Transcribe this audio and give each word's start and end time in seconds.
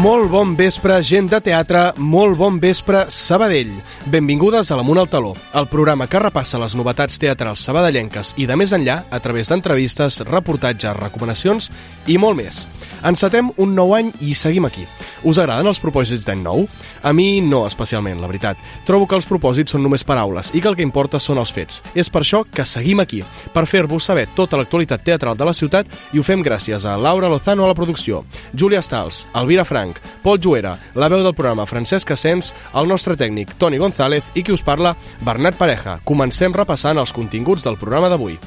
Molt 0.00 0.30
bon 0.32 0.54
vespre, 0.56 0.94
gent 1.04 1.26
de 1.28 1.42
teatre, 1.44 1.80
molt 2.00 2.38
bon 2.40 2.56
vespre, 2.56 3.02
Sabadell. 3.12 3.74
Benvingudes 4.08 4.70
a 4.70 4.78
l'Amunt 4.78 5.02
al 5.02 5.10
Taló, 5.12 5.34
el 5.52 5.66
programa 5.68 6.06
que 6.08 6.22
repassa 6.22 6.56
les 6.62 6.72
novetats 6.78 7.20
teatrals 7.20 7.60
sabadellenques 7.68 8.32
i 8.40 8.46
de 8.48 8.56
més 8.56 8.72
enllà 8.72 9.02
a 9.12 9.20
través 9.20 9.52
d'entrevistes, 9.52 10.22
reportatges, 10.30 10.96
recomanacions 10.96 11.68
i 12.08 12.16
molt 12.16 12.40
més. 12.40 12.62
Encetem 13.04 13.50
un 13.60 13.74
nou 13.76 13.92
any 13.96 14.08
i 14.24 14.32
seguim 14.32 14.64
aquí. 14.64 14.86
Us 15.28 15.36
agraden 15.36 15.68
els 15.68 15.80
propòsits 15.82 16.24
d'any 16.24 16.40
nou? 16.46 16.64
A 17.04 17.12
mi 17.12 17.42
no 17.44 17.66
especialment, 17.68 18.22
la 18.22 18.28
veritat. 18.30 18.56
Trobo 18.88 19.04
que 19.08 19.18
els 19.20 19.28
propòsits 19.28 19.76
són 19.76 19.84
només 19.84 20.04
paraules 20.04 20.54
i 20.56 20.64
que 20.64 20.68
el 20.72 20.76
que 20.78 20.86
importa 20.86 21.20
són 21.20 21.40
els 21.44 21.52
fets. 21.52 21.82
És 21.92 22.08
per 22.08 22.22
això 22.24 22.46
que 22.48 22.64
seguim 22.64 23.04
aquí, 23.04 23.20
per 23.52 23.66
fer-vos 23.68 24.08
saber 24.08 24.30
tota 24.36 24.56
l'actualitat 24.56 25.04
teatral 25.04 25.36
de 25.36 25.48
la 25.48 25.56
ciutat 25.56 25.92
i 26.14 26.20
ho 26.20 26.24
fem 26.24 26.40
gràcies 26.44 26.88
a 26.88 26.96
Laura 26.96 27.28
Lozano 27.28 27.64
a 27.66 27.72
la 27.72 27.76
producció, 27.76 28.24
Júlia 28.56 28.80
Stals, 28.80 29.26
Elvira 29.36 29.64
Frank, 29.68 29.89
Pol 30.22 30.38
Juera, 30.38 30.76
la 30.94 31.08
veu 31.08 31.24
del 31.24 31.34
programa 31.34 31.66
Francesc 31.66 32.12
Asens, 32.14 32.52
el 32.76 32.86
nostre 32.86 33.16
tècnic 33.16 33.56
Toni 33.58 33.80
González 33.80 34.30
i 34.34 34.44
qui 34.44 34.54
us 34.54 34.62
parla, 34.62 34.94
Bernat 35.26 35.58
Pareja. 35.58 35.98
Comencem 36.04 36.54
repassant 36.54 37.00
els 37.00 37.16
continguts 37.16 37.66
del 37.66 37.80
programa 37.80 38.12
d'avui. 38.12 38.38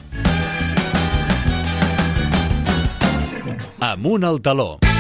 Amunt 3.84 4.24
al 4.24 4.40
taló. 4.40 4.93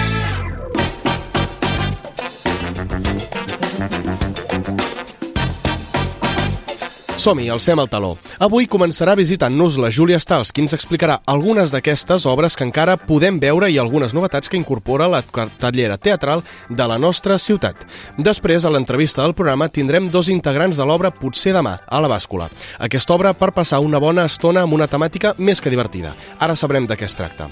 Som-hi, 7.23 7.45
alcem 7.47 7.79
el 7.79 7.87
taló. 7.87 8.17
Avui 8.43 8.65
començarà 8.67 9.13
visitant-nos 9.15 9.77
la 9.79 9.87
Júlia 9.95 10.17
Stals, 10.19 10.49
qui 10.51 10.59
ens 10.59 10.73
explicarà 10.75 11.21
algunes 11.31 11.71
d'aquestes 11.71 12.25
obres 12.27 12.57
que 12.59 12.65
encara 12.67 12.97
podem 12.99 13.37
veure 13.39 13.69
i 13.71 13.77
algunes 13.79 14.11
novetats 14.11 14.51
que 14.51 14.57
incorpora 14.59 15.07
la 15.07 15.21
cartellera 15.23 15.95
teatral 15.95 16.43
de 16.67 16.87
la 16.91 16.97
nostra 16.99 17.37
ciutat. 17.39 17.85
Després, 18.17 18.65
a 18.65 18.71
l'entrevista 18.75 19.21
del 19.23 19.35
programa, 19.37 19.69
tindrem 19.71 20.09
dos 20.11 20.27
integrants 20.27 20.75
de 20.75 20.83
l'obra 20.83 21.13
Potser 21.15 21.53
demà, 21.55 21.77
a 21.87 22.01
la 22.03 22.09
bàscula. 22.11 22.49
Aquesta 22.83 23.15
obra 23.15 23.31
per 23.31 23.53
passar 23.55 23.79
una 23.79 24.03
bona 24.03 24.27
estona 24.27 24.65
amb 24.67 24.75
una 24.75 24.89
temàtica 24.91 25.31
més 25.37 25.63
que 25.63 25.71
divertida. 25.71 26.11
Ara 26.43 26.59
sabrem 26.59 26.83
de 26.91 26.99
què 26.99 27.07
es 27.07 27.15
tracta. 27.15 27.47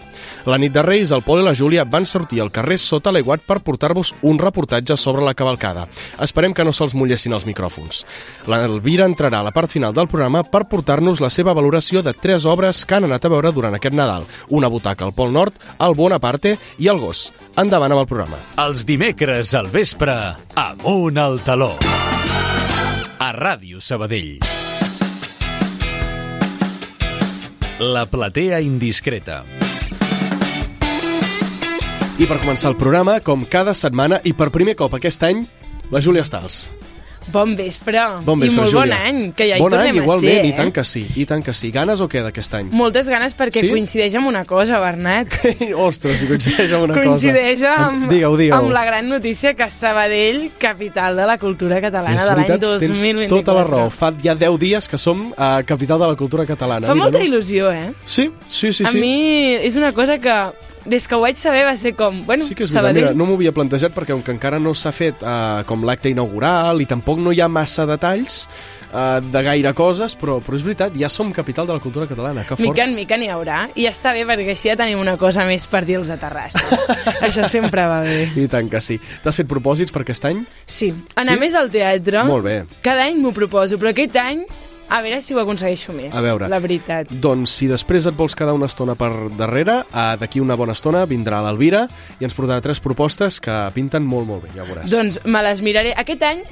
La 0.52 0.60
nit 0.60 0.76
de 0.76 0.84
Reis, 0.84 1.16
el 1.16 1.24
Pol 1.24 1.46
i 1.46 1.48
la 1.48 1.56
Júlia 1.56 1.88
van 1.88 2.04
sortir 2.04 2.44
al 2.44 2.52
carrer 2.52 2.76
sota 2.76 3.16
l'aiguat 3.16 3.48
per 3.48 3.62
portar-vos 3.64 4.18
un 4.20 4.36
reportatge 4.36 5.00
sobre 5.00 5.24
la 5.24 5.32
cavalcada. 5.34 5.88
Esperem 6.20 6.52
que 6.52 6.68
no 6.68 6.76
se'ls 6.76 6.92
mullessin 6.92 7.40
els 7.40 7.48
micròfons. 7.48 8.04
L'Elvira 8.52 9.08
entrarà 9.08 9.40
a 9.40 9.48
la 9.48 9.56
part 9.56 9.61
final 9.68 9.94
del 9.94 10.08
programa 10.08 10.44
per 10.44 10.64
portar-nos 10.70 11.22
la 11.22 11.30
seva 11.30 11.54
valoració 11.54 12.02
de 12.02 12.14
tres 12.14 12.46
obres 12.50 12.86
que 12.86 12.96
han 12.98 13.06
anat 13.08 13.26
a 13.26 13.32
veure 13.34 13.52
durant 13.52 13.76
aquest 13.78 13.96
Nadal. 13.98 14.26
Una 14.50 14.70
butaca 14.72 15.06
al 15.06 15.14
Pol 15.14 15.34
Nord, 15.34 15.58
el 15.80 15.96
Bonaparte 15.96 16.58
i 16.80 16.88
el 16.88 17.02
Gos. 17.02 17.32
Endavant 17.58 17.92
amb 17.92 18.02
el 18.04 18.10
programa. 18.10 18.40
Els 18.64 18.86
dimecres 18.86 19.54
al 19.54 19.70
vespre, 19.74 20.16
Amunt 20.56 21.18
al 21.18 21.40
taló. 21.46 21.76
A 23.20 23.32
Ràdio 23.38 23.82
Sabadell. 23.82 24.40
La 27.82 28.06
platea 28.06 28.60
indiscreta. 28.62 29.44
I 32.22 32.28
per 32.30 32.38
començar 32.38 32.70
el 32.70 32.78
programa, 32.78 33.20
com 33.26 33.48
cada 33.50 33.74
setmana 33.74 34.20
i 34.22 34.36
per 34.38 34.52
primer 34.54 34.76
cop 34.78 34.94
aquest 34.94 35.24
any, 35.26 35.48
la 35.90 36.02
Júlia 36.02 36.22
Stals. 36.28 36.68
Bon 37.32 37.56
vespre. 37.56 38.00
Bon 38.26 38.40
vespre, 38.40 38.56
I 38.56 38.58
molt 38.58 38.72
Júlia. 38.72 38.82
bon 38.82 38.92
any, 39.08 39.32
que 39.38 39.46
ja 39.48 39.58
hi 39.58 39.62
bon 39.62 39.70
tornem 39.70 39.92
any, 39.94 40.00
a 40.00 40.04
igualment, 40.04 40.34
ser, 40.42 40.46
i 40.50 40.54
tant 40.58 40.68
eh? 40.68 40.74
que 40.74 40.84
sí, 40.84 41.04
i 41.22 41.26
tant 41.30 41.44
que 41.46 41.54
sí. 41.54 41.70
Ganes 41.72 42.02
o 42.02 42.08
què 42.10 42.24
d'aquest 42.26 42.56
any? 42.58 42.72
Moltes 42.74 43.08
ganes 43.08 43.36
perquè 43.38 43.62
Sí? 43.62 43.70
coincideix 43.70 44.16
amb 44.18 44.28
una 44.28 44.42
cosa, 44.46 44.80
Bernat. 44.82 45.38
Ostres, 45.88 46.18
si 46.20 46.28
coincideix 46.28 46.74
amb 46.74 46.88
una 46.90 46.96
coincideix 46.98 47.60
cosa. 47.62 47.76
amb, 47.86 48.10
Digue-ho, 48.10 48.36
digue-ho. 48.38 48.58
amb 48.58 48.72
la 48.74 48.84
gran 48.86 49.08
notícia 49.08 49.54
que 49.54 49.70
Sabadell, 49.70 50.50
capital 50.58 51.16
de 51.16 51.28
la 51.30 51.38
cultura 51.38 51.80
catalana 51.80 52.18
És 52.18 52.26
de 52.26 52.36
l'any 52.36 52.48
veritat, 52.48 52.60
2024. 52.60 53.28
Tens 53.30 53.30
tota 53.46 53.54
la 53.54 53.64
raó. 53.70 53.90
Fa 53.94 54.12
ja 54.24 54.36
10 54.36 54.58
dies 54.60 54.90
que 54.90 54.98
som 54.98 55.28
a 55.38 55.62
capital 55.64 56.00
de 56.02 56.08
la 56.08 56.16
cultura 56.16 56.46
catalana. 56.50 56.88
Fa 56.88 56.96
Mira, 56.96 57.06
molta 57.06 57.20
no? 57.20 57.26
il·lusió, 57.30 57.72
eh? 57.72 57.94
Sí, 58.04 58.32
sí, 58.50 58.74
sí. 58.74 58.84
a 58.84 58.90
sí. 58.92 58.98
mi 59.00 59.54
és 59.62 59.76
una 59.78 59.94
cosa 59.94 60.18
que 60.18 60.36
des 60.86 61.08
que 61.08 61.16
ho 61.16 61.22
vaig 61.22 61.38
saber 61.38 61.64
va 61.68 61.76
ser 61.78 61.94
com, 61.96 62.24
bueno, 62.26 62.44
Sí 62.44 62.56
que 62.56 62.64
és 62.66 62.72
veritat, 62.72 62.82
Sabadell... 62.82 63.04
mira, 63.12 63.14
no 63.18 63.28
m'ho 63.30 63.36
havia 63.38 63.52
plantejat 63.54 63.94
perquè 63.94 64.16
com 64.16 64.24
que 64.26 64.34
encara 64.34 64.60
no 64.60 64.74
s'ha 64.74 64.92
fet 64.96 65.22
uh, 65.22 65.62
com 65.70 65.84
l'acte 65.86 66.10
inaugural 66.10 66.82
i 66.82 66.88
tampoc 66.90 67.20
no 67.22 67.32
hi 67.32 67.42
ha 67.42 67.48
massa 67.52 67.86
detalls 67.90 68.48
uh, 68.92 69.20
de 69.22 69.44
gaire 69.46 69.74
coses, 69.78 70.16
però, 70.18 70.40
però 70.42 70.58
és 70.58 70.66
veritat, 70.66 70.98
ja 70.98 71.10
som 71.14 71.30
capital 71.36 71.70
de 71.70 71.78
la 71.78 71.84
cultura 71.84 72.08
catalana, 72.10 72.42
que 72.48 72.56
fort. 72.58 72.66
Mica 72.66 72.88
en 72.88 72.96
mica 72.98 73.20
n'hi 73.22 73.30
haurà, 73.30 73.68
i 73.76 73.86
està 73.90 74.16
bé 74.18 74.26
perquè 74.30 74.56
així 74.56 74.72
ja 74.72 74.78
tenim 74.80 75.00
una 75.04 75.18
cosa 75.22 75.46
més 75.46 75.68
per 75.70 75.84
dir-los 75.86 76.10
a 76.10 76.18
Terrassa. 76.22 76.64
Això 77.28 77.46
sempre 77.50 77.86
va 77.88 78.02
bé. 78.08 78.32
I 78.42 78.48
tant 78.52 78.70
que 78.72 78.82
sí. 78.82 78.98
T'has 79.22 79.38
fet 79.44 79.50
propòsits 79.52 79.94
per 79.94 80.02
aquest 80.06 80.26
any? 80.32 80.42
Sí, 80.66 80.92
anar 81.16 81.38
Sí? 81.38 81.46
més 81.46 81.56
al 81.56 81.70
teatre. 81.72 82.26
Molt 82.28 82.44
bé. 82.48 82.58
Cada 82.82 83.06
any 83.06 83.22
m'ho 83.22 83.32
proposo, 83.36 83.78
però 83.78 83.94
aquest 83.94 84.18
any 84.22 84.44
a 84.92 85.02
veure 85.04 85.22
si 85.24 85.34
ho 85.34 85.40
aconsegueixo 85.40 85.96
més. 85.96 86.12
A 86.16 86.22
veure. 86.24 86.50
La 86.52 86.60
veritat. 86.64 87.12
Doncs 87.24 87.56
si 87.62 87.70
després 87.72 88.08
et 88.10 88.18
vols 88.18 88.36
quedar 88.36 88.56
una 88.58 88.68
estona 88.68 88.98
per 89.00 89.12
darrere, 89.40 89.82
uh, 89.88 90.16
d'aquí 90.20 90.44
una 90.44 90.58
bona 90.60 90.76
estona 90.76 91.06
vindrà 91.08 91.40
l'Elvira 91.46 91.86
i 92.20 92.28
ens 92.28 92.36
portarà 92.36 92.60
tres 92.64 92.84
propostes 92.84 93.40
que 93.44 93.56
pinten 93.76 94.04
molt, 94.04 94.28
molt 94.28 94.48
bé, 94.48 94.56
ja 94.58 94.66
ho 94.66 94.68
veuràs. 94.70 94.92
Doncs 94.92 95.22
me 95.26 95.44
les 95.48 95.64
miraré. 95.64 95.96
Aquest 95.96 96.28
any 96.28 96.44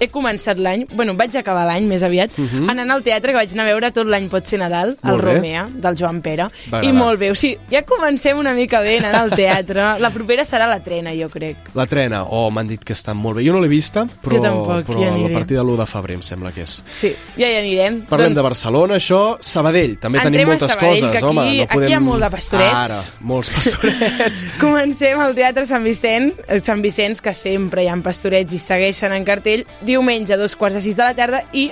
he 0.00 0.08
començat 0.08 0.56
l'any, 0.56 0.86
bueno, 0.96 1.12
vaig 1.14 1.34
acabar 1.36 1.66
l'any 1.68 1.84
més 1.86 2.02
aviat, 2.02 2.30
uh 2.38 2.44
-huh. 2.46 2.70
anant 2.70 2.90
al 2.90 3.02
teatre, 3.02 3.32
que 3.32 3.36
vaig 3.38 3.52
anar 3.52 3.64
a 3.64 3.68
veure 3.68 3.90
tot 3.92 4.06
l'any 4.06 4.28
pot 4.30 4.46
ser 4.46 4.58
Nadal, 4.58 4.96
al 5.02 5.16
Mhm. 5.16 5.20
Romea, 5.20 5.68
del 5.70 5.94
Joan 5.96 6.22
Pere, 6.22 6.46
i 6.82 6.92
molt 6.92 7.18
bé. 7.20 7.30
O 7.30 7.34
sigui, 7.34 7.58
ja 7.70 7.82
comencem 7.82 8.38
una 8.38 8.52
mica 8.54 8.80
bé 8.80 8.98
anant 8.98 9.14
al 9.14 9.30
teatre. 9.30 9.82
La 10.00 10.10
propera 10.10 10.44
serà 10.44 10.66
la 10.66 10.82
trena, 10.82 11.12
jo 11.12 11.28
crec. 11.28 11.56
La 11.74 11.86
trena, 11.86 12.24
oh, 12.24 12.50
m'han 12.50 12.66
dit 12.66 12.82
que 12.82 12.94
està 12.94 13.12
molt 13.14 13.36
bé. 13.36 13.44
Jo 13.46 13.52
no 13.52 13.60
l'he 13.60 13.68
vista, 13.68 14.06
però, 14.22 14.36
Jo 14.36 14.40
tampoc, 14.42 14.86
però 14.86 15.00
hi 15.18 15.24
a 15.26 15.32
partir 15.32 15.56
de 15.56 15.62
l'1 15.62 15.76
de 15.76 15.86
febrer 15.86 16.14
em 16.14 16.22
sembla 16.22 16.50
que 16.52 16.62
és. 16.62 16.82
Sí, 16.86 17.14
ja 17.36 17.46
hi 17.48 17.56
anirem. 17.56 18.06
Parlem 18.06 18.32
doncs, 18.32 18.36
de 18.36 18.42
Barcelona, 18.42 18.94
això, 18.96 19.36
Sabadell, 19.40 19.98
també 19.98 20.18
Entrem 20.18 20.32
tenim 20.32 20.48
moltes 20.48 20.68
Sabadell, 20.68 21.00
coses, 21.00 21.16
aquí- 21.16 21.24
home. 21.24 21.56
No 21.56 21.62
aquí 21.62 21.74
podem... 21.74 21.88
hi 21.90 21.92
ha 21.92 22.00
molt 22.00 22.22
de 22.22 22.30
pastorets. 22.30 22.72
Ara, 22.72 23.18
molts 23.20 23.50
pastorets. 23.56 24.46
Comencem 24.58 25.20
al 25.20 25.34
Teatre 25.34 25.66
Sant 25.66 25.84
Vicent, 25.84 26.32
eh, 26.48 26.60
Sant 26.62 26.80
Vicenç, 26.82 27.20
que 27.20 27.34
sempre 27.34 27.84
hi 27.84 27.88
ha 27.88 27.96
pastorets 28.02 28.52
i 28.52 28.58
segueixen 28.58 29.12
en 29.12 29.24
cartell, 29.24 29.66
diumenge 29.80 30.34
a 30.34 30.40
dos 30.40 30.56
quarts 30.56 30.78
de 30.78 30.82
sis 30.84 30.98
de 30.98 31.06
la 31.06 31.14
tarda 31.14 31.44
i 31.52 31.70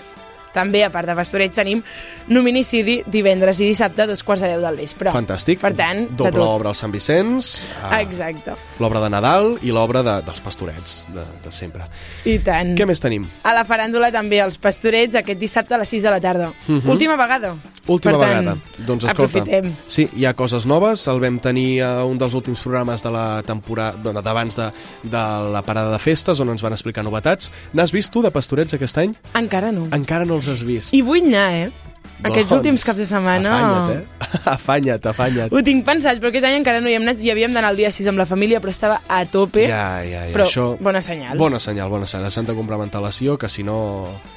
també, 0.59 0.83
a 0.85 0.91
part 0.91 1.07
de 1.09 1.15
pastorets, 1.19 1.57
tenim 1.57 1.83
Luminicidi 2.29 2.99
divendres 3.09 3.61
i 3.63 3.69
dissabte 3.71 4.03
a 4.05 4.07
dos 4.11 4.23
quarts 4.27 4.43
de 4.45 4.51
deu 4.53 4.61
del 4.61 4.77
vespre. 4.83 5.13
Fantàstic. 5.15 5.63
Per 5.63 5.73
tant, 5.79 6.05
Doble 6.19 6.43
obra 6.45 6.73
al 6.73 6.77
Sant 6.77 6.93
Vicenç, 6.93 7.65
ah, 7.83 8.03
Exacte. 8.03 8.53
l'obra 8.83 9.01
de 9.01 9.09
Nadal 9.15 9.55
i 9.65 9.73
l'obra 9.73 10.03
de, 10.05 10.19
dels 10.27 10.43
pastorets, 10.45 10.99
de, 11.15 11.25
de 11.45 11.53
sempre. 11.55 11.87
I 12.29 12.39
tant. 12.45 12.75
Què 12.77 12.87
més 12.89 13.01
tenim? 13.01 13.25
A 13.49 13.55
la 13.57 13.65
faràndula 13.69 14.11
també 14.15 14.43
els 14.45 14.59
pastorets 14.61 15.17
aquest 15.17 15.41
dissabte 15.41 15.75
a 15.75 15.81
les 15.81 15.89
6 15.95 16.05
de 16.05 16.13
la 16.13 16.21
tarda. 16.21 16.51
Última 16.69 17.17
vegada. 17.17 17.55
Mhm. 17.55 17.75
Última 17.89 18.19
per 18.19 18.27
tant, 18.27 18.39
vegada. 18.45 18.85
Doncs 18.85 19.05
escolta, 19.09 19.39
aprofitem. 19.41 19.71
sí, 19.89 20.09
hi 20.15 20.27
ha 20.29 20.35
coses 20.37 20.67
noves. 20.69 21.07
El 21.09 21.21
vam 21.23 21.39
tenir 21.41 21.81
a 21.83 22.05
un 22.05 22.19
dels 22.21 22.35
últims 22.37 22.61
programes 22.61 23.03
de 23.03 23.11
la 23.15 23.43
temporada 23.47 24.21
d'abans 24.21 24.57
de, 24.61 24.67
de 25.05 25.23
la 25.55 25.63
parada 25.65 25.91
de 25.95 25.99
festes, 25.99 26.39
on 26.41 26.51
ens 26.53 26.61
van 26.63 26.77
explicar 26.77 27.03
novetats. 27.07 27.49
N'has 27.73 27.93
vist 27.97 28.13
tu 28.13 28.21
de 28.21 28.31
pastorets 28.31 28.77
aquest 28.77 28.99
any? 29.01 29.15
Encara 29.41 29.73
no. 29.73 29.87
Encara 29.97 30.27
no 30.29 30.37
els 30.37 30.48
has 30.53 30.65
vist. 30.67 30.95
I 30.97 31.03
vull 31.07 31.29
anar, 31.29 31.51
eh? 31.67 31.89
Aquests 32.19 32.51
Doncs, 32.51 32.57
últims 32.57 32.83
caps 32.83 32.99
de 32.99 33.07
setmana... 33.07 33.53
Afanya't, 33.55 33.91
eh? 33.95 34.41
afanya't, 34.57 35.07
afanya't. 35.07 35.55
Ho 35.55 35.63
tinc 35.63 35.85
pensat, 35.87 36.19
però 36.19 36.33
aquest 36.33 36.49
any 36.49 36.59
encara 36.59 36.83
no 36.83 36.91
hi 36.91 36.97
hem 36.99 37.07
anat. 37.07 37.23
Hi 37.23 37.31
havíem 37.31 37.55
d'anar 37.55 37.71
el 37.71 37.79
dia 37.79 37.93
6 37.95 38.11
amb 38.11 38.19
la 38.19 38.27
família, 38.27 38.59
però 38.65 38.75
estava 38.75 38.99
a 39.07 39.23
tope. 39.31 39.63
Ja, 39.71 40.03
ja, 40.03 40.25
ja. 40.27 40.35
Però 40.35 40.49
Això... 40.49 40.73
bona 40.83 41.03
senyal. 41.05 41.39
Bona 41.39 41.63
senyal, 41.63 41.93
bona 41.93 42.11
senyal. 42.11 42.35
S'han 42.35 42.51
de 42.51 42.59
amb 42.59 42.83
antelació, 42.89 43.39
que 43.39 43.51
si 43.53 43.63
no, 43.63 43.79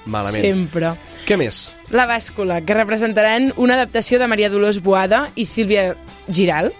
malament. 0.05 0.45
Sempre. 0.45 0.93
Què 1.25 1.39
més? 1.41 1.71
La 1.91 2.05
bàscula, 2.07 2.61
que 2.63 2.73
representaran 2.73 3.49
una 3.59 3.75
adaptació 3.75 4.17
de 4.19 4.27
Maria 4.31 4.49
Dolors 4.49 4.79
Boada 4.81 5.25
i 5.35 5.43
Sílvia 5.43 5.97
Giral, 6.31 6.71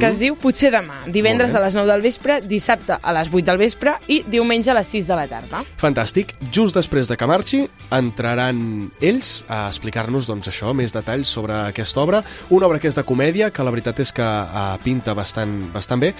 que 0.00 0.06
es 0.06 0.20
diu 0.20 0.38
Potser 0.40 0.70
demà, 0.72 1.02
divendres 1.12 1.52
Mhm. 1.52 1.58
A 1.58 1.64
les 1.66 1.74
9 1.74 1.90
del 1.90 2.00
vespre, 2.00 2.40
dissabte 2.40 2.96
a 3.00 3.12
les 3.12 3.28
8 3.28 3.44
del 3.44 3.58
vespre 3.58 3.94
i 4.08 4.22
diumenge 4.26 4.70
a 4.70 4.74
les 4.74 4.86
6 4.86 5.06
de 5.06 5.14
la 5.14 5.26
tarda. 5.26 5.62
Fantàstic. 5.76 6.32
Just 6.50 6.74
després 6.74 7.08
de 7.08 7.16
que 7.16 7.26
marxi, 7.26 7.68
entraran 7.90 8.90
ells 9.00 9.44
a 9.48 9.68
explicar-nos 9.68 10.26
doncs, 10.26 10.48
això, 10.48 10.72
més 10.72 10.92
detalls 10.92 11.28
sobre 11.28 11.52
aquesta 11.52 12.00
obra. 12.00 12.24
Una 12.48 12.66
obra 12.66 12.80
que 12.80 12.88
és 12.88 12.94
de 12.94 13.04
comèdia, 13.04 13.50
que 13.50 13.62
la 13.62 13.70
veritat 13.70 14.00
és 14.00 14.12
que 14.12 14.22
uh, 14.22 14.78
pinta 14.82 15.12
bastant, 15.12 15.72
bastant 15.74 16.00
bé, 16.00 16.14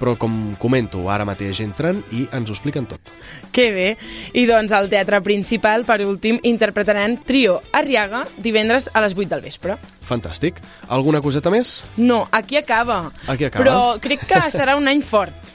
però 0.00 0.16
com 0.20 0.54
comento, 0.60 1.06
ara 1.10 1.26
mateix 1.28 1.60
entren 1.64 2.02
i 2.12 2.26
ens 2.36 2.50
ho 2.50 2.56
expliquen 2.56 2.86
tot. 2.90 3.12
Que 3.52 3.70
bé. 3.74 3.88
I 4.36 4.46
doncs 4.48 4.74
al 4.76 4.90
teatre 4.92 5.20
principal, 5.24 5.86
per 5.88 6.00
últim, 6.06 6.40
interpretaran 6.42 7.18
Trio 7.26 7.60
Arriaga 7.72 8.24
divendres 8.36 8.90
a 8.92 9.02
les 9.04 9.16
8 9.16 9.28
del 9.34 9.44
vespre. 9.44 9.78
Fantàstic. 10.06 10.60
Alguna 10.92 11.20
coseta 11.22 11.50
més? 11.50 11.80
No, 11.96 12.24
aquí 12.30 12.56
acaba. 12.60 13.10
Aquí 13.26 13.48
acaba. 13.48 13.62
Però 13.64 13.78
crec 14.02 14.26
que 14.28 14.40
serà 14.54 14.76
un 14.78 14.88
any 14.88 15.02
fort. 15.02 15.45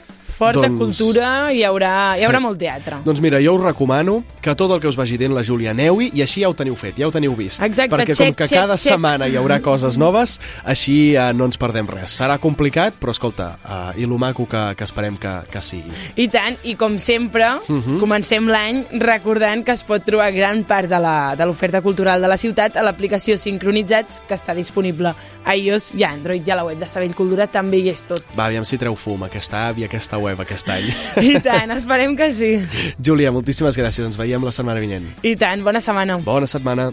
Esport, 0.42 0.56
Doncs- 0.56 0.72
de 0.72 0.78
cultura, 0.78 1.52
hi 1.52 1.62
haurà, 1.64 2.18
hi 2.18 2.24
haurà 2.24 2.40
molt 2.40 2.58
teatre. 2.58 2.98
Doncs 3.04 3.20
mira, 3.20 3.40
jo 3.42 3.54
us 3.54 3.62
recomano 3.62 4.24
que 4.40 4.54
tot 4.54 4.70
el 4.72 4.80
que 4.80 4.88
us 4.88 4.96
vagi 4.96 5.16
dient 5.18 5.32
la 5.34 5.42
Júlia 5.42 5.70
aneu-hi 5.70 6.10
i 6.14 6.22
així 6.22 6.42
ja 6.42 6.48
ho 6.48 6.54
teniu 6.54 6.74
fet, 6.76 6.96
ja 6.98 7.06
ho 7.06 7.12
teniu 7.12 7.34
vist. 7.36 7.62
Exacte, 7.62 7.94
Perquè 7.94 8.14
check, 8.14 8.26
com 8.32 8.34
que 8.34 8.46
check, 8.48 8.58
cada 8.58 8.76
check. 8.76 8.92
setmana 8.92 9.28
hi 9.28 9.36
haurà 9.36 9.60
coses 9.62 9.98
noves, 9.98 10.40
així 10.64 11.14
eh, 11.16 11.32
no 11.34 11.44
ens 11.46 11.56
perdem 11.58 11.86
res. 11.86 12.10
Serà 12.18 12.38
complicat, 12.38 12.94
però 13.00 13.10
escolta, 13.12 13.58
eh, 13.94 14.02
i 14.02 14.06
lo 14.06 14.18
maco 14.18 14.46
que, 14.48 14.74
que 14.76 14.84
esperem 14.84 15.16
que, 15.16 15.32
que 15.50 15.62
sigui. 15.62 15.92
I 16.16 16.28
tant, 16.28 16.56
i 16.64 16.74
com 16.74 16.98
sempre, 16.98 17.44
uh 17.46 17.72
Mhm. 17.72 17.82
-huh. 17.86 18.00
comencem 18.00 18.46
l'any 18.48 18.84
recordant 18.98 19.64
que 19.64 19.72
es 19.72 19.82
pot 19.84 20.02
trobar 20.04 20.32
gran 20.32 20.64
part 20.64 20.88
de 20.88 20.98
la- 20.98 21.36
de 21.36 21.46
l'oferta 21.46 21.80
cultural 21.80 22.20
de 22.20 22.28
la 22.28 22.36
ciutat 22.36 22.76
a 22.76 22.82
l'aplicació 22.82 23.36
Sincronitzats, 23.36 24.22
que 24.26 24.34
està 24.34 24.54
disponible 24.54 25.14
a 25.44 25.56
iOS 25.56 25.94
i 25.94 26.04
a 26.04 26.10
Android, 26.10 26.46
i 26.46 26.50
a 26.50 26.56
la 26.56 26.64
web 26.64 26.78
de 26.78 26.86
Sabell 26.88 27.14
Cultura 27.14 27.46
també 27.46 27.78
hi 27.78 27.88
és 27.90 28.04
tot. 28.06 28.22
Va, 28.36 28.46
aviam 28.46 28.64
si 28.64 28.78
treu 28.78 28.94
fum 28.96 29.22
aquesta 29.24 29.68
app 29.68 29.78
i 29.78 29.84
aquesta 29.84 30.18
web 30.18 30.31
aquest 30.40 30.70
any. 30.72 30.88
I 31.20 31.36
tant, 31.44 31.74
esperem 31.76 32.16
que 32.16 32.30
sí. 32.32 32.54
Júlia, 33.02 33.32
moltíssimes 33.34 33.76
gràcies. 33.76 34.06
Ens 34.06 34.16
veiem 34.16 34.44
la 34.44 34.52
setmana 34.54 34.80
vinent. 34.80 35.10
I 35.22 35.36
tant, 35.36 35.64
bona 35.66 35.82
setmana. 35.84 36.20
Bona 36.24 36.48
setmana. 36.48 36.90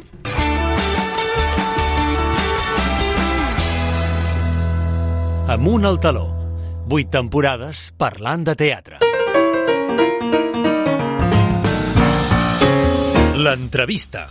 Amunt 5.49 5.85
al 5.89 5.97
taló. 6.03 6.27
Vuit 6.89 7.09
temporades 7.09 7.89
parlant 7.97 8.43
de 8.45 8.53
teatre. 8.57 8.99
L'entrevista. 13.39 14.27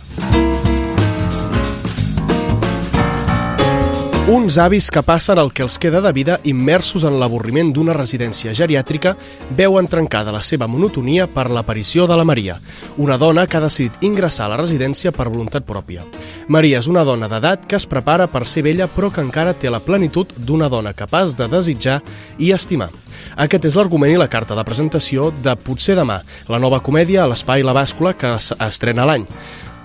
Uns 4.29 4.59
avis 4.61 4.91
que 4.93 5.01
passen 5.01 5.39
el 5.41 5.47
que 5.49 5.63
els 5.65 5.79
queda 5.81 6.03
de 6.05 6.11
vida 6.13 6.35
immersos 6.45 7.01
en 7.07 7.15
l'avorriment 7.17 7.71
d'una 7.73 7.95
residència 7.97 8.51
geriàtrica 8.53 9.15
veuen 9.57 9.89
trencada 9.89 10.29
la 10.29 10.43
seva 10.45 10.67
monotonia 10.69 11.25
per 11.25 11.47
l'aparició 11.49 12.05
de 12.05 12.13
la 12.13 12.27
Maria, 12.29 12.59
una 13.01 13.17
dona 13.17 13.47
que 13.49 13.57
ha 13.57 13.63
decidit 13.63 14.05
ingressar 14.05 14.45
a 14.45 14.51
la 14.53 14.61
residència 14.61 15.09
per 15.09 15.31
voluntat 15.31 15.65
pròpia. 15.65 16.05
Maria 16.45 16.77
és 16.77 16.85
una 16.85 17.01
dona 17.09 17.25
d'edat 17.25 17.65
que 17.65 17.79
es 17.81 17.89
prepara 17.89 18.29
per 18.29 18.45
ser 18.45 18.67
vella 18.69 18.85
però 18.85 19.09
que 19.09 19.25
encara 19.25 19.57
té 19.57 19.73
la 19.73 19.81
plenitud 19.81 20.37
d'una 20.37 20.69
dona 20.69 20.93
capaç 20.93 21.33
de 21.33 21.49
desitjar 21.49 22.03
i 22.37 22.53
estimar. 22.53 22.91
Aquest 23.33 23.65
és 23.65 23.81
l'argument 23.81 24.13
i 24.13 24.21
la 24.21 24.29
carta 24.29 24.53
de 24.53 24.63
presentació 24.63 25.33
de 25.41 25.57
Potser 25.57 25.97
demà, 25.97 26.21
la 26.45 26.61
nova 26.61 26.83
comèdia 26.85 27.23
a 27.23 27.31
l'Espai 27.33 27.65
La 27.65 27.73
Bàscula 27.73 28.13
que 28.13 28.37
es 28.37 28.53
estrena 28.59 29.09
l'any. 29.09 29.25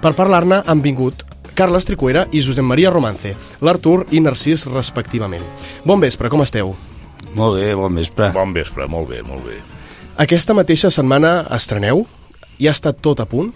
Per 0.04 0.12
parlar-ne 0.12 0.60
han 0.68 0.84
vingut 0.84 1.24
Carles 1.54 1.86
Tricuera 1.86 2.26
i 2.34 2.42
Josep 2.42 2.66
Maria 2.66 2.90
Romance, 2.90 3.34
l'Artur 3.62 4.04
i 4.10 4.20
Narcís 4.20 4.66
respectivament. 4.66 5.44
Bon 5.86 6.02
vespre, 6.02 6.30
com 6.32 6.42
esteu? 6.42 6.74
Molt 7.34 7.60
bé, 7.60 7.72
bon 7.78 7.94
vespre. 7.94 8.32
Bon 8.34 8.52
vespre, 8.54 8.88
molt 8.90 9.08
bé, 9.10 9.22
molt 9.26 9.46
bé. 9.46 9.60
Aquesta 10.22 10.54
mateixa 10.54 10.90
setmana 10.94 11.44
estreneu? 11.54 12.04
Ja 12.58 12.74
està 12.74 12.92
tot 12.94 13.22
a 13.22 13.26
punt? 13.26 13.52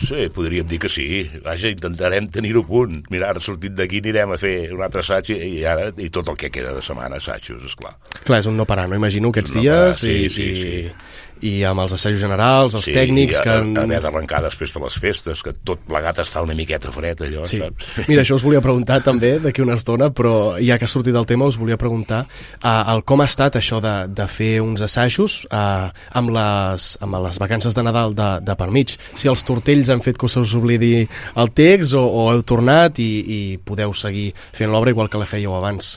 Sí, 0.00 0.28
podríem 0.32 0.64
dir 0.66 0.78
que 0.80 0.88
sí. 0.88 1.06
Vaja, 1.44 1.68
intentarem 1.68 2.30
tenir-ho 2.32 2.62
a 2.64 2.68
punt. 2.68 3.02
Mira, 3.12 3.28
ara 3.34 3.42
sortit 3.44 3.74
d'aquí 3.76 4.00
anirem 4.00 4.32
a 4.32 4.38
fer 4.40 4.54
un 4.72 4.80
altre 4.84 5.02
assaig 5.04 5.28
i, 5.34 5.36
i 5.60 5.64
ara 5.68 5.90
i 6.00 6.08
tot 6.12 6.30
el 6.32 6.38
que 6.40 6.48
queda 6.52 6.72
de 6.72 6.80
setmana 6.84 7.20
assajos, 7.20 7.62
esclar. 7.68 7.92
Clar, 8.24 8.40
és 8.40 8.48
un 8.48 8.56
no 8.56 8.64
parar, 8.68 8.88
no? 8.88 8.96
Imagino 8.96 9.28
aquests 9.32 9.54
No 9.58 9.60
dies 9.60 9.76
parar, 9.76 9.98
sí, 10.00 10.16
i, 10.24 10.30
sí, 10.32 10.46
i, 10.48 10.62
sí. 10.62 11.19
I 11.46 11.62
amb 11.64 11.80
els 11.84 11.92
assajos 11.96 12.20
generals, 12.20 12.74
els 12.78 12.84
sí, 12.88 12.92
tècnics... 12.96 13.38
i 13.40 13.42
que... 13.46 13.50
a- 13.50 13.82
haver 13.84 14.00
d'arrencar 14.04 14.42
després 14.44 14.74
de 14.76 14.82
les 14.84 14.98
festes, 15.00 15.42
que 15.42 15.52
tot 15.64 15.80
plegat 15.88 16.18
està 16.22 16.42
una 16.44 16.54
miqueta 16.58 16.92
fred, 16.92 17.22
allò, 17.26 17.44
Sí. 17.48 17.58
saps? 17.62 17.86
Mira, 18.10 18.22
això 18.24 18.36
us 18.38 18.44
volia 18.44 18.60
preguntar 18.64 19.00
també 19.06 19.38
d'aquí 19.40 19.62
una 19.64 19.74
estona, 19.78 20.10
però 20.14 20.56
ja 20.60 20.76
que 20.78 20.84
ha 20.88 20.90
sortit 20.92 21.16
el 21.16 21.26
tema 21.28 21.46
us 21.48 21.58
volia 21.60 21.78
preguntar 21.80 22.24
uh, 22.26 22.92
el 22.94 23.02
com 23.08 23.20
ha 23.24 23.28
estat 23.30 23.56
això 23.60 23.80
de, 23.84 23.94
de 24.12 24.26
fer 24.30 24.60
uns 24.64 24.82
assajos 24.84 25.40
uh, 25.50 25.88
amb, 26.18 26.30
les, 26.36 26.90
amb 27.00 27.20
les 27.24 27.38
vacances 27.40 27.74
de 27.76 27.82
Nadal 27.86 28.14
de, 28.18 28.28
de 28.44 28.56
per 28.60 28.70
mig. 28.74 28.96
Si 29.14 29.28
els 29.30 29.44
tortells 29.46 29.90
han 29.90 30.02
fet 30.04 30.18
que 30.20 30.28
se 30.28 30.40
us 30.44 30.54
oblidi 30.58 31.06
el 31.36 31.50
text 31.56 31.94
o, 31.96 32.04
o 32.04 32.28
heu 32.34 32.42
tornat 32.46 32.98
i, 33.00 33.10
i 33.24 33.40
podeu 33.64 33.92
seguir 33.96 34.30
fent 34.52 34.70
l'obra 34.72 34.90
igual 34.92 35.08
que 35.10 35.18
la 35.20 35.26
fèieu 35.28 35.54
abans. 35.56 35.96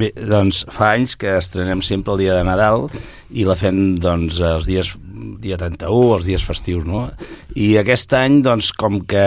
Bé, 0.00 0.08
doncs 0.16 0.62
fa 0.72 0.94
anys 0.94 1.12
que 1.20 1.34
estrenem 1.36 1.82
sempre 1.84 2.14
el 2.14 2.22
dia 2.22 2.36
de 2.38 2.44
Nadal 2.46 2.86
i 3.36 3.44
la 3.44 3.56
fem 3.58 3.98
doncs 4.00 4.38
els 4.40 4.68
dies 4.70 4.94
dia 5.40 5.56
31, 5.60 6.14
els 6.16 6.26
dies 6.28 6.44
festius, 6.46 6.84
no? 6.88 7.04
I 7.58 7.72
aquest 7.80 8.12
any, 8.16 8.40
doncs, 8.44 8.70
com 8.78 9.00
que 9.08 9.22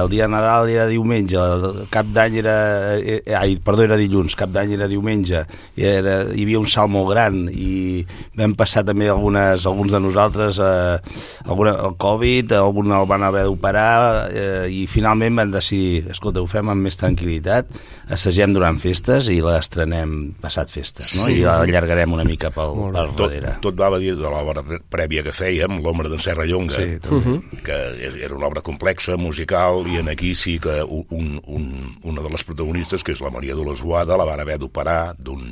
el 0.00 0.08
dia 0.12 0.26
de 0.26 0.32
Nadal 0.32 0.70
era 0.72 0.86
diumenge, 0.90 1.36
el 1.38 1.86
cap 1.92 2.08
d'any 2.14 2.38
era... 2.42 2.54
Eh, 2.98 3.20
ai, 3.36 3.56
perdó, 3.64 3.84
era 3.86 3.98
dilluns, 4.00 4.36
cap 4.38 4.52
d'any 4.54 4.72
era 4.76 4.88
diumenge, 4.90 5.44
i 5.78 5.86
era, 5.88 6.18
hi 6.32 6.46
havia 6.46 6.60
un 6.62 6.68
salt 6.70 6.92
molt 6.92 7.10
gran 7.12 7.44
i 7.52 8.04
vam 8.38 8.54
passar 8.58 8.84
també 8.88 9.08
algunes, 9.12 9.66
alguns 9.68 9.92
de 9.94 10.00
nosaltres 10.02 10.58
eh, 10.62 10.98
alguna, 11.46 11.74
el 11.88 11.96
Covid, 12.00 12.56
algun 12.58 12.92
el 12.96 13.06
van 13.10 13.26
haver 13.28 13.44
d'operar 13.48 13.92
eh, 14.32 14.66
i 14.72 14.86
finalment 14.90 15.36
van 15.42 15.52
decidir, 15.54 16.06
escolta, 16.14 16.40
ho 16.42 16.48
fem 16.50 16.72
amb 16.72 16.84
més 16.88 16.96
tranquil·litat, 17.00 17.70
assagem 18.14 18.54
durant 18.56 18.78
festes 18.80 19.28
i 19.32 19.38
l'estrenem 19.44 20.16
passat 20.40 20.72
festes, 20.72 21.14
no? 21.18 21.26
Sí. 21.28 21.40
I 21.40 21.46
l'allargarem 21.46 22.16
una 22.16 22.24
mica 22.28 22.50
pel, 22.54 22.74
per 22.94 23.06
Tot, 23.12 23.26
darrere. 23.28 23.56
tot 23.64 23.76
va 23.78 23.90
dir 24.00 24.14
de 24.16 24.24
l'obra 24.28 24.64
prèvia 24.90 25.24
que 25.28 25.36
fèiem, 25.36 25.78
l'Ombra 25.84 26.08
d'en 26.08 26.22
Serra 26.24 26.46
Llonga, 26.48 26.78
Sí, 26.80 26.98
també. 27.04 27.38
que 27.64 27.76
era 28.24 28.34
una 28.34 28.48
obra 28.48 28.62
complexa, 28.64 29.18
musical, 29.20 29.84
i 29.86 29.98
en 30.00 30.08
aquí 30.08 30.34
sí 30.34 30.56
que 30.58 30.80
un, 30.82 31.38
un, 31.44 31.96
una 32.02 32.24
de 32.24 32.30
les 32.32 32.44
protagonistes, 32.48 33.04
que 33.04 33.12
és 33.12 33.20
la 33.20 33.30
Maria 33.34 33.56
Dolors 33.58 33.82
Boada, 33.84 34.16
la 34.16 34.24
van 34.28 34.40
haver 34.40 34.58
d'operar 34.58 35.14
d'un 35.18 35.50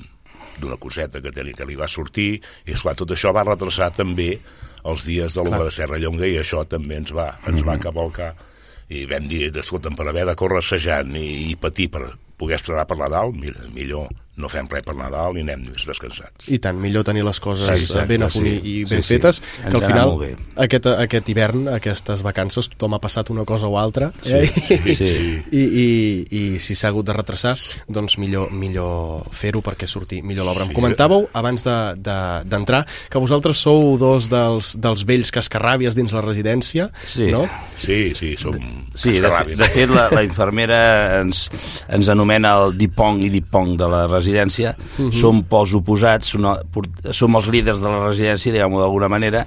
d'una 0.57 0.79
coseta 0.81 1.21
que, 1.21 1.29
tenia, 1.37 1.53
que 1.53 1.67
li 1.69 1.75
va 1.77 1.85
sortir, 1.85 2.41
i 2.65 2.73
esclar, 2.73 2.95
tot 2.97 3.11
això 3.13 3.29
va 3.37 3.43
retrasar 3.45 3.91
també 3.93 4.39
els 4.89 5.05
dies 5.05 5.35
de 5.37 5.43
l'Ombra 5.45 5.67
de 5.67 5.75
Serra 5.75 5.99
Llonga, 6.01 6.25
i 6.25 6.39
això 6.41 6.63
també 6.65 6.97
ens 6.97 7.13
va, 7.13 7.27
ens 7.45 7.61
va 7.67 7.77
cavalcar. 7.77 8.31
I 8.89 9.03
vam 9.11 9.27
dir, 9.29 9.51
escolta'm, 9.53 9.99
per 9.99 10.07
haver 10.09 10.25
de 10.25 10.35
córrer 10.39 10.63
assajant 10.63 11.13
i, 11.21 11.51
i 11.51 11.57
patir 11.61 11.91
per 11.93 12.07
poder 12.41 12.57
estrenar 12.57 12.87
per 12.89 12.97
Nadal, 12.97 13.35
mira, 13.37 13.69
millor 13.75 14.09
no 14.37 14.49
fem 14.53 14.67
res 14.69 14.83
per 14.85 14.95
Nadal 14.99 15.39
i 15.39 15.41
anem 15.41 15.63
més 15.71 15.87
descansats. 15.89 16.49
I 16.53 16.59
tant, 16.61 16.77
millor 16.81 17.05
tenir 17.09 17.23
les 17.25 17.41
coses 17.41 17.69
Exacte, 17.73 18.07
ben 18.11 18.23
a 18.23 18.29
punt 18.29 18.45
sí. 18.45 18.55
i 18.63 18.75
Sí, 18.87 18.95
ben 18.95 19.03
sí. 19.03 19.15
fetes, 19.15 19.43
Ens 19.65 19.71
que 19.73 19.77
al 19.81 19.87
final 19.87 20.13
aquest, 20.67 20.87
aquest 20.93 21.29
hivern, 21.33 21.69
aquestes 21.73 22.23
vacances, 22.23 22.69
tothom 22.75 22.95
ha 22.95 23.01
passat 23.01 23.31
una 23.33 23.45
cosa 23.49 23.67
o 23.67 23.79
altra 23.81 24.11
Sí, 24.23 24.35
eh? 24.35 24.95
sí. 24.95 25.13
I, 25.57 25.63
i, 25.63 25.87
i 26.31 26.59
si 26.61 26.75
s'ha 26.77 26.89
hagut 26.93 27.07
de 27.09 27.15
retrasar 27.17 27.55
doncs 27.89 28.19
millor, 28.21 28.53
millor 28.53 29.25
fer-ho 29.33 29.63
perquè 29.65 29.89
surti 29.89 30.21
millor 30.23 30.45
l'obra. 30.51 30.65
Em 30.67 30.75
Sí. 30.75 30.77
comentàveu 30.77 31.29
abans 31.33 31.65
d'entrar 31.65 32.43
de, 32.43 32.49
d'entrar 32.51 32.83
que 33.09 33.19
vosaltres 33.19 33.57
sou 33.65 33.97
dos 33.99 34.29
dels, 34.29 34.75
dels 34.81 35.05
vells 35.09 35.33
cascarràbies 35.33 35.95
dins 35.97 36.13
la 36.13 36.21
residència, 36.21 36.91
Sí. 37.07 37.31
no? 37.33 37.47
Sí, 37.77 38.13
sí, 38.15 38.35
som 38.37 38.53
Sí, 38.95 39.11
de, 39.13 39.17
fe- 39.17 39.23
cascarràbies. 39.23 39.57
de 39.59 39.69
fet, 39.73 39.89
la, 39.91 40.09
la 40.13 40.23
infermera 40.27 41.21
ens, 41.23 41.47
ens 41.89 42.09
anomena 42.13 42.55
el 42.67 42.77
dipong 42.77 43.23
i 43.25 43.31
dipong 43.31 43.77
de 43.79 43.89
la 43.89 44.05
residència. 44.07 44.26
Mhm. 44.99 45.13
Som 45.13 45.45
pols 45.45 45.75
oposats, 45.75 46.33
som, 46.35 46.47
som 47.13 47.37
els 47.37 47.47
líders 47.53 47.81
de 47.81 47.89
la 47.89 48.05
residència, 48.09 48.53
diguem-ho 48.53 48.81
d'alguna 48.81 49.09
manera, 49.09 49.47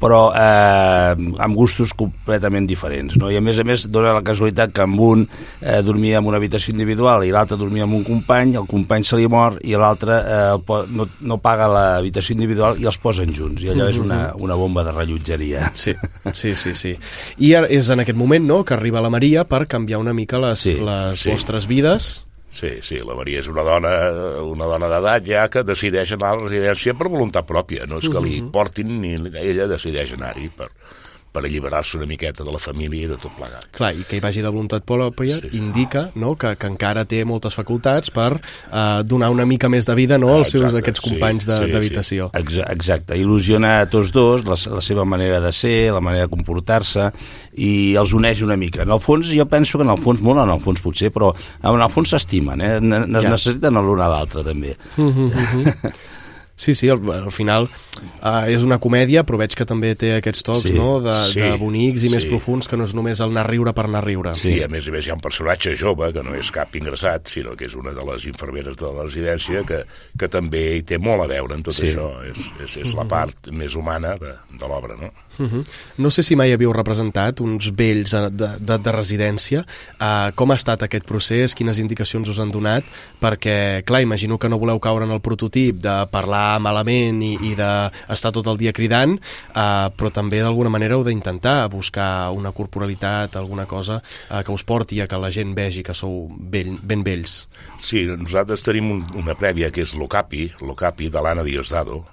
però 0.00 0.32
eh, 0.34 1.14
amb 1.38 1.56
gustos 1.56 1.92
completament 1.96 2.66
diferents. 2.68 3.16
No? 3.16 3.30
I 3.30 3.38
a 3.38 3.40
més 3.40 3.58
a 3.58 3.64
més 3.64 3.86
dona 3.88 4.12
la 4.16 4.22
casualitat 4.26 4.72
que 4.76 4.82
amb 4.84 5.00
un 5.00 5.22
eh, 5.60 5.80
dormia 5.86 6.18
en 6.18 6.26
una 6.28 6.36
habitació 6.36 6.74
individual 6.74 7.24
i 7.24 7.30
l'altre 7.32 7.56
dormia 7.56 7.84
amb 7.86 7.94
un 7.94 8.04
company, 8.04 8.56
el 8.60 8.66
company 8.68 9.04
se 9.04 9.16
li 9.16 9.28
mor 9.30 9.56
i 9.64 9.72
l'altre 9.78 10.18
eh, 10.20 10.76
no, 10.90 11.08
no 11.20 11.38
paga 11.38 11.68
l'habitació 11.72 12.34
individual 12.36 12.76
i 12.82 12.84
els 12.90 12.98
posen 12.98 13.32
junts. 13.32 13.62
I 13.64 13.72
allò 13.72 13.88
és 13.88 13.98
una, 14.02 14.34
una 14.36 14.54
bomba 14.58 14.84
de 14.84 14.92
rellotgeria. 14.92 15.70
Sí, 15.74 15.94
sí, 16.34 16.54
sí, 16.56 16.74
sí. 16.74 16.96
I 17.38 17.54
és 17.70 17.88
en 17.90 18.00
aquest 18.04 18.18
moment 18.18 18.44
no, 18.44 18.64
que 18.64 18.74
arriba 18.74 19.00
la 19.00 19.10
Maria 19.10 19.46
per 19.48 19.66
canviar 19.66 20.00
una 20.02 20.12
mica 20.12 20.38
les, 20.42 20.60
Sí, 20.66 20.74
les 20.82 21.20
sí. 21.20 21.30
vostres 21.30 21.66
vides. 21.70 22.25
Sí, 22.56 22.70
sí, 22.80 22.96
la 23.04 23.12
Maria 23.18 23.42
és 23.42 23.48
una 23.52 23.64
dona, 23.66 23.90
una 24.48 24.68
dona 24.70 24.88
d'edat 24.88 25.26
ja 25.28 25.42
que 25.52 25.64
decideix 25.66 26.14
anar 26.16 26.30
a 26.30 26.38
la 26.38 26.46
residència 26.46 26.94
per 26.96 27.10
voluntat 27.12 27.44
pròpia, 27.48 27.84
no 27.90 28.00
és 28.00 28.08
que 28.08 28.22
li 28.24 28.38
portin 28.52 28.94
ni 29.02 29.12
ella 29.42 29.66
decideix 29.68 30.14
anar-hi 30.16 30.48
per, 30.56 30.70
per 31.36 31.42
alliberar-se 31.44 31.98
una 32.00 32.06
miqueta 32.08 32.44
de 32.46 32.52
la 32.54 32.58
família 32.62 33.04
i 33.04 33.10
de 33.10 33.18
tot 33.20 33.34
plegat. 33.36 33.66
Clar, 33.76 33.92
i 33.92 34.06
que 34.08 34.16
hi 34.16 34.22
vagi 34.24 34.40
de 34.40 34.48
voluntat 34.48 34.86
pròpia 34.88 35.36
Sí. 35.42 35.50
indica 35.60 36.06
no, 36.16 36.32
que, 36.40 36.54
que 36.56 36.66
encara 36.70 37.04
té 37.04 37.20
moltes 37.28 37.52
facultats 37.54 38.08
per 38.14 38.30
eh, 38.40 39.02
donar 39.04 39.28
una 39.34 39.44
mica 39.44 39.68
més 39.68 39.84
de 39.84 39.94
vida 39.98 40.16
no, 40.18 40.30
als 40.38 40.54
seus 40.54 40.62
Exacte, 40.64 40.80
aquests 40.86 41.02
sí, 41.04 41.10
companys 41.10 41.44
de- 41.46 41.58
sí, 41.60 41.66
sí. 41.66 41.72
d'habitació. 41.76 42.30
Exa- 42.40 42.70
Exacte, 42.72 43.18
il·lusiona 43.20 43.82
a 43.82 43.90
tots 43.92 44.12
dos 44.16 44.46
la, 44.48 44.56
la 44.78 44.80
seva 44.80 45.04
manera 45.04 45.40
de 45.44 45.52
ser, 45.52 45.92
la 45.92 46.00
manera 46.00 46.24
de 46.26 46.32
comportar-se 46.32 47.10
i 47.60 47.94
els 48.00 48.12
uneix 48.16 48.40
una 48.42 48.56
mica. 48.56 48.82
En 48.86 48.90
el 48.96 49.00
fons, 49.00 49.28
jo 49.36 49.44
penso 49.50 49.76
que 49.78 49.84
en 49.84 49.90
el 49.92 49.98
fons, 50.00 50.20
molt 50.24 50.40
en 50.40 50.50
el 50.56 50.60
fons 50.64 50.80
potser, 50.80 51.12
però 51.12 51.34
en 51.62 51.80
el 51.82 51.90
fons 51.92 52.08
s'estimen, 52.16 52.60
eh? 52.64 52.74
Ne- 52.80 53.04
ne- 53.06 53.20
Ja. 53.22 53.28
necessiten 53.34 53.74
l'un 53.74 54.00
a 54.00 54.08
l'altre 54.08 54.42
també. 54.44 54.76
Sí, 56.56 56.72
sí, 56.74 56.88
al, 56.88 57.02
al 57.12 57.30
final 57.36 57.66
uh, 57.68 58.46
és 58.48 58.62
una 58.64 58.78
comèdia, 58.80 59.22
però 59.28 59.36
veig 59.42 59.52
que 59.58 59.66
també 59.68 59.90
té 59.94 60.14
aquests 60.16 60.42
tocs, 60.46 60.62
Sí, 60.70 60.72
no?, 60.78 61.02
de, 61.04 61.12
sí, 61.34 61.40
de 61.42 61.50
bonics 61.60 62.06
i 62.08 62.10
més 62.14 62.24
sí. 62.24 62.30
profuns, 62.32 62.64
que 62.66 62.78
no 62.80 62.86
és 62.88 62.94
només 62.96 63.20
el 63.20 63.34
anar 63.34 63.44
riure 63.50 63.74
per 63.76 63.84
anar 63.84 64.00
riure. 64.06 64.32
Sí, 64.40 64.54
a 64.64 64.68
més 64.72 64.88
a 64.88 64.94
més 64.94 65.04
hi 65.06 65.12
ha 65.12 65.18
un 65.18 65.20
personatge 65.20 65.74
jove, 65.76 66.08
que 66.16 66.24
no 66.24 66.32
és 66.38 66.48
cap 66.54 66.72
ingressat, 66.80 67.28
sinó 67.28 67.52
que 67.60 67.68
és 67.68 67.74
una 67.76 67.92
de 67.92 68.06
les 68.08 68.24
infermeres 68.32 68.78
de 68.80 68.88
la 68.88 69.04
residència, 69.04 69.62
que, 69.68 69.82
que 70.18 70.28
també 70.32 70.64
hi 70.78 70.82
té 70.88 70.96
molt 70.98 71.26
a 71.26 71.28
veure 71.28 71.58
en 71.60 71.62
tot 71.66 71.76
Sí. 71.76 71.90
això. 71.92 72.08
És, 72.24 72.40
és, 72.64 72.76
és 72.86 72.94
la 72.96 73.04
part 73.04 73.52
més 73.52 73.76
humana 73.76 74.16
de, 74.16 74.32
de 74.56 74.66
l'obra, 74.72 74.96
no? 74.96 75.12
Uh 75.38 75.46
-huh. 75.46 75.64
No 75.98 76.10
sé 76.10 76.22
si 76.22 76.36
mai 76.36 76.52
havíeu 76.52 76.72
representat 76.72 77.40
uns 77.40 77.70
vells 77.76 78.10
de, 78.10 78.48
de, 78.58 78.78
de 78.78 78.92
residència. 78.92 79.64
Uh, 80.00 80.32
com 80.34 80.50
ha 80.50 80.54
estat 80.54 80.82
aquest 80.82 81.04
procés? 81.04 81.54
Quines 81.54 81.78
indicacions 81.78 82.28
us 82.28 82.38
han 82.38 82.50
donat? 82.50 82.84
Perquè, 83.20 83.84
clar, 83.84 84.02
imagino 84.02 84.38
que 84.38 84.48
no 84.48 84.58
voleu 84.58 84.80
caure 84.80 85.04
en 85.04 85.10
el 85.10 85.20
prototip 85.20 85.76
de 85.82 86.06
parlar 86.10 86.60
malament 86.60 87.22
i, 87.22 87.34
i 87.50 87.54
d'estar 87.54 88.32
tot 88.32 88.46
el 88.46 88.56
dia 88.56 88.72
cridant, 88.72 89.12
uh, 89.12 89.92
però 89.96 90.10
també 90.10 90.40
d'alguna 90.40 90.70
manera 90.70 90.94
heu 90.94 91.04
d'intentar 91.04 91.68
buscar 91.68 92.30
una 92.30 92.52
corporalitat, 92.52 93.36
alguna 93.36 93.66
cosa 93.66 94.02
uh, 94.30 94.42
que 94.42 94.52
us 94.52 94.64
porti 94.64 95.00
a 95.00 95.06
que 95.06 95.18
la 95.18 95.30
gent 95.30 95.54
vegi 95.54 95.82
que 95.82 95.94
sou 95.94 96.30
vell, 96.38 96.78
ben 96.82 97.04
vells. 97.04 97.48
Sí, 97.80 98.06
nosaltres 98.06 98.62
tenim 98.62 98.90
un, 98.90 99.06
una 99.14 99.34
prèvia 99.34 99.70
que 99.70 99.82
és 99.82 99.94
l'Ocapi, 99.94 100.52
l'Ocapi 100.60 101.10
de 101.10 101.22
l'Anna 101.22 101.42
Diosdado, 101.42 102.04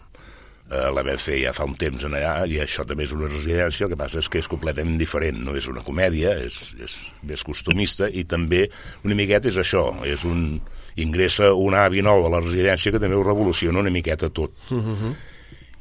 la 0.94 1.04
vam 1.06 1.20
fer 1.22 1.40
ja 1.42 1.54
fa 1.56 1.66
un 1.68 1.76
temps 1.80 2.06
en 2.08 2.16
allà, 2.18 2.46
i 2.50 2.60
això 2.64 2.86
també 2.88 3.06
és 3.08 3.14
una 3.16 3.30
residència, 3.30 3.88
el 3.88 3.94
que 3.94 4.00
passa 4.00 4.22
és 4.22 4.30
que 4.32 4.42
és 4.42 4.50
completament 4.52 4.98
diferent, 5.00 5.42
no 5.46 5.56
és 5.60 5.68
una 5.72 5.84
comèdia, 5.86 6.36
és, 6.46 6.60
és 6.84 6.98
més 7.30 7.44
costumista, 7.46 8.10
i 8.10 8.26
també 8.30 8.66
una 9.04 9.18
miqueta 9.18 9.52
és 9.52 9.60
això, 9.62 9.86
és 10.08 10.26
un, 10.28 10.62
ingressa 10.96 11.54
un 11.54 11.78
avi 11.78 12.04
nou 12.06 12.26
a 12.26 12.34
la 12.34 12.42
residència 12.44 12.94
que 12.94 13.02
també 13.02 13.18
ho 13.18 13.24
revoluciona 13.26 13.82
una 13.84 13.94
miqueta 13.94 14.30
tot. 14.30 14.52
Uh 14.70 14.82
-huh. 14.82 15.14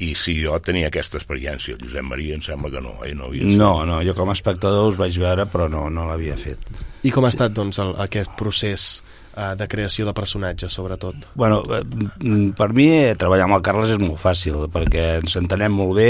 I 0.03 0.15
si 0.15 0.35
jo 0.43 0.59
tenia 0.59 0.89
aquesta 0.89 1.19
experiència, 1.19 1.77
Josep 1.79 2.03
Maria 2.03 2.35
em 2.35 2.43
sembla 2.43 2.71
que 2.71 2.81
no, 2.81 3.05
eh? 3.05 3.15
no 3.15 3.25
havies 3.25 3.47
No, 3.47 3.85
no, 3.87 4.03
jo 4.03 4.15
com 4.15 4.31
a 4.31 4.33
espectador 4.33 4.89
us 4.89 4.97
vaig 4.97 5.19
veure, 5.19 5.47
però 5.47 5.69
no, 5.71 5.91
no 5.91 6.09
l'havia 6.09 6.37
fet. 6.37 6.59
I 7.03 7.11
com 7.11 7.25
ha 7.25 7.29
estat, 7.29 7.53
doncs, 7.53 7.79
el, 7.79 7.95
aquest 7.99 8.33
procés 8.37 9.05
uh, 9.37 9.53
de 9.59 9.69
creació 9.69 10.07
de 10.07 10.15
personatges, 10.17 10.73
sobretot? 10.73 11.29
Bueno, 11.35 11.63
eh, 11.69 11.83
mm, 11.85 12.53
per 12.59 12.71
mi 12.77 12.89
eh, 12.93 13.15
treballar 13.19 13.47
amb 13.49 13.59
el 13.59 13.65
Carles 13.65 13.93
és 13.95 14.01
molt 14.03 14.21
fàcil 14.21 14.67
perquè 14.73 15.07
ens 15.21 15.37
entenem 15.41 15.75
molt 15.77 15.97
bé 15.99 16.09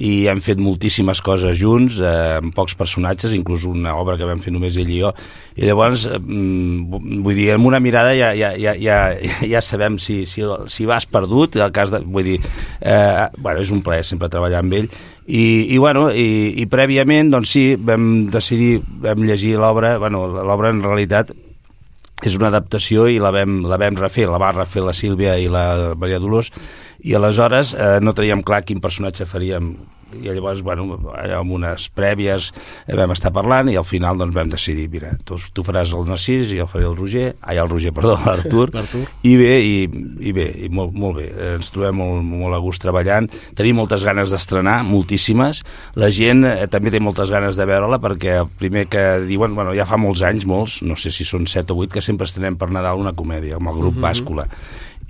i 0.00 0.26
hem 0.30 0.40
fet 0.44 0.60
moltíssimes 0.62 1.22
coses 1.24 1.58
junts 1.60 2.00
eh, 2.00 2.38
amb 2.38 2.54
pocs 2.56 2.76
personatges, 2.78 3.34
inclús 3.36 3.66
una 3.68 3.96
obra 3.98 4.16
que 4.20 4.28
vam 4.28 4.42
fer 4.42 4.54
només 4.54 4.78
ell 4.80 4.90
i 4.90 5.00
jo 5.02 5.12
i 5.56 5.66
llavors, 5.68 6.06
eh, 6.06 6.18
mm, 6.18 7.20
vull 7.24 7.36
dir, 7.36 7.50
amb 7.56 7.70
una 7.70 7.80
mirada 7.82 8.14
ja, 8.16 8.32
ja, 8.38 8.52
ja, 8.56 8.76
ja, 8.78 8.98
ja 9.54 9.64
sabem 9.64 9.98
si, 9.98 10.22
si, 10.26 10.46
si 10.70 10.88
vas 10.88 11.08
perdut 11.10 11.58
el 11.60 11.72
cas 11.74 11.92
de, 11.94 12.02
vull 12.04 12.26
dir, 12.32 12.38
eh, 12.80 13.26
bueno, 13.38 13.60
és 13.60 13.74
un 13.74 13.82
plaer 13.86 14.06
sempre 14.06 14.30
treballar 14.32 14.62
amb 14.64 14.78
ell 14.78 14.90
i, 15.26 15.74
i, 15.74 15.76
bueno, 15.78 16.08
i, 16.10 16.56
i 16.62 16.66
prèviament 16.70 17.30
doncs 17.32 17.52
sí, 17.54 17.64
vam 17.76 18.26
decidir, 18.32 18.80
vam 19.02 19.22
llegir 19.26 19.56
l'obra 19.60 19.96
bueno, 19.98 20.26
l'obra 20.40 20.72
en 20.72 20.82
realitat 20.82 21.34
és 22.26 22.36
una 22.36 22.50
adaptació 22.50 23.06
i 23.08 23.18
la 23.22 23.32
vam, 23.34 23.62
la 23.68 23.78
vam 23.80 23.96
refer, 24.00 24.26
la 24.30 24.40
va 24.40 24.52
refer 24.56 24.84
la 24.84 24.96
Sílvia 24.96 25.38
i 25.40 25.48
la 25.52 25.94
Maria 25.98 26.20
Dolors, 26.20 26.52
i 27.00 27.16
aleshores 27.16 27.74
eh, 27.74 27.96
no 28.04 28.14
teníem 28.16 28.44
clar 28.44 28.62
quin 28.66 28.82
personatge 28.82 29.28
faríem 29.28 29.72
i 30.18 30.26
llavors, 30.26 30.62
bueno, 30.66 30.98
amb 31.36 31.54
unes 31.54 31.86
prèvies 31.94 32.50
vam 32.98 33.14
estar 33.14 33.32
parlant 33.34 33.70
i 33.70 33.76
al 33.78 33.86
final 33.86 34.18
doncs 34.20 34.34
vam 34.36 34.50
decidir, 34.52 34.88
mira, 34.92 35.12
tu, 35.26 35.38
tu 35.54 35.64
faràs 35.66 35.94
el 35.96 36.08
Narcís 36.08 36.54
i 36.54 36.60
jo 36.60 36.66
faré 36.70 36.86
el 36.88 36.96
Roger, 36.98 37.34
ai, 37.40 37.60
el 37.62 37.70
Roger, 37.70 37.92
perdó, 37.96 38.16
l'Artur, 38.26 38.70
i 39.26 39.34
bé, 39.38 39.52
i, 39.62 39.76
i 40.26 40.34
bé, 40.36 40.48
i 40.66 40.70
molt, 40.72 40.94
molt 40.96 41.20
bé, 41.20 41.28
ens 41.54 41.72
trobem 41.74 42.00
molt, 42.00 42.26
molt 42.26 42.58
a 42.58 42.60
gust 42.62 42.82
treballant, 42.84 43.30
tenim 43.58 43.80
moltes 43.80 44.04
ganes 44.06 44.34
d'estrenar, 44.34 44.80
moltíssimes, 44.88 45.62
la 46.00 46.10
gent 46.14 46.46
eh, 46.48 46.66
també 46.72 46.92
té 46.94 47.02
moltes 47.02 47.32
ganes 47.32 47.58
de 47.58 47.68
veure-la 47.68 48.00
perquè 48.02 48.40
el 48.42 48.50
primer 48.60 48.86
que 48.90 49.06
diuen, 49.28 49.54
bueno, 49.56 49.74
ja 49.76 49.88
fa 49.88 50.00
molts 50.00 50.24
anys, 50.26 50.46
molts, 50.48 50.80
no 50.86 50.98
sé 50.98 51.14
si 51.14 51.26
són 51.28 51.48
7 51.50 51.74
o 51.74 51.80
8, 51.84 51.94
que 51.96 52.04
sempre 52.04 52.28
estrenem 52.28 52.58
per 52.60 52.70
Nadal 52.74 53.00
una 53.00 53.14
comèdia, 53.16 53.60
amb 53.60 53.72
el 53.72 53.80
grup 53.80 54.00
Bàscula, 54.00 54.46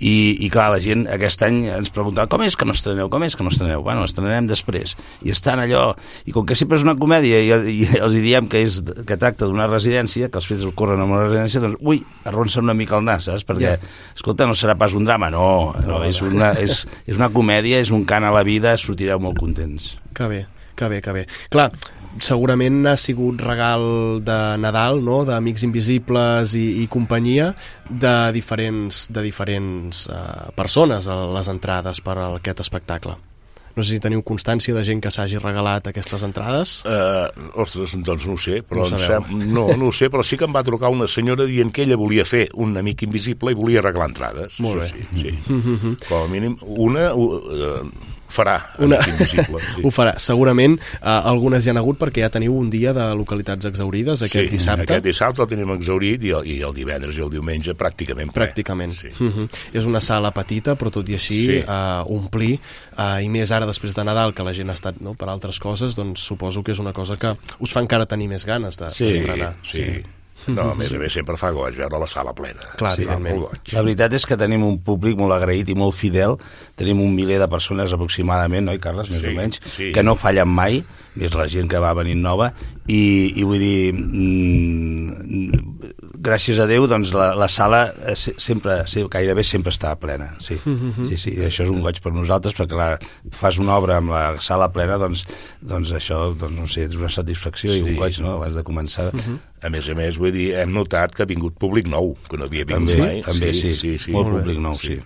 i, 0.01 0.13
i 0.45 0.49
clar, 0.49 0.71
la 0.73 0.79
gent 0.81 1.05
aquest 1.13 1.43
any 1.45 1.59
ens 1.69 1.91
preguntava 1.93 2.27
com 2.31 2.41
és 2.41 2.57
que 2.57 2.65
no 2.65 2.73
estreneu, 2.73 3.09
com 3.13 3.21
és 3.27 3.37
que 3.37 3.45
no 3.45 3.51
estreneu 3.53 3.83
bueno, 3.85 4.03
estrenarem 4.07 4.47
després, 4.49 4.95
i 5.21 5.33
estan 5.33 5.61
allò 5.61 5.91
i 6.25 6.33
com 6.33 6.47
que 6.49 6.57
sempre 6.57 6.79
és 6.79 6.85
una 6.85 6.95
comèdia 6.97 7.41
i, 7.45 7.51
i 7.69 7.87
els 8.01 8.17
diem 8.17 8.49
que, 8.49 8.63
és, 8.65 8.79
que 9.07 9.19
tracta 9.21 9.45
d'una 9.45 9.69
residència 9.69 10.31
que 10.33 10.41
els 10.41 10.49
fets 10.49 10.65
ocorren 10.67 11.03
en 11.03 11.13
una 11.13 11.27
residència 11.27 11.61
doncs, 11.63 11.77
ui, 11.85 12.01
arronsa 12.25 12.63
una 12.65 12.75
mica 12.77 12.97
el 12.97 13.05
nas, 13.05 13.29
saps? 13.29 13.45
perquè, 13.47 13.75
Ja. 13.77 13.93
escolta, 14.15 14.47
no 14.49 14.57
serà 14.57 14.73
pas 14.79 14.95
un 14.97 15.05
drama 15.05 15.29
no, 15.29 15.73
no, 15.85 16.01
és, 16.07 16.23
una, 16.25 16.51
és, 16.65 16.81
és 17.05 17.17
una 17.21 17.29
comèdia 17.29 17.79
és 17.79 17.93
un 17.93 18.03
cant 18.09 18.25
a 18.25 18.33
la 18.33 18.41
vida, 18.47 18.73
sortireu 18.81 19.21
molt 19.21 19.37
contents 19.39 19.95
Que 20.17 20.27
bé, 20.27 20.45
que 20.75 20.87
bé, 20.91 20.97
que 21.01 21.11
bé. 21.15 21.21
Clar, 21.53 21.69
segurament 22.19 22.81
ha 22.89 22.97
sigut 22.99 23.41
regal 23.41 24.19
de 24.25 24.37
Nadal, 24.59 25.01
no?, 25.05 25.21
d'Amics 25.25 25.63
Invisibles 25.63 26.55
i, 26.59 26.83
i 26.83 26.87
companyia, 26.91 27.53
de 27.89 28.15
diferents, 28.35 29.05
de 29.13 29.23
diferents 29.23 30.07
uh, 30.11 30.49
persones 30.57 31.07
a 31.07 31.15
les 31.37 31.47
entrades 31.51 32.01
per 32.03 32.17
a 32.19 32.29
aquest 32.35 32.59
espectacle. 32.65 33.15
No 33.71 33.85
sé 33.87 33.93
si 33.95 34.01
teniu 34.03 34.19
constància 34.27 34.73
de 34.75 34.81
gent 34.83 34.99
que 34.99 35.07
s'hagi 35.15 35.39
regalat 35.39 35.85
aquestes 35.87 36.25
entrades. 36.27 36.73
Uh, 36.83 37.29
ostres, 37.63 37.93
doncs 38.03 38.25
no 38.27 38.35
ho 38.35 38.41
sé, 38.43 38.57
però 38.67 38.83
No 38.83 38.97
sabeu. 38.99 39.23
sem... 39.29 39.45
no, 39.55 39.69
no 39.79 39.87
ho 39.87 39.93
sé, 39.95 40.09
però 40.11 40.25
sí 40.27 40.35
que 40.35 40.43
em 40.43 40.51
va 40.51 40.63
trucar 40.67 40.89
una 40.91 41.07
senyora 41.07 41.45
dient 41.47 41.71
que 41.71 41.85
ella 41.85 41.95
volia 41.95 42.25
fer 42.27 42.49
un 42.59 42.75
amic 42.77 43.05
invisible 43.07 43.53
i 43.53 43.55
volia 43.55 43.79
arreglar 43.79 44.09
entrades. 44.11 44.59
Molt 44.59 44.83
bé. 44.83 44.89
Sí, 44.91 45.05
sí. 45.23 45.95
Com 46.09 46.17
a 46.19 46.27
mínim, 46.27 46.57
una 46.67 47.13
uh, 47.15 47.87
farà 48.31 48.55
Una... 48.79 48.97
invisible. 49.07 49.59
Sí. 49.59 49.81
Ho 49.85 49.91
farà. 49.93 50.15
Segurament 50.17 50.77
uh, 50.79 51.29
algunes 51.31 51.65
hi 51.65 51.69
han 51.73 51.77
hagut 51.81 51.99
perquè 52.01 52.23
ja 52.25 52.29
teniu 52.33 52.55
un 52.57 52.69
dia 52.73 52.93
de 52.95 53.05
localitats 53.15 53.65
exaurides 53.69 54.21
aquest 54.25 54.47
sí, 54.49 54.55
dissabte. 54.55 54.87
Aquest 54.87 55.03
dissabte 55.05 55.43
el 55.43 55.49
tenim 55.51 55.71
exaurit 55.75 56.23
i 56.23 56.31
el, 56.37 56.47
i 56.47 56.59
el 56.65 56.73
divendres 56.73 57.17
i 57.17 57.21
el 57.25 57.29
diumenge 57.33 57.75
pràcticament 57.77 58.31
ple. 58.31 58.47
Pràcticament. 58.47 58.93
Sí. 58.97 59.11
Uh 59.19 59.29
-huh. 59.29 59.47
És 59.73 59.85
una 59.85 60.01
sala 60.01 60.31
petita, 60.31 60.75
però 60.77 60.89
tot 60.91 61.07
i 61.09 61.13
així 61.15 61.41
Sí. 61.45 61.57
uh, 61.67 62.03
omplir, 62.07 62.59
uh, 62.97 63.19
i 63.23 63.29
més 63.29 63.51
ara 63.51 63.65
després 63.65 63.95
de 63.95 64.03
Nadal, 64.03 64.33
que 64.33 64.43
la 64.43 64.53
gent 64.53 64.69
ha 64.69 64.73
estat 64.73 64.95
no, 65.01 65.13
per 65.13 65.29
altres 65.29 65.59
coses, 65.59 65.95
doncs 65.95 66.19
suposo 66.21 66.63
que 66.63 66.71
és 66.71 66.79
una 66.79 66.93
cosa 66.93 67.17
que 67.17 67.35
us 67.59 67.71
fa 67.73 67.79
encara 67.81 68.05
tenir 68.05 68.27
més 68.27 68.45
ganes 68.45 68.77
de- 68.77 68.89
Sí, 68.91 69.05
d'estrenar. 69.05 69.55
sí. 69.63 69.83
sí. 69.83 70.03
No, 70.49 70.71
a 70.71 70.75
més 70.77 70.89
a 70.91 70.97
més 71.01 71.13
sempre 71.13 71.37
fa 71.37 71.51
goig 71.53 71.75
veure 71.77 71.99
la 72.01 72.07
sala 72.09 72.33
plena. 72.37 72.63
Clar, 72.79 72.95
sí, 72.97 73.05
molt 73.05 73.41
goig. 73.45 73.73
La 73.75 73.83
veritat 73.85 74.13
és 74.17 74.25
que 74.25 74.37
tenim 74.39 74.63
un 74.65 74.79
públic 74.85 75.17
molt 75.19 75.33
agraït 75.35 75.69
i 75.69 75.75
molt 75.77 75.95
fidel. 75.97 76.37
Tenim 76.79 77.01
un 77.03 77.13
miler 77.15 77.37
de 77.41 77.47
persones 77.51 77.93
aproximadament, 77.93 78.69
oi, 78.73 78.79
Carles, 78.81 79.11
més 79.13 79.21
Sí, 79.21 79.29
o 79.29 79.37
menys, 79.37 79.61
sí. 79.75 79.91
que 79.93 80.03
no 80.03 80.15
fallen 80.17 80.49
mai, 80.49 80.81
més 81.21 81.35
la 81.37 81.45
gent 81.51 81.69
que 81.69 81.79
va 81.83 81.93
venint 81.97 82.21
nova, 82.23 82.51
i, 82.87 83.01
i 83.37 83.43
vull 83.45 83.61
dir, 83.61 83.93
mm, 83.93 86.00
gràcies 86.21 86.59
a 86.61 86.67
Déu, 86.69 86.85
doncs 86.87 87.11
la, 87.17 87.31
la 87.35 87.47
sala 87.49 87.81
eh, 88.05 88.15
se- 88.15 88.35
sempre, 88.37 88.79
se- 88.87 89.03
gairebé 89.11 89.43
sempre 89.47 89.73
està 89.73 89.95
plena. 89.99 90.31
Sí, 90.39 90.55
sí, 91.09 91.17
sí, 91.17 91.33
i 91.39 91.45
això 91.47 91.65
és 91.65 91.71
un 91.73 91.81
goig 91.81 91.99
per 92.03 92.13
nosaltres, 92.13 92.55
perquè 92.57 92.75
clar, 92.77 92.99
fas 93.35 93.57
una 93.61 93.75
obra 93.81 93.97
amb 94.01 94.13
la 94.13 94.23
sala 94.41 94.69
plena, 94.73 94.99
doncs, 95.01 95.25
doncs 95.61 95.91
això, 95.97 96.21
doncs, 96.37 96.55
no 96.59 96.67
sé, 96.69 96.85
és 96.87 96.95
una 96.99 97.09
satisfacció 97.09 97.73
i 97.73 97.79
Sí. 97.81 97.85
un 97.89 97.97
goig, 97.99 98.19
no?, 98.21 98.35
abans 98.37 98.55
de 98.55 98.63
començar. 98.67 99.09
A 99.61 99.69
més 99.69 99.87
a 99.89 99.93
més, 99.97 100.17
vull 100.17 100.31
dir, 100.33 100.51
hem 100.57 100.71
notat 100.73 101.13
que 101.13 101.23
ha 101.25 101.29
vingut 101.29 101.57
públic 101.61 101.85
nou, 101.89 102.15
que 102.29 102.37
no 102.37 102.45
havia 102.49 102.65
vingut 102.65 102.89
També, 102.95 103.01
mai. 103.01 103.21
també, 103.25 103.51
sí, 103.53 103.73
sí, 103.77 103.97
sí. 104.01 104.11
molt 104.15 104.29
Molt 104.31 104.41
públic 104.43 104.61
nou, 104.63 104.77
sí. 104.81 104.97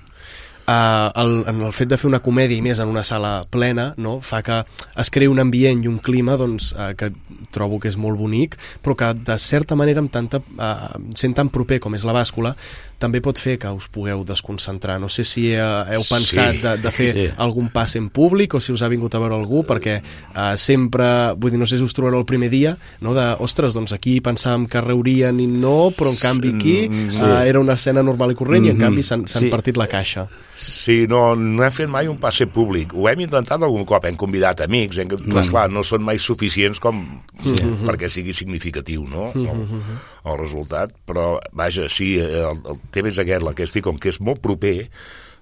Uh, 0.66 1.12
el, 1.22 1.34
en 1.46 1.60
el 1.62 1.74
fet 1.78 1.92
de 1.92 1.98
fer 2.02 2.08
una 2.10 2.24
comèdia 2.26 2.58
i 2.58 2.64
més 2.66 2.80
en 2.82 2.90
una 2.90 3.04
sala 3.06 3.44
plena 3.54 3.92
no, 4.02 4.16
fa 4.26 4.40
que 4.42 4.64
es 4.98 5.12
creï 5.14 5.30
un 5.30 5.38
ambient 5.44 5.84
i 5.84 5.90
un 5.92 6.00
clima 6.02 6.40
doncs, 6.42 6.72
uh, 6.74 6.88
que 6.98 7.12
trobo 7.54 7.78
que 7.78 7.92
és 7.92 8.00
molt 8.02 8.18
bonic 8.18 8.58
però 8.82 8.96
que 8.98 9.12
de 9.14 9.38
certa 9.38 9.78
manera 9.78 10.02
amb 10.02 10.10
tanta, 10.10 10.42
uh, 10.42 10.98
sent 11.14 11.38
tan 11.38 11.52
proper 11.54 11.78
com 11.84 11.94
és 11.94 12.08
la 12.10 12.18
bàscula 12.18 12.56
també 13.00 13.20
pot 13.22 13.38
fer 13.38 13.58
que 13.60 13.68
us 13.76 13.88
pugueu 13.92 14.24
desconcentrar 14.24 15.00
no 15.02 15.10
sé 15.10 15.24
si 15.28 15.50
uh, 15.56 15.84
heu 15.92 16.04
pensat 16.08 16.56
Sí. 16.56 16.62
de, 16.64 16.78
de 16.78 16.92
fer 16.92 17.10
Sí. 17.16 17.26
algun 17.38 17.70
pas 17.70 17.96
en 17.96 18.10
públic 18.10 18.54
o 18.56 18.62
si 18.62 18.72
us 18.72 18.82
ha 18.82 18.88
vingut 18.88 19.14
a 19.16 19.20
veure 19.20 19.36
algú 19.36 19.64
perquè 19.68 19.98
uh, 20.02 20.56
sempre, 20.58 21.34
vull 21.38 21.52
dir, 21.52 21.60
no 21.60 21.66
sé 21.68 21.78
si 21.78 21.84
us 21.84 21.94
trobareu 21.94 22.20
el 22.24 22.26
primer 22.26 22.50
dia 22.50 22.78
no, 23.02 23.14
de, 23.14 23.26
ostres, 23.44 23.74
doncs 23.76 23.92
aquí 23.94 24.20
pensàvem 24.22 24.68
que 24.72 24.82
riurien 24.82 25.40
i 25.40 25.48
no, 25.48 25.92
però 25.96 26.10
en 26.14 26.18
canvi 26.22 26.54
aquí 26.56 26.76
Mm, 26.90 27.10
sí. 27.10 27.22
uh, 27.24 27.44
era 27.48 27.60
una 27.60 27.74
escena 27.74 28.02
normal 28.04 28.32
i 28.32 28.36
corrent 28.36 28.66
i 28.66 28.70
en 28.70 28.78
Mhm. 28.78 28.82
canvi 28.84 29.04
s'han 29.04 29.28
Sí. 29.28 29.50
partit 29.50 29.78
la 29.78 29.88
caixa 29.88 30.28
Sí, 30.56 31.06
no, 31.08 31.36
no 31.36 31.64
hem 31.66 31.72
fet 31.72 31.90
mai 31.90 32.08
un 32.08 32.16
passe 32.18 32.48
públic. 32.48 32.94
Ho 32.96 33.10
hem 33.10 33.20
intentat 33.20 33.62
algun 33.62 33.84
cop, 33.84 34.06
hem 34.06 34.16
convidat 34.16 34.62
amics, 34.62 34.98
hem, 35.00 35.10
mm. 35.10 35.30
clar, 35.30 35.44
clar, 35.50 35.70
no 35.70 35.84
són 35.84 36.02
mai 36.02 36.18
suficients 36.18 36.80
com 36.80 37.22
sí. 37.44 37.52
perquè 37.84 38.08
sigui 38.08 38.32
significatiu, 38.34 39.04
no?, 39.06 39.34
el, 39.36 39.66
el 40.24 40.38
resultat, 40.40 40.94
però, 41.06 41.42
vaja, 41.52 41.90
sí, 41.90 42.16
el, 42.20 42.62
el 42.72 42.80
tema 42.96 43.12
és 43.12 43.20
aquest, 43.22 43.46
la 43.46 43.54
que 43.56 43.68
estic, 43.68 43.86
com 43.86 44.00
que 44.02 44.12
és 44.14 44.22
molt 44.24 44.42
proper, 44.44 44.78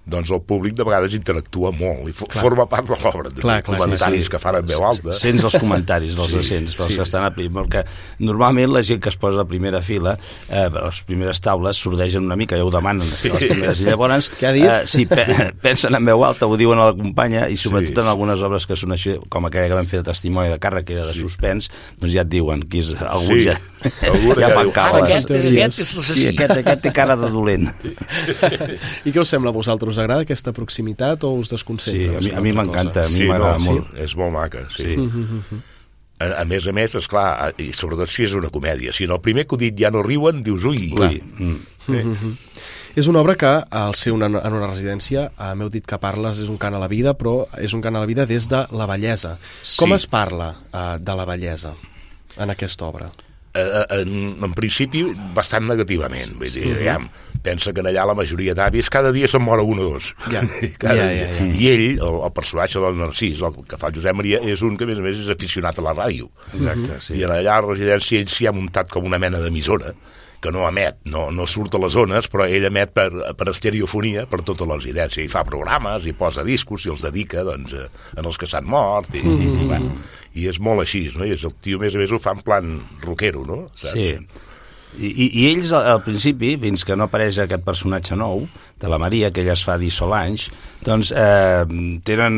doncs 0.06 0.30
el 0.30 0.42
públic 0.42 0.74
de 0.76 0.84
vegades 0.84 1.14
interactua 1.16 1.70
molt 1.72 2.08
i 2.08 2.12
for 2.12 2.28
forma 2.30 2.66
part 2.68 2.86
de 2.88 2.96
l'obra. 3.00 3.30
de 3.30 3.40
Clar, 3.40 3.62
clar, 3.62 3.78
comentaris 3.78 4.24
sí. 4.26 4.30
que 4.30 4.38
fan 4.38 4.56
en 4.56 4.66
veu 4.66 4.84
alta. 4.84 5.12
Sents 5.16 5.44
els 5.44 5.56
comentaris 5.60 6.14
dels 6.14 6.26
Sí, 6.28 6.32
sí, 6.32 6.36
recents, 6.42 6.76
dels 6.76 6.86
sí. 6.86 6.92
sí. 6.92 6.96
que 6.98 7.02
estan 7.06 7.24
a 7.24 7.30
primer, 7.34 7.64
perquè 7.64 7.84
normalment 8.20 8.72
la 8.72 8.82
gent 8.84 9.00
que 9.00 9.08
es 9.08 9.16
posa 9.16 9.40
a 9.42 9.44
primera 9.48 9.80
fila, 9.82 10.16
eh, 10.48 10.68
les 10.70 11.02
primeres 11.08 11.40
taules, 11.40 11.76
sordegen 11.76 12.24
una 12.24 12.36
mica, 12.36 12.56
ja 12.56 12.64
ho 12.64 12.70
demanen, 12.70 13.06
sí. 13.08 13.30
les 13.30 13.48
primeres, 13.48 13.80
i 13.80 13.84
llavors? 13.88 14.30
Eh, 14.42 14.82
sí, 14.86 15.06
pe 15.06 15.24
pensen 15.62 15.94
en 15.94 16.04
veu 16.04 16.24
alta, 16.24 16.46
ho 16.46 16.56
diuen 16.56 16.78
a 16.78 16.90
la 16.90 16.94
companya, 16.94 17.48
i 17.48 17.56
sobretot 17.56 17.94
Sí, 17.94 18.00
en 18.00 18.04
sí. 18.04 18.10
algunes 18.10 18.40
obres 18.44 18.66
que 18.66 18.76
són 18.76 18.92
així, 18.92 19.16
com 19.28 19.46
aquella 19.46 19.68
que 19.68 19.74
vam 19.80 19.86
fer 19.86 20.02
de 20.02 20.10
testimoni 20.10 20.48
de 20.52 20.58
càrrec, 20.60 20.84
que 20.84 20.94
era 20.98 21.06
de 21.06 21.12
Sí. 21.14 21.20
suspens, 21.20 21.70
doncs 21.98 22.12
ja 22.12 22.22
et 22.22 22.28
diuen, 22.28 22.62
que 22.68 22.78
és, 22.80 22.92
alguns 23.00 23.42
Sí. 23.42 23.48
ja, 23.48 23.56
Algú 24.10 24.32
ja 24.40 24.48
que 24.48 24.54
fan 24.54 24.64
diu, 24.64 24.72
"Ara 24.74 24.90
cales. 24.92 25.02
aquest, 25.04 25.28
Sí, 25.28 25.58
aquest 25.60 25.72
sí. 25.76 25.82
és 25.82 26.06
Sí, 26.06 26.28
aquest, 26.28 26.50
aquest 26.60 26.82
té 26.82 26.92
cara 26.92 27.16
de 27.16 27.28
dolent. 27.30 27.68
I 29.04 29.12
què 29.12 29.20
us 29.20 29.28
sembla 29.28 29.50
a 29.50 29.52
vosaltres? 29.52 29.93
Us 29.94 30.00
agrada 30.02 30.26
aquesta 30.26 30.52
proximitat 30.56 31.22
o 31.24 31.30
us 31.38 31.52
Sí, 31.52 31.54
desconcentra? 31.54 32.18
a 32.18 32.24
mi, 32.24 32.32
a 32.34 32.42
mi 32.42 32.52
m'encanta, 32.56 33.06
a 33.06 33.08
mi 33.12 33.20
Sí, 33.22 33.28
m'agrada 33.30 33.60
no, 33.62 33.70
molt. 33.70 33.92
Sí, 33.92 34.02
és 34.08 34.16
molt 34.18 34.34
maca, 34.34 34.66
sí. 34.74 34.94
Sí. 34.98 35.62
A, 36.22 36.28
a 36.40 36.44
més 36.46 36.66
a 36.70 36.72
més, 36.74 36.94
és 36.94 37.06
clar, 37.10 37.52
i 37.58 37.72
sobretot 37.74 38.10
si 38.10 38.26
és 38.26 38.34
una 38.38 38.50
comèdia. 38.54 38.92
Si 38.94 39.06
en 39.06 39.14
el 39.14 39.20
primer 39.22 39.46
acudit 39.48 39.78
ja 39.78 39.90
no 39.94 40.02
riuen, 40.02 40.42
dius, 40.46 40.66
ui, 40.66 40.90
Ui, 40.94 41.20
mm. 41.22 41.56
Sí. 41.84 42.02
És 42.94 43.08
una 43.10 43.18
obra 43.24 43.34
que, 43.34 43.50
al 43.74 43.96
ser 43.98 44.12
una, 44.14 44.28
en 44.30 44.54
una 44.54 44.68
residència, 44.70 45.26
eh, 45.34 45.50
m'heu 45.58 45.70
dit 45.70 45.84
que 45.86 45.98
parles 45.98 46.38
és 46.38 46.50
un 46.52 46.58
cant 46.62 46.76
a 46.78 46.82
la 46.82 46.86
vida, 46.88 47.16
però 47.18 47.48
és 47.58 47.74
un 47.74 47.82
cant 47.82 47.98
a 47.98 48.02
la 48.04 48.06
vida 48.06 48.26
des 48.30 48.46
de 48.48 48.60
la 48.70 48.86
bellesa. 48.86 49.34
Sí. 49.62 49.80
Com 49.82 49.96
es 49.96 50.06
parla 50.06 50.52
eh, 50.70 50.84
de 51.02 51.16
la 51.18 51.26
bellesa 51.26 51.74
en 52.38 52.54
aquesta 52.54 52.86
obra? 52.86 53.10
Eh, 53.54 53.84
en, 54.00 54.34
en 54.42 54.54
principi, 54.56 55.04
bastant 55.34 55.68
negativament. 55.68 56.32
Vull 56.40 56.50
dir, 56.50 56.72
aviam, 56.74 57.04
pensa 57.44 57.70
que 57.70 57.84
allà 57.86 58.02
la 58.08 58.16
majoria 58.18 58.50
d'avis 58.58 58.88
cada 58.90 59.12
dia 59.14 59.28
se'n 59.30 59.44
mora 59.46 59.62
un 59.62 59.78
o 59.78 59.86
dos. 59.92 60.08
Ja. 60.26 60.42
cada 60.82 60.96
Ja, 60.98 61.04
ja, 61.06 61.28
ja. 61.38 61.46
I 61.46 61.68
ell, 61.70 61.84
el, 62.00 62.18
el 62.26 62.34
personatge 62.34 62.82
del 62.82 62.98
Narcís, 62.98 63.38
el 63.46 63.60
que 63.70 63.78
fa 63.78 63.92
el 63.92 64.00
Josep 64.00 64.18
Maria, 64.18 64.42
és 64.42 64.64
un 64.66 64.74
que, 64.74 64.88
a 64.88 64.90
més 64.90 64.98
a 64.98 65.06
més, 65.06 65.22
és 65.22 65.30
aficionat 65.30 65.78
a 65.78 65.86
la 65.86 65.94
ràdio. 65.94 66.32
Exacte, 66.50 66.98
sí. 67.06 67.20
I 67.20 67.28
allà 67.28 67.38
a 67.44 67.62
la 67.62 67.68
residència 67.68 68.24
ell 68.24 68.34
s'hi 68.34 68.50
ha 68.50 68.56
muntat 68.56 68.90
com 68.90 69.06
una 69.06 69.22
mena 69.22 69.38
d'emissora 69.44 69.94
que 70.44 70.52
no 70.54 70.66
emet, 70.68 71.00
no, 71.08 71.26
no 71.32 71.48
surt 71.48 71.74
a 71.74 71.82
les 71.82 71.94
zones, 71.96 72.28
però 72.30 72.46
ell 72.46 72.68
emet 72.68 72.92
per, 72.94 73.08
per 73.38 73.48
estereofonia 73.50 74.26
per 74.30 74.42
tota 74.46 74.68
la 74.68 74.78
residència, 74.78 75.24
i 75.24 75.32
fa 75.32 75.44
programes, 75.48 76.06
i 76.06 76.14
posa 76.16 76.44
discos, 76.46 76.84
i 76.84 76.92
els 76.92 77.04
dedica 77.08 77.44
doncs, 77.46 77.72
en 78.14 78.28
els 78.28 78.40
que 78.40 78.48
s'han 78.50 78.68
mort, 78.68 79.12
i, 79.14 79.24
Mm-hmm. 79.24 79.40
i, 79.40 79.62
i, 79.64 79.68
bueno, 79.68 79.94
i 80.36 80.48
és 80.50 80.58
molt 80.60 80.84
així, 80.84 81.06
no? 81.16 81.24
I 81.24 81.32
és 81.34 81.44
el 81.48 81.54
tio, 81.64 81.78
més 81.80 81.94
a 81.96 82.00
més, 82.00 82.12
ho 82.12 82.20
fa 82.20 82.34
en 82.36 82.42
plan 82.44 82.74
rockero, 83.02 83.44
no? 83.48 83.64
Saps? 83.72 83.94
Sí. 83.96 84.10
I, 84.94 85.10
i, 85.26 85.46
ells, 85.48 85.72
al 85.74 86.02
principi, 86.04 86.52
fins 86.60 86.84
que 86.86 86.94
no 86.94 87.08
apareix 87.08 87.40
aquest 87.42 87.64
personatge 87.66 88.14
nou, 88.20 88.44
de 88.84 88.92
la 88.92 89.00
Maria, 89.00 89.32
que 89.32 89.40
ella 89.40 89.56
es 89.56 89.64
fa 89.64 89.78
dir 89.80 89.90
Solange, 89.92 90.52
doncs 90.84 91.10
eh, 91.16 91.64
tenen 92.04 92.34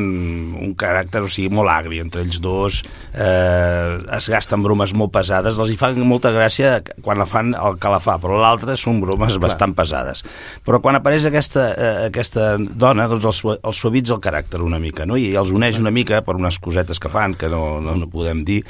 un 0.62 0.74
caràcter, 0.78 1.24
o 1.26 1.30
sigui, 1.30 1.50
molt 1.54 1.72
agri 1.72 1.98
entre 2.02 2.22
ells 2.22 2.38
dos, 2.42 2.82
eh, 3.12 3.96
es 4.16 4.28
gasten 4.30 4.62
bromes 4.62 4.94
molt 4.94 5.10
pesades, 5.16 5.58
els 5.58 5.72
hi 5.72 5.78
fan 5.80 5.98
molta 6.06 6.30
gràcia 6.34 6.78
quan 7.02 7.18
la 7.18 7.26
fan 7.26 7.54
el 7.58 7.80
que 7.82 7.90
la 7.90 8.00
fa, 8.02 8.16
però 8.22 8.38
l'altre 8.40 8.76
són 8.78 9.00
bromes 9.02 9.34
Clar. 9.34 9.42
bastant 9.48 9.74
pesades. 9.76 10.22
Però 10.66 10.80
quan 10.84 11.00
apareix 11.00 11.26
aquesta, 11.26 11.66
eh, 11.74 11.94
aquesta 12.12 12.54
dona, 12.58 13.08
doncs 13.10 13.26
els, 13.32 13.42
els 13.58 13.82
suavitza 13.82 14.14
el 14.14 14.22
caràcter 14.22 14.62
una 14.62 14.78
mica, 14.82 15.08
no? 15.08 15.18
i 15.18 15.32
els 15.34 15.50
uneix 15.50 15.80
una 15.82 15.90
mica 15.94 16.22
per 16.22 16.38
unes 16.38 16.60
cosetes 16.62 17.02
que 17.02 17.10
fan, 17.10 17.34
que 17.34 17.50
no, 17.50 17.80
no, 17.82 17.96
no 17.98 18.10
podem 18.12 18.44
dir, 18.46 18.62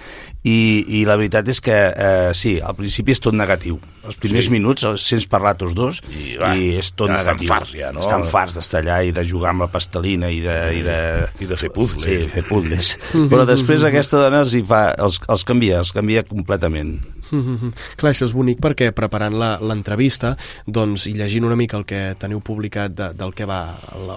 i, 0.42 0.58
i 1.00 1.04
la 1.04 1.18
veritat 1.20 1.52
és 1.52 1.60
que, 1.60 1.76
eh, 1.92 2.32
sí, 2.34 2.56
al 2.62 2.78
principi 2.78 3.12
és 3.12 3.20
tot 3.20 3.36
negatiu. 3.36 3.76
Els 4.06 4.16
primers 4.22 4.46
Sí. 4.46 4.52
minuts 4.54 4.84
els 4.86 5.02
sents 5.02 5.26
parlar 5.26 5.56
tots 5.58 5.74
dos 5.74 6.00
i, 6.08 6.36
va, 6.40 6.52
i 6.56 6.76
és 6.78 6.92
tot 6.94 7.10
ja 7.10 7.18
estan 7.18 7.34
negatiu. 7.36 7.48
farts 7.52 7.72
ja, 7.74 7.92
no? 7.92 8.00
Estan 8.04 8.24
farts 8.30 8.54
d'estar 8.58 8.82
allà 8.84 9.00
i 9.08 9.12
de 9.16 9.24
jugar 9.26 9.50
amb 9.50 9.66
la 9.66 9.70
pastelina 9.72 10.30
i 10.30 10.40
de... 10.44 10.56
I 10.78 10.82
de, 10.86 10.98
I 11.42 11.50
de 11.50 11.56
fer 11.58 11.70
puzzles. 11.74 12.06
Sí, 12.06 12.28
fer 12.32 12.44
puzzles. 12.48 12.94
Però 13.32 13.44
després 13.48 13.82
aquesta 13.84 14.20
dona 14.22 14.44
els, 14.46 14.54
hi 14.54 14.62
fa, 14.66 14.84
els, 14.98 15.18
els 15.28 15.44
canvia, 15.48 15.80
els 15.82 15.92
canvia 15.96 16.22
completament. 16.28 16.96
Clar, 17.98 18.12
això 18.12 18.26
és 18.28 18.32
bonic 18.36 18.60
perquè 18.62 18.92
preparant 18.94 19.34
la- 19.34 19.56
l'entrevista 19.58 20.36
doncs, 20.66 21.08
i 21.10 21.14
llegint 21.18 21.44
una 21.48 21.56
mica 21.58 21.76
el 21.80 21.84
que 21.88 22.14
teniu 22.20 22.38
publicat 22.44 22.94
de, 22.94 23.08
del 23.18 23.34
que 23.34 23.46
va 23.48 23.60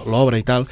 l'obra 0.06 0.38
i 0.38 0.44
tal, 0.46 0.68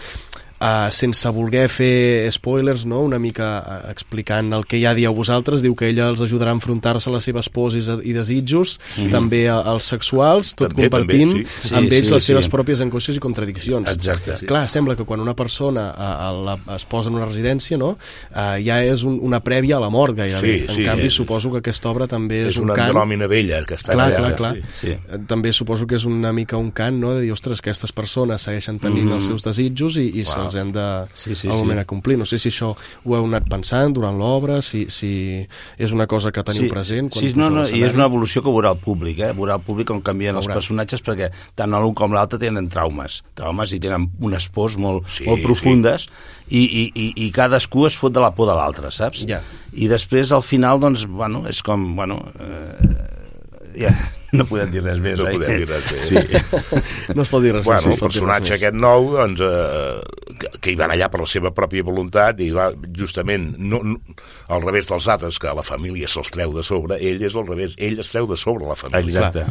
Uh, 0.59 0.89
sense 0.91 1.31
voler 1.31 1.69
fer 1.71 2.27
spoilers, 2.35 2.85
no? 2.85 2.99
una 3.07 3.19
mica 3.23 3.63
uh, 3.63 3.91
explicant 3.93 4.53
el 4.53 4.65
que 4.67 4.81
ja 4.83 4.91
dieu 4.93 5.15
vosaltres, 5.15 5.63
diu 5.63 5.77
que 5.79 5.87
ella 5.93 6.09
els 6.11 6.21
ajudarà 6.21 6.51
a 6.51 6.57
enfrontar-se 6.59 7.09
a 7.09 7.13
les 7.15 7.23
seves 7.29 7.49
pors 7.49 7.77
i, 7.79 7.83
i 8.03 8.13
desitjos, 8.13 8.81
també 9.13 9.45
a, 9.49 9.61
als 9.71 9.85
sexuals, 9.93 10.55
tot 10.59 10.73
També, 10.75 10.89
compartint 10.89 11.31
també, 11.31 11.45
sí. 11.63 11.75
amb 11.79 11.89
Sí, 11.89 11.97
ells 12.01 12.09
sí, 12.09 12.15
les 12.15 12.25
seves 12.25 12.45
sí. 12.49 12.51
pròpies 12.51 12.83
angoixes 12.83 13.17
i 13.17 13.23
contradiccions. 13.23 13.87
Exacte. 13.93 14.37
Sí. 14.41 14.47
Clar, 14.51 14.65
sembla 14.69 14.97
que 14.99 15.05
quan 15.07 15.21
una 15.23 15.35
persona 15.39 15.91
a, 15.95 16.09
a 16.27 16.33
la, 16.33 16.59
es 16.75 16.85
posa 16.91 17.09
en 17.13 17.15
una 17.21 17.27
residència, 17.31 17.79
no? 17.79 17.93
Uh, 18.35 18.59
ja 18.67 18.81
és 18.83 19.05
un, 19.07 19.21
una 19.23 19.39
prèvia 19.41 19.77
a 19.79 19.81
la 19.81 19.91
mort, 19.95 20.17
gairebé. 20.19 20.57
Sí, 20.59 20.67
en 20.67 20.75
sí, 20.75 20.85
canvi, 20.91 21.07
és- 21.07 21.15
suposo 21.23 21.53
que 21.55 21.63
aquesta 21.63 21.89
obra 21.93 22.09
també 22.11 22.43
és, 22.43 22.57
és 22.57 22.59
un 22.59 22.65
una 22.67 22.75
cant... 22.75 22.91
andròmina 22.91 23.31
vella 23.31 23.63
que 23.65 23.79
està 23.79 23.95
Clar, 23.95 24.11
allà. 24.11 24.19
clar, 24.19 24.35
clar. 24.37 24.53
Sí. 24.73 24.89
Sí. 24.89 24.97
Eh, 24.99 25.23
També 25.31 25.53
suposo 25.53 25.87
que 25.87 25.95
és 25.95 26.05
una 26.05 26.33
mica 26.35 26.57
un 26.59 26.73
cant, 26.75 26.99
no?, 26.99 27.15
de 27.15 27.23
dir, 27.23 27.33
ostres, 27.33 27.63
aquestes 27.63 27.93
persones 27.95 28.43
segueixen 28.43 28.79
tenint 28.83 29.05
mm 29.07 29.11
-hmm. 29.13 29.23
els 29.23 29.27
seus 29.27 29.43
desitjos 29.47 29.97
i, 29.97 30.09
i 30.19 30.25
se'ls 30.51 30.61
hem 30.63 30.73
de, 30.73 30.87
Sí, 31.15 31.35
sí, 31.35 31.49
al 31.49 31.61
sí. 31.61 31.79
a 31.79 31.85
complir. 31.85 32.19
No 32.19 32.25
sé 32.29 32.39
si 32.39 32.49
això 32.51 32.73
ho 33.05 33.15
heu 33.17 33.25
anat 33.29 33.49
pensant 33.49 33.95
durant 33.95 34.19
l'obra, 34.19 34.61
si, 34.63 34.87
si 34.89 35.47
és 35.79 35.93
una 35.93 36.07
cosa 36.11 36.33
que 36.33 36.43
teniu 36.43 36.69
present 36.73 37.11
quan 37.13 37.25
sí, 37.25 37.33
no, 37.37 37.51
no, 37.51 37.65
i 37.69 37.83
és 37.85 37.95
una 37.95 38.07
evolució 38.09 38.43
que 38.43 38.51
veurà 38.53 38.73
el 38.75 38.81
públic, 38.83 39.21
eh? 39.21 39.33
veurà 39.37 39.59
el 39.59 39.65
públic 39.67 39.89
com 39.89 40.01
canvien 40.05 40.37
els 40.37 40.49
personatges 40.49 41.03
perquè 41.05 41.31
tant 41.59 41.71
l'un 41.79 41.95
com 41.95 42.13
l'altre 42.17 42.39
tenen 42.41 42.69
traumes, 42.73 43.23
traumes 43.39 43.73
i 43.77 43.81
tenen 43.83 44.09
unes 44.21 44.49
pors 44.49 44.77
molt, 44.81 45.07
Sí, 45.09 45.25
molt 45.29 45.41
sí. 45.41 45.47
profundes 45.47 46.09
i, 46.49 46.63
i, 46.65 46.85
i, 46.95 47.07
i 47.27 47.31
cadascú 47.35 47.87
es 47.87 47.97
fot 47.99 48.13
de 48.15 48.21
la 48.21 48.33
por 48.35 48.49
de 48.49 48.55
l'altre, 48.57 48.91
saps? 48.95 49.25
Ja. 49.29 49.41
I 49.73 49.89
després 49.91 50.33
al 50.33 50.43
final, 50.43 50.81
doncs, 50.81 51.05
bueno, 51.07 51.45
és 51.49 51.61
com, 51.63 51.95
bueno, 51.97 52.23
eh, 52.41 52.95
ja, 53.85 53.93
no 54.33 54.45
podem 54.49 54.71
dir 54.71 54.83
res 54.85 54.99
més, 55.01 55.19
No 55.19 55.25
oi? 55.29 55.37
podem 55.39 55.63
dir 55.63 55.69
res 55.71 55.87
més. 55.93 56.09
Sí. 56.09 57.13
No 57.17 57.23
es 57.25 57.31
pot 57.33 57.43
dir 57.45 57.53
res 57.55 57.65
Bueno, 57.65 57.81
més. 57.81 57.87
no 57.89 57.95
el 57.95 58.01
personatge 58.03 58.51
més. 58.53 58.57
aquest 58.59 58.77
nou, 58.77 59.09
doncs, 59.15 59.41
eh, 59.41 60.35
que, 60.43 60.51
que 60.61 60.73
hi 60.73 60.77
van 60.81 60.93
allà 60.95 61.09
per 61.13 61.21
la 61.23 61.29
seva 61.31 61.53
pròpia 61.57 61.87
voluntat 61.87 62.41
i 62.45 62.51
va 62.55 62.69
justament 62.99 63.55
no, 63.59 63.81
no, 63.83 63.97
al 64.53 64.63
revés 64.67 64.91
dels 64.91 65.09
altres, 65.09 65.39
que 65.41 65.55
la 65.57 65.65
família 65.65 66.09
se'ls 66.11 66.31
treu 66.35 66.53
de 66.57 66.63
sobre, 66.67 66.99
ell 67.01 67.23
és 67.25 67.35
al 67.39 67.47
revés, 67.49 67.75
ell 67.79 67.99
es 68.03 68.11
treu 68.13 68.27
de 68.31 68.37
sobre 68.37 68.69
la 68.69 68.77
família. 68.77 69.29
Exacte. 69.31 69.47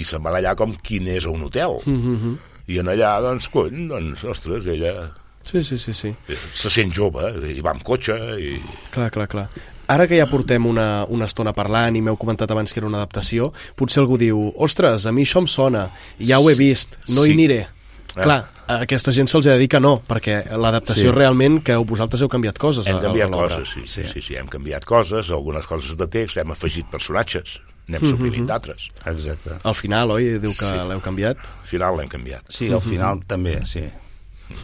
I 0.00 0.04
se'n 0.08 0.22
va 0.24 0.32
allà 0.38 0.54
com 0.56 0.72
qui 0.82 1.00
n'és 1.04 1.26
a 1.28 1.30
un 1.34 1.42
hotel. 1.50 1.78
Mhm. 1.86 2.38
I 2.72 2.78
en 2.78 2.86
allà, 2.92 3.16
doncs, 3.20 3.48
cony, 3.50 3.88
doncs, 3.90 4.22
ostres, 4.24 4.66
ella 4.70 5.10
Sí, 5.42 5.58
sí, 5.66 5.76
sí, 5.76 5.90
sí. 5.92 6.12
se 6.54 6.70
sent 6.70 6.92
jove, 6.94 7.32
i 7.50 7.58
va 7.60 7.72
amb 7.74 7.82
cotxe, 7.82 8.14
i... 8.38 8.52
Clar, 8.94 9.08
clar, 9.10 9.26
clar. 9.26 9.48
Ara 9.88 10.06
que 10.08 10.16
ja 10.16 10.26
portem 10.30 10.64
una, 10.66 11.04
una 11.08 11.26
estona 11.26 11.52
parlant 11.52 11.96
i 11.96 12.00
m'heu 12.00 12.16
comentat 12.16 12.50
abans 12.50 12.72
que 12.72 12.80
era 12.80 12.86
una 12.86 12.98
adaptació, 13.02 13.52
potser 13.76 14.00
algú 14.02 14.16
diu, 14.18 14.52
ostres, 14.56 15.06
a 15.06 15.12
mi 15.12 15.22
això 15.26 15.42
em 15.42 15.48
sona, 15.50 15.90
ja 16.20 16.38
ho 16.38 16.48
he 16.50 16.54
vist, 16.54 16.96
no 17.08 17.24
hi 17.26 17.32
Sí. 17.32 17.32
aniré. 17.34 17.66
Ah. 18.14 18.22
Clar, 18.22 18.38
a 18.68 18.74
aquesta 18.84 19.10
gent 19.12 19.26
se'ls 19.28 19.46
ha 19.46 19.52
de 19.54 19.58
dir 19.58 19.68
que 19.68 19.80
no, 19.80 20.02
perquè 20.08 20.44
l'adaptació 20.56 21.10
Sí. 21.10 21.16
realment 21.16 21.62
que 21.64 21.74
vosaltres 21.76 22.20
heu 22.22 22.28
canviat 22.28 22.58
coses 22.58 22.86
Hem 22.86 23.00
canviat 23.00 23.30
coses, 23.30 23.68
sí, 23.72 23.82
sí. 23.86 24.04
sí, 24.04 24.20
sí, 24.22 24.34
hem 24.36 24.46
canviat 24.48 24.84
coses, 24.84 25.30
algunes 25.30 25.66
coses 25.66 25.96
de 25.96 26.06
text, 26.06 26.36
hem 26.36 26.50
afegit 26.50 26.86
personatges, 26.90 27.60
n'hem 27.88 28.04
suprimit 28.06 28.44
d'altres. 28.46 28.90
Exacte. 29.06 29.56
Al 29.64 29.74
final, 29.74 30.10
oi? 30.10 30.38
Diu 30.38 30.50
que 30.50 30.66
Sí. 30.66 30.74
l'heu 30.88 31.00
canviat. 31.00 31.38
Al 31.38 31.66
final 31.66 31.96
l'hem 31.96 32.08
canviat. 32.08 32.42
Sí, 32.48 32.70
al 32.70 32.80
final 32.82 33.20
també, 33.26 33.64
sí. 33.64 33.82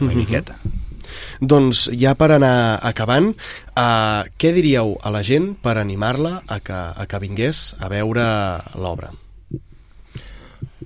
Una 0.01 0.13
miqueta. 0.13 0.55
Doncs 1.39 1.87
ja 1.99 2.15
per 2.19 2.31
anar 2.35 2.79
acabant, 2.85 3.31
uh, 3.75 4.27
què 4.39 4.53
diríeu 4.55 4.95
a 5.01 5.13
la 5.13 5.23
gent 5.25 5.53
per 5.61 5.77
animar-la 5.79 6.39
a, 6.47 6.59
que, 6.59 6.75
a 6.75 7.07
que 7.09 7.23
vingués 7.23 7.73
a 7.79 7.89
veure 7.91 8.27
l'obra? 8.75 9.11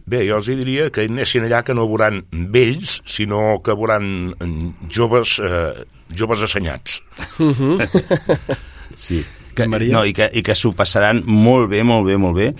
Bé, 0.04 0.26
jo 0.28 0.36
els 0.36 0.50
diria 0.52 0.90
que 0.92 1.06
anessin 1.08 1.46
allà 1.48 1.62
que 1.64 1.76
no 1.78 1.88
veuran 1.88 2.24
vells, 2.52 2.98
sinó 3.08 3.62
que 3.64 3.76
veuran 3.78 4.34
mm, 4.36 4.90
joves, 4.92 5.38
eh, 5.40 5.86
joves 6.12 6.44
assenyats. 6.50 7.02
Sí. 8.94 9.24
Que, 9.54 9.68
Maria? 9.68 9.94
no, 9.94 10.04
i, 10.06 10.14
que, 10.14 10.28
I 10.34 10.42
que 10.46 10.56
s'ho 10.58 10.72
passaran 10.78 11.24
molt 11.26 11.70
bé, 11.72 11.84
molt 11.86 12.06
bé, 12.06 12.18
molt 12.18 12.38
bé. 12.38 12.52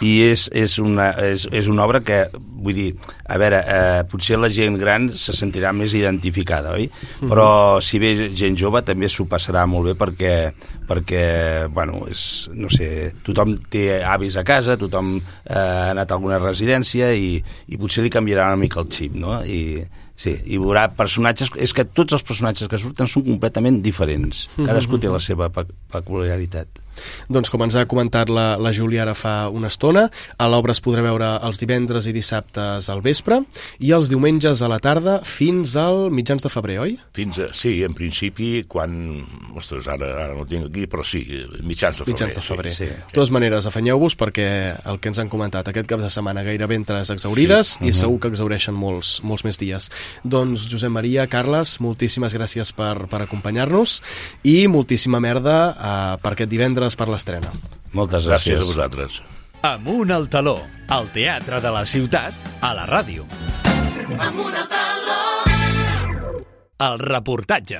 I 0.00 0.12
és, 0.24 0.46
és, 0.56 0.78
una, 0.80 1.10
és, 1.20 1.44
és 1.52 1.66
una 1.68 1.84
obra 1.84 2.00
que, 2.00 2.24
vull 2.32 2.74
dir, 2.74 2.88
a 3.28 3.36
veure, 3.38 3.58
eh, 3.60 4.00
potser 4.08 4.38
la 4.40 4.48
gent 4.50 4.78
gran 4.80 5.10
se 5.12 5.34
sentirà 5.36 5.70
més 5.76 5.92
identificada, 5.94 6.72
oi? 6.72 6.88
Però 7.20 7.78
si 7.84 8.00
ve 8.02 8.14
gent 8.32 8.56
jove 8.58 8.80
també 8.86 9.10
s'ho 9.12 9.28
passarà 9.28 9.66
molt 9.68 9.90
bé 9.90 9.94
perquè, 10.00 10.34
perquè, 10.88 11.24
bueno, 11.68 12.06
és, 12.10 12.48
no 12.56 12.72
sé, 12.72 13.12
tothom 13.26 13.54
té 13.70 14.00
avis 14.00 14.38
a 14.40 14.46
casa, 14.48 14.78
tothom 14.80 15.18
eh, 15.20 15.54
ha 15.54 15.90
anat 15.92 16.10
a 16.10 16.16
alguna 16.16 16.40
residència 16.40 17.12
i, 17.12 17.36
i 17.68 17.78
potser 17.80 18.02
li 18.06 18.12
canviarà 18.12 18.48
una 18.48 18.60
mica 18.64 18.80
el 18.80 18.88
xip, 18.90 19.14
no? 19.14 19.42
I, 19.44 19.84
sí, 20.16 20.34
i 20.46 20.60
veurà 20.60 20.88
personatges... 20.96 21.52
És 21.60 21.76
que 21.76 21.84
tots 21.84 22.16
els 22.16 22.24
personatges 22.26 22.70
que 22.70 22.80
surten 22.80 23.10
són 23.10 23.26
completament 23.28 23.82
diferents. 23.84 24.46
Cadascú 24.56 25.00
té 25.02 25.12
la 25.12 25.20
seva 25.22 25.52
pe 25.52 25.66
peculiaritat. 25.92 26.80
Doncs 27.32 27.50
com 27.52 27.64
ens 27.66 27.76
ha 27.78 27.86
comentat 27.90 28.30
la, 28.32 28.56
la 28.60 28.72
Júlia 28.74 29.04
ara 29.06 29.14
fa 29.18 29.48
una 29.52 29.70
estona, 29.72 30.08
a 30.36 30.48
l'obra 30.50 30.74
es 30.76 30.82
podrà 30.82 31.04
veure 31.04 31.28
els 31.46 31.60
divendres 31.62 32.08
i 32.08 32.14
dissabtes 32.16 32.88
al 32.92 33.02
vespre 33.04 33.42
i 33.82 33.92
els 33.94 34.10
diumenges 34.12 34.62
a 34.62 34.70
la 34.70 34.78
tarda 34.82 35.20
fins 35.26 35.76
al 35.80 36.10
mitjans 36.14 36.44
de 36.44 36.50
febrer, 36.52 36.78
oi? 36.82 36.96
Fins 37.16 37.38
a, 37.42 37.50
sí, 37.56 37.78
en 37.86 37.96
principi, 37.96 38.64
quan... 38.68 38.96
Ostres, 39.56 39.86
ara, 39.90 40.08
ara 40.24 40.36
no 40.36 40.46
tinc 40.48 40.68
aquí, 40.70 40.86
però 40.90 41.04
sí, 41.06 41.22
mitjans 41.62 42.00
de 42.00 42.06
febrer. 42.06 42.14
Mitjans 42.14 42.38
de 42.38 42.44
febrer. 42.46 42.74
sí. 42.76 42.88
De 42.92 43.14
totes 43.14 43.32
maneres, 43.34 43.66
afanyeu-vos 43.68 44.16
perquè 44.18 44.48
el 44.88 44.98
que 45.00 45.12
ens 45.12 45.20
han 45.22 45.30
comentat 45.32 45.68
aquest 45.68 45.88
cap 45.90 46.02
de 46.02 46.10
setmana 46.12 46.44
gairebé 46.46 46.78
entres 46.80 47.12
exaurides 47.14 47.76
sí. 47.76 47.88
i 47.88 47.94
segur 47.96 48.18
que 48.22 48.32
exaureixen 48.32 48.74
molts, 48.76 49.20
molts 49.26 49.44
més 49.46 49.60
dies. 49.60 49.88
Doncs 50.24 50.66
Josep 50.70 50.92
Maria, 50.92 51.28
Carles, 51.30 51.76
moltíssimes 51.84 52.34
gràcies 52.36 52.72
per, 52.76 53.06
per 53.10 53.22
acompanyar-nos 53.24 54.00
i 54.48 54.66
moltíssima 54.72 55.20
merda 55.22 55.56
eh, 55.70 56.20
per 56.22 56.34
aquest 56.34 56.50
divendres 56.50 56.81
per 56.96 57.08
l'estrena. 57.08 57.50
Moltes 57.92 58.26
Gràcies 58.26 58.58
gràcies. 58.58 58.60
a 58.60 58.64
vosaltres. 58.64 59.22
Amunt 59.62 60.10
al 60.10 60.28
taló, 60.28 60.58
al 60.88 61.06
teatre 61.14 61.60
de 61.60 61.70
la 61.70 61.84
ciutat, 61.86 62.32
a 62.60 62.74
la 62.74 62.86
ràdio. 62.86 63.24
El 66.82 66.98
reportatge. 66.98 67.78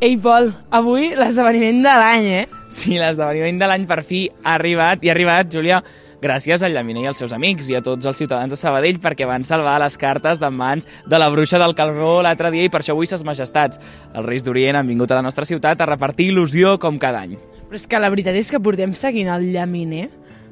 Ei, 0.00 0.16
Pol, 0.16 0.48
avui 0.74 1.10
l'esdeveniment 1.14 1.82
de 1.84 1.92
l'any, 2.00 2.26
eh? 2.40 2.46
Sí, 2.72 2.96
l'esdeveniment 2.98 3.58
de 3.60 3.66
l'any 3.68 3.86
per 3.86 4.00
fi 4.02 4.24
ha 4.42 4.54
arribat, 4.56 5.04
i 5.04 5.10
ha 5.10 5.12
arribat, 5.12 5.50
Júlia, 5.52 5.82
gràcies 6.20 6.62
al 6.62 6.74
Llaminer 6.74 7.04
i 7.04 7.08
als 7.10 7.20
seus 7.22 7.32
amics 7.32 7.70
i 7.70 7.76
a 7.78 7.82
tots 7.84 8.06
els 8.06 8.18
ciutadans 8.20 8.52
de 8.52 8.58
Sabadell 8.60 9.00
perquè 9.00 9.26
van 9.28 9.44
salvar 9.44 9.78
les 9.82 9.96
cartes 10.00 10.40
de 10.40 10.50
mans 10.50 10.88
de 11.06 11.18
la 11.18 11.30
bruixa 11.32 11.58
del 11.58 11.74
Calró 11.74 12.20
l'altre 12.22 12.52
dia 12.54 12.66
i 12.66 12.72
per 12.72 12.82
això 12.82 12.94
avui 12.94 13.08
ses 13.08 13.24
majestats. 13.24 13.80
Els 14.14 14.26
Reis 14.26 14.44
d'Orient 14.44 14.78
han 14.80 14.88
vingut 14.88 15.10
a 15.10 15.20
la 15.20 15.26
nostra 15.26 15.48
ciutat 15.48 15.80
a 15.80 15.88
repartir 15.88 16.30
il·lusió 16.30 16.78
com 16.78 16.98
cada 17.00 17.24
any. 17.24 17.36
Però 17.68 17.78
és 17.78 17.86
que 17.86 18.00
la 18.02 18.10
veritat 18.10 18.36
és 18.36 18.50
que 18.50 18.60
portem 18.60 18.94
seguint 18.98 19.30
el 19.32 19.50
llaminer 19.54 20.08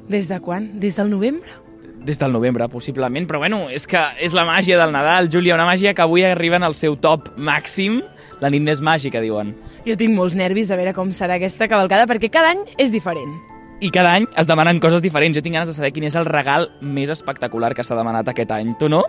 des 0.09 0.29
de 0.29 0.39
quan? 0.39 0.71
Des 0.79 0.95
del 0.97 1.11
novembre? 1.11 1.51
Des 1.99 2.17
del 2.17 2.31
novembre, 2.31 2.69
possiblement, 2.71 3.27
però 3.27 3.41
bueno, 3.43 3.65
és 3.69 3.85
que 3.85 3.99
és 4.23 4.33
la 4.33 4.45
màgia 4.47 4.79
del 4.79 4.93
Nadal, 4.95 5.27
Júlia, 5.29 5.57
una 5.57 5.67
màgia 5.67 5.93
que 5.93 6.01
avui 6.01 6.23
arriba 6.23 6.55
en 6.55 6.63
el 6.63 6.73
seu 6.73 6.95
top 6.95 7.33
màxim, 7.35 7.99
la 8.39 8.49
nit 8.49 8.63
més 8.63 8.79
màgica, 8.79 9.19
diuen. 9.19 9.51
Jo 9.85 9.99
tinc 9.99 10.15
molts 10.15 10.39
nervis 10.39 10.71
de 10.71 10.79
veure 10.79 10.95
com 10.95 11.11
serà 11.11 11.35
aquesta 11.35 11.67
cavalcada 11.67 12.07
perquè 12.07 12.31
cada 12.31 12.55
any 12.55 12.63
és 12.79 12.95
diferent. 12.95 13.58
I 13.79 13.91
cada 13.91 14.11
any 14.17 14.27
es 14.35 14.47
demanen 14.47 14.79
coses 14.83 15.01
diferents. 15.01 15.37
Jo 15.37 15.43
tinc 15.43 15.55
ganes 15.55 15.69
de 15.71 15.75
saber 15.77 15.93
quin 15.95 16.03
és 16.09 16.15
el 16.19 16.27
regal 16.27 16.67
més 16.81 17.11
espectacular 17.13 17.71
que 17.75 17.83
s'ha 17.87 17.95
demanat 17.95 18.27
aquest 18.27 18.51
any. 18.51 18.73
Tu 18.79 18.89
no? 18.91 19.05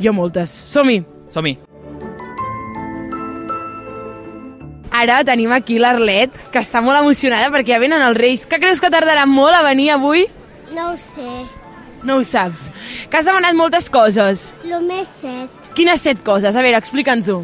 Jo 0.00 0.12
moltes. 0.16 0.52
Som-hi! 0.72 1.02
Som-hi. 1.28 1.56
Ara 4.96 5.18
tenim 5.28 5.52
aquí 5.52 5.76
l'Arlet, 5.76 6.32
que 6.52 6.62
està 6.62 6.80
molt 6.80 6.96
emocionada 6.96 7.50
perquè 7.52 7.74
ja 7.74 7.82
venen 7.82 8.00
els 8.00 8.16
Reis. 8.16 8.46
Que 8.48 8.60
creus 8.62 8.80
que 8.80 8.88
tardarà 8.92 9.26
molt 9.28 9.52
a 9.52 9.60
venir 9.66 9.90
avui? 9.92 10.24
No 10.72 10.92
ho 10.94 10.96
sé. 10.96 11.44
No 12.06 12.16
ho 12.16 12.24
saps. 12.24 12.70
Que 13.10 13.20
has 13.20 13.28
demanat 13.28 13.56
moltes 13.58 13.90
coses. 13.92 14.54
Lo 14.64 14.80
més 14.80 15.10
set. 15.20 15.52
Quines 15.76 16.00
set 16.00 16.24
coses? 16.24 16.56
A 16.56 16.64
veure, 16.64 16.80
explica'ns-ho. 16.80 17.42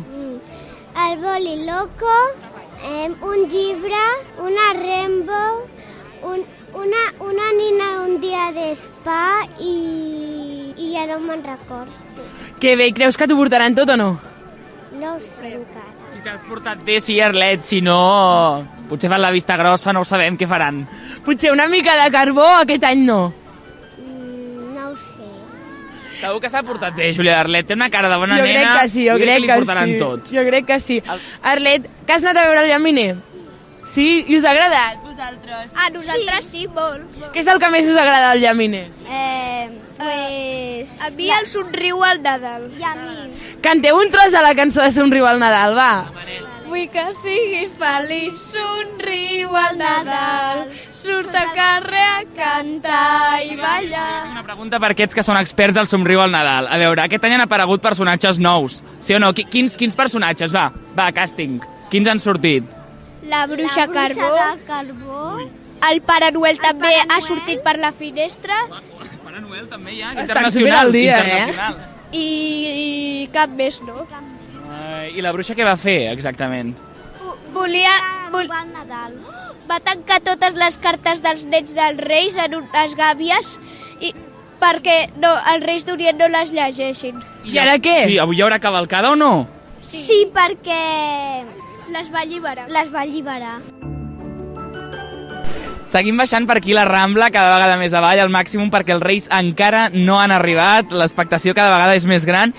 El 1.02 1.20
boli 1.20 1.58
loco, 1.66 2.16
eh, 2.88 3.10
un 3.10 3.46
llibre, 3.52 4.02
una 4.40 4.72
Rainbow, 4.78 5.62
un, 6.32 6.44
una, 6.74 7.02
una 7.20 7.48
nina 7.56 7.88
un 8.06 8.20
dia 8.20 8.50
d'espa 8.54 9.46
i, 9.60 10.72
i 10.76 10.92
ja 10.94 11.06
no 11.10 11.18
me'n 11.20 11.42
recordo. 11.44 11.92
Que 12.60 12.76
bé, 12.76 12.92
creus 12.94 13.18
que 13.18 13.26
t'ho 13.26 13.36
portaran 13.36 13.74
tot 13.74 13.90
o 13.90 13.96
no? 13.96 14.10
No 14.98 15.14
ho 15.16 15.20
sé 15.20 15.54
encara. 15.56 15.90
Si 16.12 16.20
t'has 16.22 16.42
portat 16.46 16.82
bé, 16.84 16.98
sí, 17.00 17.16
Arlet. 17.24 17.62
Si 17.64 17.80
no, 17.82 17.96
potser 18.90 19.08
fan 19.10 19.22
la 19.22 19.30
vista 19.34 19.56
grossa, 19.56 19.92
no 19.92 20.02
ho 20.04 20.08
sabem 20.08 20.36
què 20.38 20.46
faran. 20.46 20.82
Potser 21.24 21.50
una 21.52 21.66
mica 21.72 21.96
de 22.02 22.10
carbó 22.12 22.44
aquest 22.60 22.84
any 22.84 23.02
no. 23.06 23.32
Mm, 23.98 24.74
no 24.76 24.90
ho 24.90 24.94
sé. 25.00 25.26
Segur 26.20 26.38
que 26.44 26.50
s'ha 26.52 26.62
portat 26.62 26.94
bé, 26.94 27.10
Júlia 27.16 27.40
Arlet. 27.40 27.66
Té 27.66 27.74
una 27.78 27.90
cara 27.90 28.12
de 28.12 28.20
bona 28.20 28.38
jo 28.38 28.46
nena. 28.46 28.60
crec 28.60 28.82
que 28.82 28.88
sí, 28.94 29.08
jo 29.08 29.16
i 29.16 29.24
crec 29.24 29.40
li 29.42 29.50
que, 29.50 29.58
portaran 29.64 29.94
sí. 29.94 29.98
tot. 30.04 30.32
Jo 30.36 30.46
crec 30.50 30.68
que 30.68 30.78
sí. 30.80 31.00
Arlet, 31.42 31.88
que 32.06 32.12
has 32.18 32.22
anat 32.28 32.44
a 32.44 32.46
veure 32.50 32.66
el 32.66 32.70
llaminer? 32.70 33.16
Sí? 33.88 34.24
I 34.28 34.38
us 34.38 34.44
ha 34.46 34.52
agradat, 34.52 35.02
vosaltres? 35.22 35.72
A 35.76 35.90
nosaltres 35.90 36.46
sí, 36.46 36.62
sí 36.62 36.68
molt. 36.68 37.06
molt. 37.18 37.32
Què 37.34 37.40
és 37.42 37.46
el 37.48 37.58
que 37.62 37.70
més 37.70 37.86
us 37.88 37.96
agrada 37.98 38.32
del 38.32 38.42
llaminer? 38.42 38.86
Eh, 39.08 39.68
pues... 39.98 40.96
A 41.02 41.10
mi 41.16 41.30
el 41.30 41.46
somriu 41.46 42.02
al 42.04 42.22
Nadal. 42.22 42.70
I 42.78 42.82
a 42.82 42.94
mi. 42.96 43.58
Canteu 43.62 43.96
un 43.98 44.10
tros 44.10 44.32
de 44.32 44.42
la 44.42 44.54
cançó 44.58 44.82
de 44.82 44.90
Somriu 44.90 45.26
al 45.26 45.38
Nadal, 45.38 45.76
va. 45.76 45.92
Vull 46.66 46.88
que 46.90 47.02
siguis 47.14 47.70
feliç, 47.78 48.34
somriu 48.50 49.52
al 49.54 49.76
Nadal, 49.78 50.62
surt 50.96 51.28
al 51.36 51.50
carrer 51.54 52.02
a 52.08 52.22
cantar 52.34 53.42
i 53.44 53.54
ballar. 53.60 54.30
Una 54.32 54.42
pregunta 54.46 54.80
per 54.80 54.94
aquests 54.96 55.14
que 55.14 55.22
són 55.22 55.36
experts 55.38 55.76
del 55.76 55.86
somriu 55.86 56.22
al 56.24 56.32
Nadal. 56.32 56.66
A 56.72 56.78
veure, 56.80 57.04
aquest 57.04 57.28
any 57.28 57.36
han 57.36 57.44
aparegut 57.44 57.84
personatges 57.84 58.40
nous. 58.40 58.80
Sí 59.04 59.14
o 59.14 59.20
no? 59.22 59.30
Qui- 59.36 59.46
Quins, 59.52 59.76
quins 59.76 59.94
personatges? 59.94 60.54
Va, 60.54 60.70
va, 60.96 61.10
càsting. 61.14 61.60
Quins 61.92 62.08
han 62.08 62.18
sortit? 62.18 62.64
La 63.22 63.46
bruixa 63.46 63.86
La 63.86 63.92
Carbó, 63.92 64.30
de 64.34 64.64
carbó. 64.66 65.38
el 65.90 66.00
Pare 66.02 66.30
Noel 66.32 66.58
també 66.58 66.94
ha 67.08 67.20
sortit 67.20 67.62
per 67.62 67.76
la 67.78 67.92
finestra 67.92 68.54
Pare 69.24 69.40
Noel 69.40 69.68
també 69.68 69.94
hi 69.94 70.02
ha, 70.02 70.12
Estan 70.12 70.44
al 70.44 70.92
dia, 70.92 71.18
eh? 71.20 71.38
internacionals. 71.40 71.94
i, 72.12 72.26
i 73.24 73.28
cap 73.32 73.50
més, 73.50 73.80
no? 73.82 74.06
Eh, 74.72 75.12
I 75.16 75.22
la 75.22 75.32
bruixa 75.32 75.54
què 75.54 75.64
va 75.64 75.76
fer, 75.76 76.10
exactament? 76.12 76.74
Vo- 77.20 77.36
Volia... 77.54 77.94
Vol, 78.32 78.48
el 78.50 78.72
Nadal. 78.72 79.14
va 79.70 79.78
tancar 79.80 80.20
totes 80.20 80.54
les 80.58 80.76
cartes 80.78 81.22
dels 81.22 81.46
nets 81.46 81.72
dels 81.76 81.98
reis 82.00 82.36
en 82.36 82.54
unes 82.58 82.94
gàbies 82.98 83.54
i 84.00 84.12
perquè 84.60 85.10
no, 85.16 85.30
els 85.54 85.64
reis 85.64 85.84
d'Orient 85.86 86.18
no 86.18 86.28
les 86.28 86.50
llegeixin. 86.52 87.22
I 87.44 87.58
ara 87.58 87.78
què? 87.82 87.96
Sí, 88.06 88.18
avui 88.18 88.36
hi 88.38 88.42
haurà 88.44 88.58
cavalcada 88.62 89.10
o 89.12 89.16
no? 89.16 89.46
Sí, 89.82 90.26
perquè 90.34 91.44
Les 91.88 92.10
va 92.12 92.20
alliberar. 92.20 92.68
les 92.70 92.92
va 92.94 93.00
alliberar. 93.00 93.60
Seguim 95.92 96.16
baixant 96.16 96.46
per 96.48 96.56
aquí 96.56 96.72
la 96.72 96.86
Rambla, 96.88 97.28
cada 97.30 97.50
vegada 97.52 97.76
més 97.76 97.92
avall, 97.92 98.20
al 98.22 98.30
màxim, 98.32 98.70
perquè 98.72 98.94
els 98.94 99.02
Reis 99.04 99.26
encara 99.30 99.90
no 99.92 100.18
han 100.20 100.32
arribat, 100.32 100.90
l'expectació 100.90 101.52
cada 101.54 101.74
vegada 101.74 101.96
és 101.98 102.06
més 102.08 102.24
gran, 102.24 102.54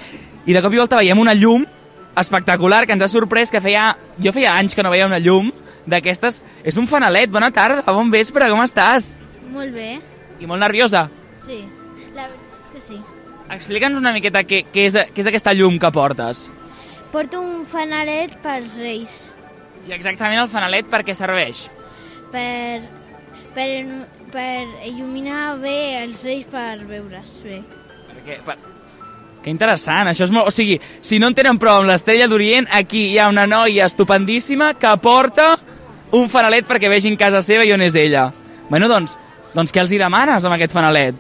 i 0.45 0.53
de 0.53 0.61
cop 0.61 0.73
i 0.75 0.77
volta 0.77 0.99
veiem 0.99 1.17
una 1.17 1.33
llum 1.33 1.65
espectacular 2.19 2.85
que 2.85 2.93
ens 2.93 3.03
ha 3.03 3.07
sorprès, 3.09 3.49
que 3.49 3.61
feia... 3.61 3.95
Jo 4.21 4.31
feia 4.35 4.53
anys 4.53 4.75
que 4.75 4.83
no 4.85 4.91
veia 4.93 5.07
una 5.09 5.17
llum 5.17 5.49
d'aquestes. 5.89 6.43
És 6.63 6.77
un 6.77 6.85
fanalet, 6.87 7.31
bona 7.31 7.49
tarda, 7.51 7.81
bon 7.91 8.11
vespre, 8.13 8.49
com 8.51 8.61
estàs? 8.61 9.15
Molt 9.49 9.73
bé, 9.73 9.97
I 10.39 10.45
molt 10.45 10.61
nerviosa. 10.61 11.07
sí. 11.45 11.63
La 12.13 12.27
veritat 12.29 12.59
és 12.61 12.73
que 12.75 12.81
sí. 12.85 12.99
Explica'ns 13.49 13.97
una 13.97 14.11
miqueta 14.13 14.43
què, 14.45 14.67
què, 14.69 14.85
és, 14.85 14.93
què 14.93 15.23
és 15.23 15.27
aquesta 15.31 15.53
llum 15.57 15.79
que 15.81 15.89
portes. 15.91 16.51
Porto 17.13 17.39
un 17.45 17.63
fanalet 17.69 18.33
pels 18.41 18.75
reis, 18.81 19.21
I 19.85 19.93
exactament 19.93 20.41
el 20.41 20.49
fanalet 20.49 20.87
per 20.89 21.03
què 21.05 21.13
serveix? 21.13 21.67
per, 22.33 22.81
per, 23.53 23.69
per 24.33 24.61
il·luminar 24.87 25.57
bé 25.61 25.77
els 26.01 26.23
reis 26.25 26.47
per 26.49 26.79
veure's 26.89 27.33
bé. 27.45 27.59
Perquè, 28.09 28.39
per... 28.45 28.57
Que 29.43 29.51
interessant, 29.51 30.07
això 30.09 30.25
és 30.25 30.31
molt... 30.33 30.47
O 30.49 30.55
sigui, 30.55 30.77
si 31.03 31.19
no 31.19 31.29
en 31.29 31.35
tenen 31.37 31.59
prou 31.59 31.81
amb 31.81 31.91
l'estrella 31.91 32.29
d'Orient, 32.31 32.69
aquí 32.71 33.09
hi 33.11 33.19
ha 33.19 33.27
una 33.31 33.45
noia 33.49 33.89
estupendíssima 33.91 34.71
que 34.79 34.93
porta 35.03 35.51
un 36.15 36.29
fanalet 36.31 36.65
perquè 36.69 36.89
vegin 36.89 37.19
casa 37.19 37.43
seva 37.43 37.67
i 37.67 37.73
on 37.75 37.83
és 37.83 37.97
ella. 37.99 38.29
Bueno, 38.69 38.87
doncs, 38.87 39.17
doncs 39.53 39.75
què 39.75 39.83
els 39.83 39.91
hi 39.91 39.99
demanes 40.01 40.47
amb 40.47 40.55
aquest 40.55 40.73
fanalet? 40.73 41.19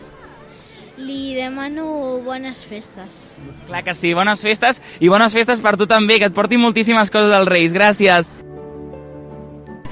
Li 1.03 1.22
demano 1.43 2.19
bones 2.23 2.63
festes. 2.65 3.33
Clar 3.67 3.83
que 3.83 3.93
sí, 3.93 4.13
bones 4.15 4.41
festes 4.45 4.81
i 4.99 5.11
bones 5.11 5.35
festes 5.35 5.61
per 5.63 5.75
tu 5.77 5.87
també, 5.89 6.17
que 6.19 6.31
et 6.31 6.35
porti 6.35 6.57
moltíssimes 6.57 7.11
coses 7.13 7.35
als 7.35 7.51
Reis. 7.51 7.75
Gràcies. 7.75 8.39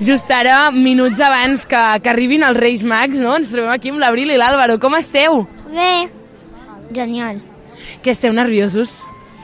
Just 0.02 0.32
ara, 0.34 0.72
minuts 0.74 1.22
abans 1.22 1.68
que, 1.70 1.80
que 2.02 2.10
arribin 2.10 2.42
els 2.48 2.58
Reis 2.58 2.82
Mags, 2.82 3.20
no? 3.22 3.36
Ens 3.38 3.52
trobem 3.54 3.70
aquí 3.70 3.92
amb 3.94 4.02
l'Abril 4.02 4.32
i 4.34 4.38
l'Àlvaro. 4.40 4.80
Com 4.82 4.98
esteu? 4.98 5.44
Bé. 5.70 6.10
Genial. 6.92 7.38
Que 8.02 8.16
esteu 8.16 8.34
nerviosos? 8.34 9.04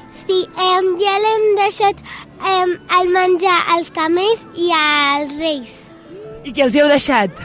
Sí, 0.09 0.39
em, 0.49 0.87
ja 0.99 1.13
l'hem 1.23 1.45
deixat 1.59 2.01
em, 2.55 2.73
el 2.99 3.11
menjar 3.13 3.59
als 3.75 3.91
camells 3.93 4.47
i 4.57 4.71
als 4.75 5.37
reis. 5.37 5.75
I 6.43 6.55
què 6.55 6.65
els 6.65 6.75
hi 6.75 6.81
heu 6.81 6.89
deixat? 6.89 7.37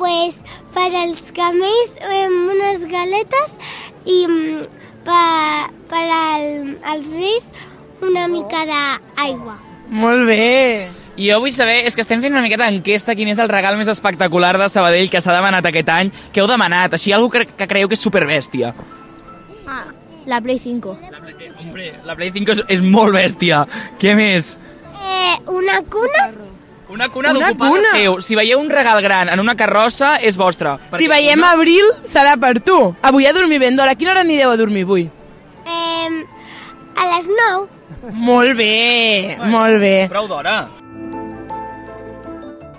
Pues 0.00 0.40
per 0.74 0.88
als 1.04 1.30
camells 1.36 1.94
em, 2.18 2.36
unes 2.56 2.82
galetes 2.90 3.56
i 4.06 4.20
mm, 4.26 4.62
per, 5.04 5.70
per 5.90 6.06
al, 6.06 6.76
als 6.94 7.10
reis 7.16 7.50
una 8.00 8.26
mica 8.28 8.64
d'aigua. 8.68 9.58
Molt 9.90 10.26
bé. 10.28 10.88
I 11.20 11.26
jo 11.28 11.40
vull 11.42 11.52
saber, 11.52 11.82
és 11.84 11.96
que 11.96 12.04
estem 12.04 12.22
fent 12.22 12.32
una 12.32 12.44
miqueta 12.44 12.68
enquesta 12.70 13.16
quin 13.18 13.28
és 13.32 13.40
el 13.42 13.50
regal 13.50 13.76
més 13.76 13.90
espectacular 13.92 14.54
de 14.56 14.70
Sabadell 14.72 15.10
que 15.12 15.20
s'ha 15.20 15.34
demanat 15.36 15.66
aquest 15.68 15.90
any. 15.92 16.12
Què 16.32 16.40
heu 16.40 16.48
demanat? 16.48 16.94
Així, 16.96 17.12
algú 17.12 17.28
que, 17.34 17.44
que 17.50 17.68
creieu 17.68 17.90
que 17.90 17.98
és 17.98 18.04
superbèstia. 18.06 18.72
Ah, 19.66 19.84
la 20.30 20.40
Play 20.40 20.62
5. 20.62 20.96
Hombre, 21.60 21.90
la 22.06 22.16
Play 22.16 22.32
5 22.38 22.54
és, 22.54 22.62
és 22.78 22.84
molt 22.86 23.12
bèstia. 23.18 23.64
Què 24.00 24.14
més? 24.16 24.54
Eh, 24.94 25.36
una 25.50 25.82
cuna? 25.92 26.30
Una 26.90 27.08
cuna 27.08 27.30
Una 27.30 27.38
d'ocupada 27.52 27.70
cuna? 27.70 27.90
seu. 27.94 28.20
Si 28.20 28.34
veieu 28.34 28.58
un 28.58 28.68
regal 28.68 29.00
gran 29.02 29.28
en 29.30 29.38
una 29.38 29.54
carrossa, 29.54 30.16
és 30.20 30.36
vostre. 30.36 30.72
Si 30.98 31.06
veiem 31.06 31.42
abril, 31.46 31.86
serà 32.02 32.36
per 32.40 32.60
tu. 32.66 32.78
Avui 33.02 33.26
a 33.26 33.32
dormir 33.32 33.60
ben 33.62 33.76
d'hora. 33.78 33.92
A 33.92 33.94
quina 33.94 34.10
hora 34.10 34.24
anireu 34.26 34.50
a 34.50 34.56
dormir 34.58 34.82
avui? 34.82 35.04
Eh, 35.66 36.24
a 36.96 37.06
les 37.14 37.28
9. 37.30 37.68
Molt 38.10 38.56
bé, 38.56 39.36
molt 39.44 39.78
bé. 39.78 40.08
Prou 40.10 40.26
d'hora. 40.26 40.68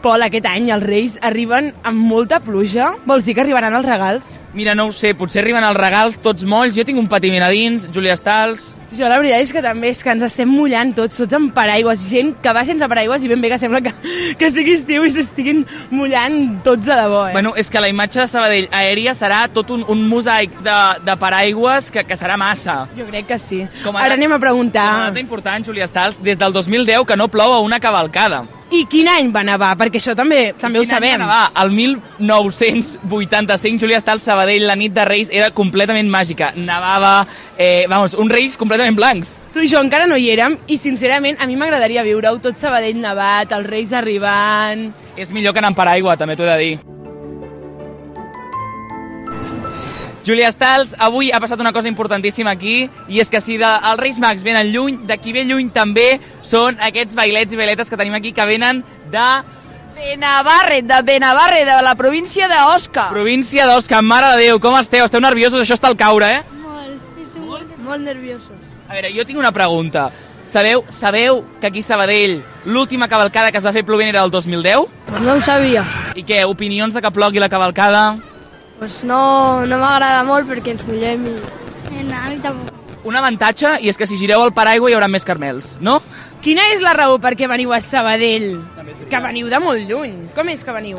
Pol, 0.01 0.23
aquest 0.25 0.47
any 0.49 0.71
els 0.73 0.81
Reis 0.81 1.17
arriben 1.21 1.71
amb 1.85 2.05
molta 2.09 2.39
pluja. 2.41 2.95
Vols 3.05 3.27
dir 3.27 3.35
que 3.37 3.43
arribaran 3.43 3.75
els 3.77 3.85
regals? 3.85 4.37
Mira, 4.57 4.73
no 4.75 4.87
ho 4.89 4.91
sé, 4.91 5.13
potser 5.15 5.43
arriben 5.43 5.63
els 5.63 5.77
regals 5.77 6.17
tots 6.19 6.43
molls. 6.43 6.73
Jo 6.75 6.83
tinc 6.87 6.99
un 6.99 7.07
patiment 7.11 7.45
a 7.45 7.51
dins, 7.53 7.87
Júlia 7.93 8.17
Stals... 8.17 8.71
Jo 8.91 9.07
la 9.07 9.21
veritat 9.21 9.39
és 9.45 9.53
que 9.55 9.61
també 9.63 9.87
és 9.87 10.01
que 10.03 10.11
ens 10.11 10.25
estem 10.27 10.49
mullant 10.51 10.89
tots, 10.91 11.15
tots 11.21 11.37
amb 11.37 11.53
paraigües, 11.55 12.01
gent 12.11 12.33
que 12.43 12.51
va 12.51 12.65
sense 12.67 12.89
paraigües 12.91 13.23
i 13.23 13.29
ben 13.31 13.39
bé 13.39 13.53
que 13.53 13.59
sembla 13.61 13.79
que, 13.85 13.93
que 14.35 14.49
sigui 14.51 14.73
estiu 14.75 15.05
i 15.07 15.13
s'estiguin 15.15 15.61
mullant 15.95 16.57
tots 16.65 16.91
a 16.91 16.97
debò, 16.99 17.21
eh? 17.29 17.31
Bueno, 17.37 17.53
és 17.55 17.71
que 17.71 17.79
la 17.79 17.87
imatge 17.87 18.19
de 18.19 18.27
Sabadell 18.27 18.67
aèria 18.67 19.15
serà 19.15 19.45
tot 19.53 19.71
un, 19.71 19.85
un 19.87 20.03
mosaic 20.11 20.59
de, 20.65 20.79
de 21.07 21.15
paraigües 21.23 21.87
que, 21.95 22.03
que 22.03 22.19
serà 22.19 22.35
massa. 22.35 22.81
Jo 22.97 23.07
crec 23.07 23.31
que 23.31 23.39
sí. 23.39 23.63
Com 23.85 23.95
Ara 23.95 24.19
anem 24.19 24.35
a 24.35 24.41
preguntar... 24.43 24.89
Una 24.97 25.11
data 25.13 25.23
important, 25.23 25.71
Júlia 25.71 25.87
Stals, 25.87 26.19
des 26.19 26.41
del 26.41 26.51
2010 26.51 27.07
que 27.07 27.15
no 27.15 27.31
plou 27.31 27.55
a 27.55 27.63
una 27.63 27.79
cavalcada. 27.79 28.43
I 28.71 28.85
quin 28.87 29.07
any 29.11 29.33
va 29.35 29.41
nevar? 29.43 29.73
Perquè 29.75 29.99
això 29.99 30.13
també 30.15 30.53
també 30.59 30.79
ho 30.79 30.83
Quin 30.85 30.93
any 30.93 30.95
sabem. 30.95 31.19
va 31.19 31.25
nevar? 31.25 31.51
El 31.61 31.71
1985, 31.75 33.81
Júlia 33.81 33.99
Stals, 33.99 34.23
Sabadell, 34.23 34.63
la 34.67 34.75
nit 34.79 34.93
de 34.95 35.03
Reis 35.05 35.27
era 35.31 35.49
completament 35.51 36.07
màgica. 36.09 36.53
Nevava, 36.55 37.25
eh, 37.57 37.83
vamos, 37.89 38.13
un 38.15 38.29
Reis 38.31 38.55
completament 38.57 38.95
blancs. 38.95 39.35
Tu 39.51 39.59
i 39.65 39.67
jo 39.67 39.81
encara 39.83 40.07
no 40.07 40.15
hi 40.15 40.29
érem 40.31 40.55
i, 40.67 40.77
sincerament, 40.77 41.35
a 41.41 41.47
mi 41.47 41.55
m'agradaria 41.59 42.03
viure-ho 42.07 42.39
tot 42.39 42.55
Sabadell 42.57 42.95
nevat, 43.01 43.51
els 43.51 43.67
Reis 43.67 43.91
arribant... 43.91 44.93
És 45.17 45.31
millor 45.35 45.51
que 45.51 45.59
anar 45.59 45.73
amb 45.73 45.77
paraigua, 45.77 46.15
també 46.15 46.37
t'ho 46.39 46.47
he 46.47 46.53
de 46.53 46.57
dir. 46.63 47.00
Júlia 50.25 50.51
Stals, 50.53 50.93
avui 50.99 51.31
ha 51.31 51.39
passat 51.41 51.59
una 51.59 51.73
cosa 51.73 51.89
importantíssima 51.89 52.51
aquí, 52.51 52.89
i 53.09 53.19
és 53.19 53.29
que 53.29 53.41
si 53.41 53.57
de, 53.57 53.65
els 53.65 53.99
Reis 53.99 54.19
Mags 54.21 54.43
venen 54.45 54.69
lluny, 54.73 54.99
d'aquí 55.09 55.33
ve 55.33 55.43
lluny 55.45 55.71
també 55.73 56.19
són 56.45 56.77
aquests 56.79 57.17
bailets 57.17 57.53
i 57.53 57.57
bailetes 57.57 57.89
que 57.89 57.97
tenim 57.97 58.13
aquí, 58.13 58.31
que 58.31 58.45
venen 58.45 58.83
de 59.11 59.27
Benavarre, 59.95 60.81
de 60.81 61.01
Benavarre, 61.03 61.65
de 61.65 61.81
la 61.81 61.95
província 61.95 62.47
d'Osca. 62.47 63.09
província 63.09 63.65
d'Osca. 63.67 64.01
Mare 64.01 64.35
de 64.35 64.45
Déu, 64.45 64.59
com 64.59 64.77
esteu? 64.77 65.05
Esteu 65.05 65.21
nerviosos? 65.21 65.61
Això 65.61 65.75
està 65.77 65.89
al 65.89 65.97
caure, 65.97 66.29
eh? 66.37 66.41
Molt, 66.61 67.21
estem 67.21 67.45
molt, 67.45 67.77
molt 67.77 68.01
nerviosos. 68.05 68.57
A 68.87 68.93
veure, 68.93 69.11
jo 69.13 69.25
tinc 69.25 69.39
una 69.39 69.51
pregunta. 69.51 70.11
Sabeu, 70.45 70.83
sabeu 70.87 71.45
que 71.61 71.67
aquí 71.67 71.79
a 71.79 71.83
Sabadell 71.83 72.41
l'última 72.65 73.07
cavalcada 73.07 73.51
que 73.51 73.59
es 73.59 73.65
va 73.65 73.71
fer 73.71 73.85
plovent 73.85 74.09
era 74.09 74.23
el 74.23 74.31
2010? 74.31 74.87
Pues 75.07 75.21
no 75.21 75.33
ho 75.33 75.41
sabia. 75.41 75.85
I 76.15 76.25
què, 76.25 76.43
opinions 76.45 76.93
de 76.93 77.01
que 77.01 77.11
plogui 77.11 77.39
la 77.39 77.49
cavalcada? 77.49 78.17
Pues 78.81 79.03
no, 79.05 79.61
no 79.69 79.77
m'agrada 79.77 80.23
molt 80.25 80.47
perquè 80.49 80.71
ens 80.73 80.81
mullem 80.87 81.27
i... 81.29 81.33
No, 82.01 82.15
a 82.17 82.29
mi 82.31 82.39
tampoc. 82.41 82.95
Un 83.05 83.17
avantatge, 83.19 83.75
i 83.85 83.89
és 83.91 83.97
que 83.97 84.07
si 84.09 84.17
gireu 84.17 84.41
el 84.41 84.53
paraigua 84.57 84.89
hi 84.89 84.95
haurà 84.97 85.05
més 85.05 85.25
carmels, 85.25 85.75
no? 85.85 85.99
Quina 86.41 86.63
és 86.73 86.81
la 86.81 86.95
raó 86.97 87.19
per 87.21 87.35
què 87.37 87.45
veniu 87.49 87.75
a 87.77 87.77
Sabadell? 87.85 88.55
Que 89.11 89.19
veniu 89.21 89.51
de 89.53 89.59
molt 89.61 89.85
lluny. 89.85 90.15
Com 90.33 90.49
és 90.49 90.65
que 90.65 90.73
veniu? 90.73 90.97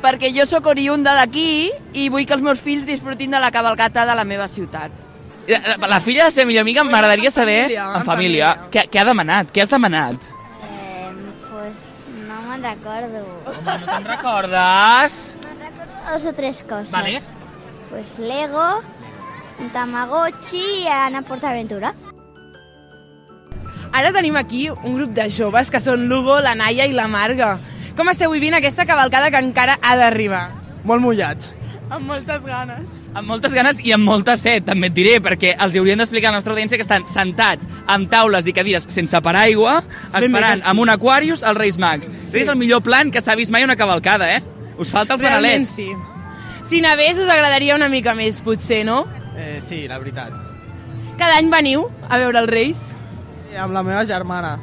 Perquè 0.00 0.30
jo 0.32 0.46
sóc 0.48 0.70
oriunda 0.72 1.12
d'aquí 1.18 1.68
i 2.00 2.06
vull 2.08 2.24
que 2.24 2.32
els 2.38 2.46
meus 2.46 2.62
fills 2.64 2.86
disfrutin 2.88 3.36
de 3.36 3.42
la 3.44 3.52
cavalcata 3.52 4.06
de 4.08 4.16
la 4.16 4.24
meva 4.24 4.48
ciutat. 4.48 4.96
La, 5.48 5.76
la 5.84 6.00
filla 6.00 6.24
de 6.24 6.30
la 6.30 6.36
seva 6.38 6.48
millor 6.48 6.64
amiga 6.64 6.86
m'agradaria 6.88 7.34
saber... 7.34 7.58
família, 7.68 7.90
en 7.90 8.00
en 8.00 8.08
família. 8.08 8.54
Què, 8.72 8.86
què 8.88 9.02
ha 9.02 9.06
demanat? 9.08 9.52
Què 9.52 9.66
has 9.66 9.76
demanat? 9.76 10.16
Eh, 10.64 11.12
pues 11.50 11.84
no 12.24 12.40
me'n 12.48 12.64
recordo. 12.70 13.24
Home, 13.52 13.78
no 13.84 13.92
te'n 13.92 14.10
recordes? 14.14 15.20
Dos 16.10 16.26
o 16.26 16.32
tres 16.32 16.64
coses. 16.68 16.90
Vale. 16.90 17.20
Pues 17.90 18.18
Lego, 18.18 18.82
un 19.60 19.70
Tamagotchi 19.70 20.62
i 20.82 20.86
anar 20.86 21.24
a 21.24 21.28
PortAventura. 21.28 21.94
Ara 23.92 24.12
tenim 24.12 24.36
aquí 24.36 24.68
un 24.70 24.94
grup 24.94 25.14
de 25.16 25.30
joves 25.32 25.70
que 25.72 25.80
són 25.80 26.06
l'Hugo, 26.08 26.40
la 26.44 26.54
Naia 26.54 26.86
i 26.86 26.92
la 26.96 27.08
Marga. 27.08 27.56
Com 27.96 28.08
esteu 28.12 28.30
vivint 28.30 28.54
aquesta 28.54 28.86
cavalcada 28.86 29.30
que 29.32 29.40
encara 29.40 29.78
ha 29.82 29.96
d'arribar? 29.96 30.50
Molt 30.84 31.02
mullats. 31.02 31.54
Amb 31.88 32.04
moltes 32.06 32.44
ganes. 32.44 32.84
Amb 33.16 33.26
moltes 33.26 33.54
ganes 33.56 33.78
i 33.80 33.94
amb 33.96 34.04
molta 34.04 34.36
set, 34.36 34.66
també 34.66 34.90
et 34.90 34.94
diré, 34.94 35.14
perquè 35.24 35.54
els 35.56 35.74
hi 35.74 35.80
haurien 35.80 35.98
d'explicar 35.98 36.28
a 36.28 36.34
la 36.34 36.38
nostra 36.38 36.52
audiència 36.52 36.76
que 36.76 36.84
estan 36.84 37.08
sentats 37.08 37.66
amb 37.88 38.10
taules 38.12 38.46
i 38.46 38.52
cadires 38.52 38.84
sense 38.92 39.20
paraigua, 39.24 39.80
Ben 40.12 40.28
esperant 40.28 40.60
sí. 40.60 40.68
amb 40.68 40.84
un 40.84 40.92
Aquarius 40.92 41.42
als 41.42 41.56
Reis 41.56 41.80
Mags. 41.80 42.12
Sí. 42.28 42.42
És 42.42 42.52
el 42.52 42.60
millor 42.60 42.84
plan 42.84 43.10
que 43.10 43.24
s'ha 43.24 43.34
vist 43.40 43.50
mai 43.50 43.64
una 43.64 43.76
cavalcada, 43.80 44.28
eh? 44.36 44.57
Us 44.78 44.90
falta 44.90 45.14
el 45.14 45.20
Realment 45.20 45.66
fanalet. 45.66 45.68
sí. 45.68 46.68
Si 46.68 46.80
nevés 46.84 47.18
us 47.18 47.28
agradaria 47.32 47.74
una 47.74 47.88
mica 47.88 48.14
més, 48.14 48.40
potser, 48.44 48.84
no? 48.84 49.06
Eh, 49.36 49.60
sí, 49.64 49.86
la 49.88 49.98
veritat. 49.98 50.32
Cada 51.18 51.38
any 51.38 51.48
veniu 51.50 51.86
a 52.08 52.18
veure 52.18 52.38
els 52.42 52.50
Reis? 52.50 52.76
Sí, 53.48 53.56
amb 53.56 53.72
la 53.72 53.82
meva 53.82 54.04
germana. 54.04 54.58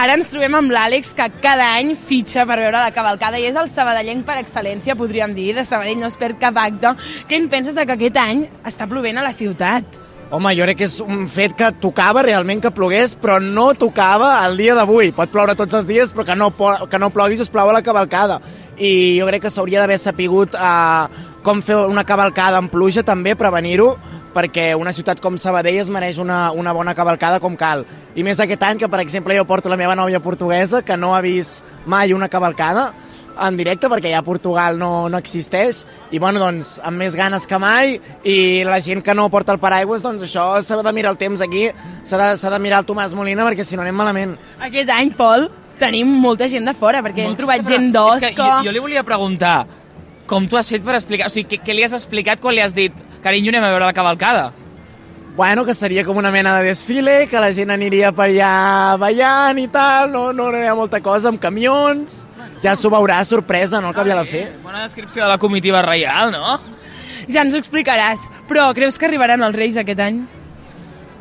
Ara 0.00 0.14
ens 0.16 0.30
trobem 0.32 0.54
amb 0.56 0.72
l'Àlex, 0.72 1.10
que 1.14 1.26
cada 1.44 1.74
any 1.76 1.90
fitxa 1.94 2.46
per 2.48 2.56
veure 2.62 2.78
la 2.80 2.92
cavalcada 2.96 3.38
i 3.38 3.44
és 3.50 3.56
el 3.60 3.68
sabadellenc 3.68 4.24
per 4.24 4.38
excel·lència, 4.40 4.94
podríem 4.96 5.34
dir, 5.36 5.50
de 5.58 5.64
Sabadell 5.68 6.00
no 6.00 6.08
es 6.08 6.16
perd 6.16 6.38
cap 6.40 6.56
acte. 6.56 6.94
Què 7.28 7.36
en 7.36 7.50
penses 7.52 7.76
de 7.76 7.84
que 7.84 7.98
aquest 7.98 8.16
any 8.16 8.46
està 8.64 8.88
plovent 8.88 9.20
a 9.20 9.26
la 9.26 9.34
ciutat? 9.36 9.84
Home, 10.30 10.52
jo 10.54 10.62
crec 10.62 10.76
que 10.78 10.86
és 10.86 11.00
un 11.02 11.24
fet 11.26 11.56
que 11.58 11.72
tocava 11.82 12.22
realment 12.22 12.60
que 12.62 12.70
plogués, 12.70 13.16
però 13.18 13.40
no 13.42 13.72
tocava 13.74 14.28
el 14.46 14.54
dia 14.60 14.76
d'avui. 14.78 15.10
Pot 15.10 15.32
ploure 15.32 15.56
tots 15.58 15.74
els 15.74 15.88
dies, 15.88 16.12
però 16.14 16.22
que 16.28 16.36
no, 16.38 16.52
que 16.86 17.00
no 17.02 17.08
plogui 17.10 17.40
us 17.42 17.50
plau 17.50 17.72
a 17.72 17.74
la 17.74 17.82
cavalcada. 17.82 18.36
I 18.78 19.18
jo 19.18 19.26
crec 19.26 19.42
que 19.42 19.50
s'hauria 19.50 19.82
d'haver 19.82 19.98
sapigut 19.98 20.54
eh, 20.54 21.26
com 21.42 21.64
fer 21.66 21.80
una 21.82 22.06
cavalcada 22.06 22.60
amb 22.62 22.70
pluja 22.70 23.02
també, 23.02 23.34
prevenir-ho, 23.34 23.96
perquè 24.30 24.70
una 24.78 24.94
ciutat 24.94 25.18
com 25.18 25.34
Sabadell 25.34 25.80
es 25.82 25.90
mereix 25.90 26.22
una, 26.22 26.52
una 26.54 26.76
bona 26.78 26.94
cavalcada 26.94 27.42
com 27.42 27.58
cal. 27.58 27.82
I 28.14 28.22
més 28.22 28.38
aquest 28.38 28.62
any 28.62 28.78
que, 28.78 28.88
per 28.92 29.02
exemple, 29.02 29.34
jo 29.34 29.48
porto 29.50 29.72
la 29.72 29.80
meva 29.80 29.98
nòvia 29.98 30.22
portuguesa, 30.22 30.84
que 30.86 30.94
no 30.94 31.10
ha 31.16 31.24
vist 31.26 31.66
mai 31.90 32.14
una 32.14 32.30
cavalcada, 32.30 32.92
en 33.38 33.56
directe 33.56 33.88
perquè 33.90 34.12
ja 34.12 34.22
Portugal 34.26 34.78
no, 34.78 35.08
no 35.08 35.18
existeix. 35.20 35.84
I 36.10 36.20
bueno, 36.22 36.40
doncs 36.42 36.78
amb 36.84 37.00
més 37.00 37.16
ganes 37.18 37.46
que 37.48 37.58
mai. 37.62 37.98
I 38.24 38.64
la 38.68 38.80
gent 38.84 39.04
que 39.06 39.14
no 39.16 39.28
porta 39.32 39.54
el 39.56 39.60
paraigües 39.62 40.04
doncs 40.04 40.24
això 40.26 40.52
s'ha 40.62 40.80
de 40.82 40.94
mirar 40.96 41.14
el 41.14 41.20
temps 41.20 41.42
aquí. 41.44 41.68
S'ha 42.04 42.20
de, 42.20 42.30
s'ha 42.40 42.52
de 42.52 42.62
mirar 42.62 42.82
el 42.82 42.88
Tomàs 42.88 43.14
Molina 43.16 43.46
perquè 43.48 43.66
si 43.66 43.78
no 43.78 43.86
anem 43.86 44.00
malament. 44.00 44.36
Aquest 44.60 44.94
any, 44.94 45.12
Pol, 45.16 45.48
tenim 45.80 46.08
molta 46.22 46.48
gent 46.52 46.68
de 46.68 46.74
fora, 46.76 47.04
perquè 47.04 47.26
hem 47.26 47.36
trobat 47.38 47.66
gent 47.66 47.90
d'Osca... 47.94 48.32
que 48.34 48.40
jo, 48.40 48.64
jo 48.68 48.74
li 48.74 48.82
volia 48.82 49.04
preguntar, 49.06 49.58
com 50.30 50.48
tu 50.48 50.60
has 50.60 50.70
fet 50.70 50.84
per 50.86 50.96
explicar... 50.98 51.30
O 51.30 51.32
sigui, 51.32 51.48
què, 51.54 51.62
què 51.64 51.76
li 51.76 51.86
has 51.86 51.96
explicat 51.96 52.42
quan 52.42 52.56
li 52.56 52.64
has 52.64 52.76
dit 52.76 52.96
carinyo, 53.24 53.52
anem 53.54 53.68
a 53.68 53.72
veure 53.74 53.88
la 53.88 53.96
cavalcada? 53.96 54.50
bueno, 55.40 55.64
que 55.64 55.72
seria 55.72 56.04
com 56.04 56.18
una 56.18 56.30
mena 56.30 56.58
de 56.58 56.66
desfile 56.66 57.26
que 57.30 57.40
la 57.40 57.52
gent 57.56 57.70
aniria 57.70 58.10
per 58.12 58.26
allà 58.26 58.96
ballant 59.00 59.60
i 59.62 59.68
tal, 59.72 60.10
no, 60.12 60.24
no, 60.36 60.50
no 60.52 60.58
hi 60.58 60.66
ha 60.68 60.74
molta 60.76 61.00
cosa 61.00 61.30
amb 61.30 61.40
camions 61.40 62.26
ja 62.62 62.74
s'ho 62.76 62.90
veurà, 62.92 63.22
sorpresa, 63.24 63.80
no 63.80 63.88
el 63.88 63.94
que 63.94 64.00
havia 64.00 64.16
de 64.20 64.24
fer 64.28 64.44
Bona 64.62 64.82
descripció 64.82 65.22
de 65.24 65.28
la 65.28 65.38
comitiva 65.38 65.80
reial, 65.82 66.30
no? 66.32 66.58
Ja 67.30 67.42
ens 67.42 67.54
ho 67.54 67.58
explicaràs, 67.60 68.26
però 68.48 68.72
creus 68.74 68.98
que 68.98 69.06
arribaran 69.06 69.42
els 69.42 69.56
Reis 69.56 69.76
aquest 69.80 70.00
any? 70.00 70.20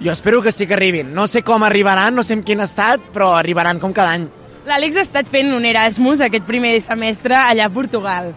jo 0.01 0.11
espero 0.13 0.41
que 0.41 0.51
sí 0.53 0.65
que 0.67 0.73
arribin 0.75 1.13
no 1.13 1.27
sé 1.27 1.41
com 1.43 1.63
arribaran, 1.63 2.15
no 2.15 2.23
sé 2.23 2.33
en 2.33 2.43
quin 2.43 2.61
estat 2.63 3.01
però 3.13 3.33
arribaran 3.37 3.79
com 3.79 3.91
cada 3.93 4.11
any 4.15 4.27
L'Àlex 4.69 4.97
ha 4.97 5.01
estat 5.01 5.27
fent 5.31 5.51
un 5.55 5.65
Erasmus 5.65 6.21
aquest 6.21 6.45
primer 6.45 6.75
semestre 6.81 7.33
allà 7.35 7.65
a 7.65 7.69
Portugal. 7.73 8.33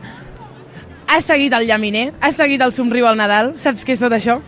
Has 1.09 1.27
seguit 1.29 1.53
el 1.53 1.67
llaminer? 1.69 2.12
Has 2.23 2.37
seguit 2.41 2.62
el 2.65 2.73
somriu 2.73 3.05
al 3.07 3.19
Nadal? 3.19 3.51
Saps 3.61 3.85
què 3.85 3.93
és 3.93 4.01
tot 4.01 4.15
això? 4.17 4.38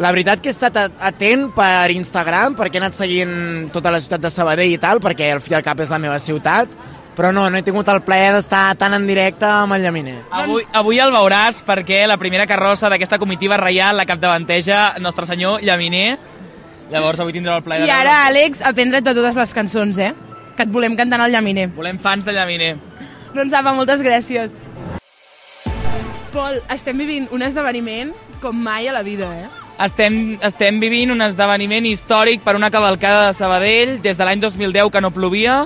La 0.00 0.10
veritat 0.14 0.40
que 0.40 0.48
he 0.48 0.54
estat 0.54 0.76
a- 0.80 0.88
atent 1.10 1.50
per 1.54 1.90
Instagram, 1.92 2.56
perquè 2.56 2.78
he 2.78 2.82
anat 2.82 2.94
seguint 2.96 3.68
tota 3.74 3.90
la 3.92 4.00
ciutat 4.00 4.22
de 4.24 4.30
Sabadell 4.30 4.72
i 4.72 4.78
tal, 4.78 5.00
perquè 5.04 5.28
al 5.34 5.42
fi 5.44 5.52
i 5.52 5.58
al 5.58 5.62
cap 5.66 5.78
és 5.84 5.90
la 5.92 5.98
meva 5.98 6.18
ciutat, 6.18 6.68
però 7.16 7.30
no, 7.32 7.46
no 7.50 7.58
he 7.58 7.64
tingut 7.66 7.88
el 7.92 8.02
plaer 8.06 8.32
d'estar 8.34 8.74
tan 8.80 8.94
en 8.96 9.06
directe 9.06 9.46
amb 9.46 9.76
el 9.76 9.84
llaminer. 9.86 10.16
Avui, 10.34 10.66
avui 10.72 11.00
el 11.02 11.12
veuràs 11.14 11.62
perquè 11.66 12.04
la 12.10 12.18
primera 12.20 12.46
carrossa 12.50 12.90
d'aquesta 12.92 13.18
comitiva 13.22 13.58
reial 13.60 13.96
la 13.96 14.06
capdavanteja 14.06 14.98
Nostre 15.00 15.26
Senyor 15.30 15.62
Llaminer. 15.62 16.18
Llavors 16.92 17.22
avui 17.22 17.32
tindrà 17.32 17.56
el 17.58 17.64
plaer 17.64 17.84
I 17.84 17.88
de 17.88 17.94
ara, 17.94 18.18
veure'l. 18.20 18.28
Àlex, 18.30 18.62
aprendre't 18.66 19.06
de 19.06 19.16
totes 19.16 19.40
les 19.40 19.56
cançons, 19.56 19.98
eh? 19.98 20.12
Que 20.54 20.66
et 20.66 20.70
volem 20.70 20.94
cantant 20.98 21.24
al 21.24 21.32
llaminer. 21.32 21.70
Volem 21.74 21.98
fans 21.98 22.26
de 22.26 22.34
Llaminer. 22.36 22.76
Doncs 23.34 23.56
apa, 23.56 23.72
moltes 23.74 24.04
gràcies. 24.04 24.60
Pol, 26.34 26.60
estem 26.70 26.98
vivint 26.98 27.28
un 27.34 27.42
esdeveniment 27.46 28.14
com 28.42 28.54
mai 28.54 28.86
a 28.90 28.94
la 28.94 29.02
vida, 29.06 29.30
eh? 29.38 29.50
estem, 29.82 30.38
estem 30.44 30.78
vivint 30.82 31.10
un 31.14 31.22
esdeveniment 31.24 31.86
històric 31.88 32.42
per 32.44 32.54
una 32.58 32.70
cavalcada 32.70 33.28
de 33.28 33.34
Sabadell 33.34 33.96
des 34.02 34.18
de 34.18 34.26
l'any 34.26 34.42
2010 34.42 34.90
que 34.92 35.02
no 35.02 35.10
plovia 35.10 35.64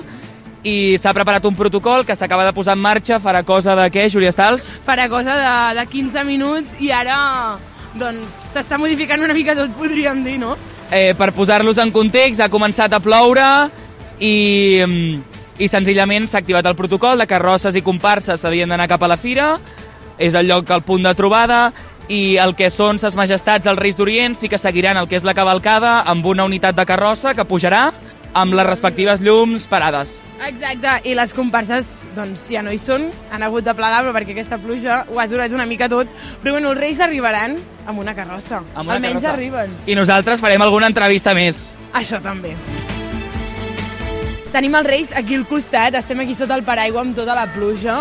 i 0.63 0.97
s'ha 0.99 1.13
preparat 1.15 1.45
un 1.47 1.55
protocol 1.55 2.05
que 2.05 2.15
s'acaba 2.15 2.45
de 2.45 2.53
posar 2.53 2.75
en 2.75 2.83
marxa, 2.83 3.19
farà 3.23 3.43
cosa 3.47 3.75
de 3.79 3.87
què, 3.93 4.09
Júlia 4.11 4.31
Stals? 4.31 4.73
Farà 4.85 5.07
cosa 5.09 5.37
de, 5.39 5.79
de 5.79 5.85
15 5.87 6.23
minuts 6.27 6.75
i 6.83 6.91
ara 6.91 7.57
doncs 7.99 8.35
s'està 8.53 8.77
modificant 8.77 9.23
una 9.23 9.33
mica 9.33 9.55
tot, 9.57 9.71
podríem 9.77 10.23
dir, 10.23 10.37
no? 10.41 10.57
Eh, 10.91 11.13
per 11.17 11.31
posar-los 11.33 11.79
en 11.79 11.93
context, 11.95 12.41
ha 12.41 12.49
començat 12.51 12.93
a 12.93 12.99
ploure 12.99 13.47
i, 14.19 14.83
mm, 14.85 15.37
i 15.63 15.67
senzillament 15.67 16.27
s'ha 16.27 16.41
activat 16.43 16.65
el 16.65 16.75
protocol 16.75 17.19
de 17.19 17.27
carrosses 17.29 17.75
i 17.75 17.85
comparses 17.85 18.41
s'havien 18.41 18.69
d'anar 18.69 18.89
cap 18.89 19.03
a 19.03 19.11
la 19.11 19.17
fira, 19.17 19.53
és 20.17 20.35
el 20.35 20.49
lloc, 20.49 20.69
el 20.69 20.83
punt 20.83 21.07
de 21.07 21.15
trobada, 21.15 21.69
i 22.09 22.37
el 22.41 22.55
que 22.57 22.71
són 22.73 22.97
ses 22.99 23.15
majestats 23.15 23.69
els 23.69 23.79
Reis 23.79 23.95
d'Orient 23.95 24.33
sí 24.35 24.49
que 24.49 24.57
seguiran 24.57 24.97
el 24.97 25.07
que 25.07 25.15
és 25.15 25.23
la 25.23 25.35
cavalcada 25.37 25.99
amb 26.09 26.25
una 26.25 26.43
unitat 26.43 26.75
de 26.75 26.85
carrossa 26.89 27.35
que 27.37 27.45
pujarà 27.45 27.91
amb 28.33 28.53
les 28.53 28.65
respectives 28.67 29.21
llums 29.21 29.65
parades. 29.67 30.19
Exacte, 30.45 30.97
i 31.09 31.15
les 31.17 31.33
comparses 31.33 32.09
doncs 32.15 32.47
ja 32.51 32.61
no 32.65 32.71
hi 32.71 32.79
són, 32.79 33.09
han 33.31 33.43
hagut 33.43 33.65
de 33.65 33.73
plegar 33.75 34.03
però 34.05 34.13
perquè 34.15 34.31
aquesta 34.37 34.57
pluja 34.61 35.05
ho 35.09 35.19
ha 35.19 35.23
aturat 35.25 35.51
una 35.51 35.65
mica 35.65 35.89
tot, 35.89 36.07
però 36.43 36.57
bueno, 36.57 36.71
els 36.71 36.79
Reis 36.79 36.99
arribaran 37.01 37.57
amb 37.87 37.99
una 37.99 38.13
carrossa, 38.15 38.63
Amb 38.75 38.87
una 38.87 38.95
almenys 38.99 39.21
carrossa. 39.23 39.33
arriben. 39.33 39.73
I 39.87 39.95
nosaltres 39.95 40.41
farem 40.41 40.61
alguna 40.61 40.87
entrevista 40.87 41.33
més. 41.33 41.73
Això 41.93 42.21
també. 42.21 42.55
Tenim 44.49 44.73
els 44.79 44.87
Reis 44.87 45.11
aquí 45.15 45.35
al 45.37 45.45
costat, 45.49 45.93
estem 45.99 46.19
aquí 46.23 46.33
sota 46.35 46.55
el 46.57 46.63
paraigua 46.65 47.03
amb 47.03 47.15
tota 47.15 47.35
la 47.37 47.45
pluja 47.53 47.99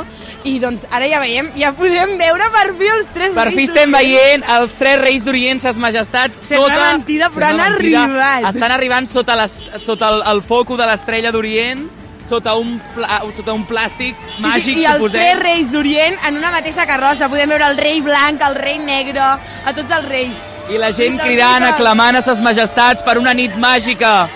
i 0.48 0.56
doncs 0.62 0.86
ara 0.90 1.06
ja 1.10 1.20
veiem, 1.20 1.50
ja 1.58 1.74
podem 1.76 2.16
veure 2.20 2.48
per 2.54 2.66
fi 2.78 2.88
els 2.94 3.10
tres 3.14 3.34
Per 3.36 3.44
Reis 3.50 3.58
fi 3.58 3.66
estem 3.68 3.92
veient 3.92 4.44
els 4.56 4.78
tres 4.80 5.00
reis 5.02 5.24
d'Orient, 5.26 5.60
ses 5.60 5.76
majestats, 5.76 6.40
Sembla 6.48 6.74
sota... 6.74 6.90
mentida, 6.96 7.28
però 7.34 7.50
Sembla 7.50 7.66
han 7.68 7.76
arribat. 7.76 8.48
Estan 8.54 8.72
arribant 8.72 9.06
sota, 9.10 9.36
les, 9.42 9.58
sota 9.84 10.08
el, 10.14 10.22
el 10.32 10.42
foco 10.42 10.76
de 10.80 10.86
l'estrella 10.88 11.32
d'Orient, 11.34 11.84
sota, 12.28 12.54
un 12.60 12.76
pla, 12.94 13.20
sota 13.36 13.54
un 13.56 13.64
plàstic 13.68 14.16
Sí, 14.36 14.42
màgic, 14.44 14.64
sí, 14.78 14.82
I 14.82 14.86
els 14.86 14.98
suposem. 15.02 15.20
tres 15.20 15.38
reis 15.42 15.70
d'Orient 15.72 16.18
en 16.28 16.36
una 16.36 16.50
mateixa 16.52 16.84
carrossa. 16.88 17.28
Podem 17.32 17.48
veure 17.54 17.70
el 17.72 17.78
rei 17.80 18.00
blanc, 18.04 18.42
el 18.44 18.54
rei 18.58 18.76
negre, 18.84 19.20
a 19.64 19.72
tots 19.76 19.90
els 20.00 20.08
reis. 20.08 20.36
I 20.68 20.76
la 20.76 20.90
gent 20.92 21.16
I 21.16 21.22
cridant, 21.24 21.64
aclamant 21.64 22.18
a 22.18 22.20
ses 22.24 22.40
majestats 22.44 23.02
per 23.06 23.16
una 23.18 23.32
nit 23.34 23.56
màgica. 23.56 24.28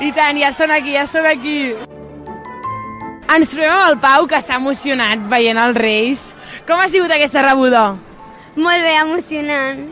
I 0.00 0.10
tant, 0.16 0.38
ja 0.40 0.50
són 0.54 0.70
aquí, 0.74 0.94
ja 0.96 1.06
són 1.06 1.26
aquí. 1.28 1.56
Ens 3.32 3.52
trobem 3.54 3.72
amb 3.72 3.88
el 3.90 3.98
Pau, 4.02 4.26
que 4.28 4.40
s'ha 4.44 4.58
emocionat 4.60 5.22
veient 5.30 5.58
els 5.60 5.78
reis. 5.78 6.24
Com 6.68 6.80
ha 6.82 6.88
sigut 6.92 7.12
aquesta 7.14 7.42
rebuda? 7.46 7.84
Molt 8.56 8.82
bé, 8.84 8.96
emocionant. 9.00 9.84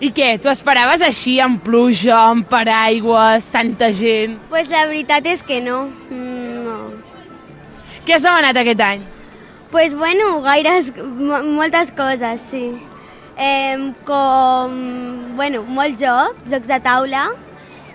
I 0.00 0.10
què, 0.16 0.34
tu 0.40 0.48
esperaves 0.48 1.02
així, 1.04 1.38
amb 1.44 1.60
pluja, 1.64 2.16
amb 2.32 2.46
paraigües, 2.48 3.46
tanta 3.52 3.90
gent? 3.96 4.38
Pues 4.48 4.70
la 4.72 4.86
veritat 4.88 5.26
és 5.28 5.42
que 5.44 5.60
no. 5.64 5.82
Mm, 6.08 6.62
no. 6.66 6.78
Què 8.06 8.16
has 8.16 8.24
demanat 8.24 8.56
aquest 8.56 8.80
any? 8.84 9.02
Pues 9.70 9.94
bueno, 9.94 10.40
gaires, 10.42 10.88
mo- 10.96 11.42
moltes 11.44 11.92
coses, 11.96 12.40
sí. 12.50 12.64
Eh, 13.38 13.76
com, 14.08 14.74
bueno, 15.36 15.62
molts 15.68 16.00
jocs, 16.00 16.42
jocs 16.50 16.66
de 16.68 16.80
taula. 16.84 17.28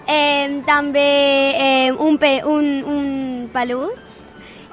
Eh, 0.08 0.62
també 0.66 1.08
eh, 1.56 1.92
un, 1.92 2.20
pe, 2.22 2.42
un, 2.46 2.68
un 2.86 3.50
peluig. 3.54 4.20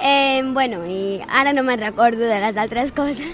Eh, 0.03 0.43
bueno, 0.53 0.83
i 0.85 1.23
ara 1.29 1.55
no 1.55 1.63
me'n 1.63 1.81
recordo 1.81 2.27
de 2.27 2.41
les 2.43 2.57
altres 2.59 2.93
coses. 2.99 3.33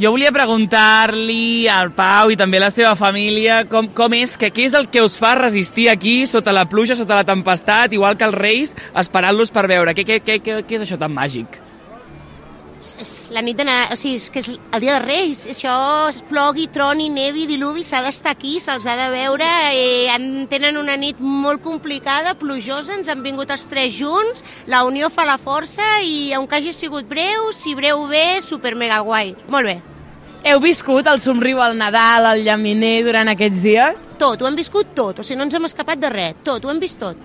Jo 0.00 0.12
volia 0.14 0.30
preguntar-li 0.30 1.66
al 1.68 1.90
Pau 1.96 2.30
i 2.30 2.36
també 2.38 2.60
a 2.60 2.68
la 2.68 2.70
seva 2.70 2.92
família 2.96 3.64
com, 3.68 3.88
com 3.90 4.14
és, 4.14 4.36
que 4.38 4.52
què 4.54 4.68
és 4.68 4.76
el 4.78 4.86
que 4.88 5.02
us 5.02 5.18
fa 5.18 5.34
resistir 5.34 5.88
aquí 5.90 6.22
sota 6.30 6.54
la 6.54 6.68
pluja, 6.70 6.94
sota 6.94 7.18
la 7.18 7.26
tempestat, 7.26 7.92
igual 7.92 8.16
que 8.16 8.28
els 8.28 8.38
reis, 8.38 8.76
esperant-los 8.94 9.50
per 9.50 9.66
veure. 9.66 9.96
Què, 9.98 10.06
què, 10.06 10.20
què, 10.22 10.38
què, 10.62 10.78
és 10.78 10.86
això 10.86 11.00
tan 11.00 11.12
màgic? 11.12 11.58
És- 12.80 12.96
és 12.98 13.10
la 13.30 13.42
nit 13.42 13.56
de 13.58 13.64
o 13.92 13.96
sigui, 13.96 14.14
és 14.16 14.30
que 14.30 14.38
és 14.40 14.48
el 14.48 14.80
dia 14.80 14.94
de 14.94 15.00
Reis, 15.04 15.46
això 15.46 16.08
es 16.08 16.22
plogui, 16.22 16.66
troni, 16.68 17.10
nevi, 17.10 17.46
diluvi, 17.46 17.82
s'ha 17.82 18.00
d'estar 18.00 18.32
aquí, 18.32 18.58
se'ls 18.58 18.86
ha 18.86 18.96
de 18.96 19.10
veure, 19.12 19.44
eh, 19.74 20.08
en, 20.14 20.46
tenen 20.48 20.78
una 20.78 20.96
nit 20.96 21.20
molt 21.20 21.60
complicada, 21.60 22.32
plujosa, 22.34 22.94
ens 22.94 23.08
han 23.12 23.22
vingut 23.22 23.50
els 23.50 23.68
tres 23.68 23.92
junts, 23.92 24.42
la 24.66 24.82
unió 24.84 25.10
fa 25.10 25.26
la 25.26 25.36
força 25.36 26.00
i 26.02 26.32
aunque 26.32 26.56
hagi 26.56 26.72
sigut 26.72 27.04
breu, 27.06 27.52
si 27.52 27.74
breu 27.74 28.06
bé, 28.08 28.40
super 28.40 28.74
mega 28.74 29.00
guai. 29.00 29.36
Molt 29.48 29.66
bé. 29.66 29.82
Heu 30.42 30.58
viscut 30.58 31.06
el 31.06 31.20
somriu 31.20 31.60
al 31.60 31.76
Nadal, 31.76 32.24
al 32.24 32.42
llaminer, 32.42 33.04
durant 33.04 33.28
aquests 33.28 33.60
dies? 33.62 34.00
Tot, 34.18 34.40
ho 34.40 34.46
hem 34.48 34.56
viscut 34.56 34.94
tot, 34.94 35.18
o 35.18 35.22
sigui, 35.22 35.36
no 35.36 35.44
ens 35.44 35.52
hem 35.54 35.66
escapat 35.68 35.98
de 36.00 36.08
res, 36.08 36.34
tot, 36.42 36.64
ho 36.64 36.70
hem 36.70 36.80
vist 36.80 36.98
tot. 36.98 37.16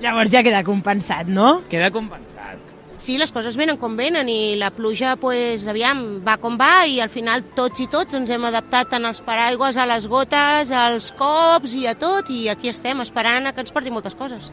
Llavors 0.00 0.30
ja 0.30 0.44
queda 0.44 0.62
compensat, 0.62 1.26
no? 1.26 1.64
Queda 1.68 1.90
compensat. 1.90 2.69
Sí, 3.00 3.14
les 3.16 3.30
coses 3.32 3.56
venen 3.56 3.78
com 3.80 3.94
venen 3.96 4.28
i 4.28 4.58
la 4.60 4.68
pluja, 4.76 5.14
pues, 5.16 5.62
aviam, 5.72 6.02
va 6.26 6.34
com 6.36 6.58
va 6.60 6.84
i 6.84 6.98
al 7.00 7.08
final 7.08 7.46
tots 7.56 7.80
i 7.80 7.86
tots 7.88 8.18
ens 8.18 8.28
hem 8.28 8.44
adaptat 8.44 8.90
tant 8.92 9.08
als 9.08 9.22
paraigües, 9.24 9.78
a 9.80 9.86
les 9.88 10.04
gotes, 10.04 10.68
als 10.68 11.08
cops 11.16 11.72
i 11.80 11.86
a 11.88 11.96
tot 11.96 12.28
i 12.28 12.50
aquí 12.52 12.68
estem 12.68 13.00
esperant 13.00 13.48
a 13.48 13.54
que 13.56 13.64
ens 13.64 13.72
porti 13.72 13.94
moltes 13.94 14.18
coses. 14.20 14.52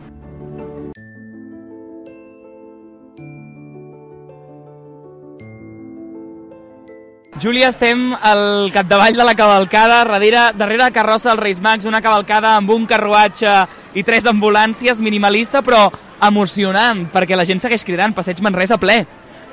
Júlia, 7.39 7.69
estem 7.69 8.15
al 8.17 8.71
capdavall 8.73 9.13
de 9.15 9.23
la 9.23 9.35
cavalcada, 9.35 10.03
darrere, 10.05 10.51
darrere 10.57 10.81
la 10.81 10.91
carrossa 10.91 11.29
dels 11.29 11.41
Reis 11.43 11.59
Mags, 11.61 11.85
una 11.85 12.01
cavalcada 12.01 12.55
amb 12.57 12.69
un 12.73 12.87
carruatge 12.89 13.51
i 13.93 14.03
tres 14.03 14.25
ambulàncies, 14.25 14.99
minimalista, 15.03 15.61
però 15.61 15.83
emocionant, 16.25 17.05
perquè 17.13 17.37
la 17.37 17.45
gent 17.45 17.61
segueix 17.61 17.83
cridant, 17.85 18.15
Passeig 18.17 18.41
Manresa 18.41 18.79
ple. 18.81 19.03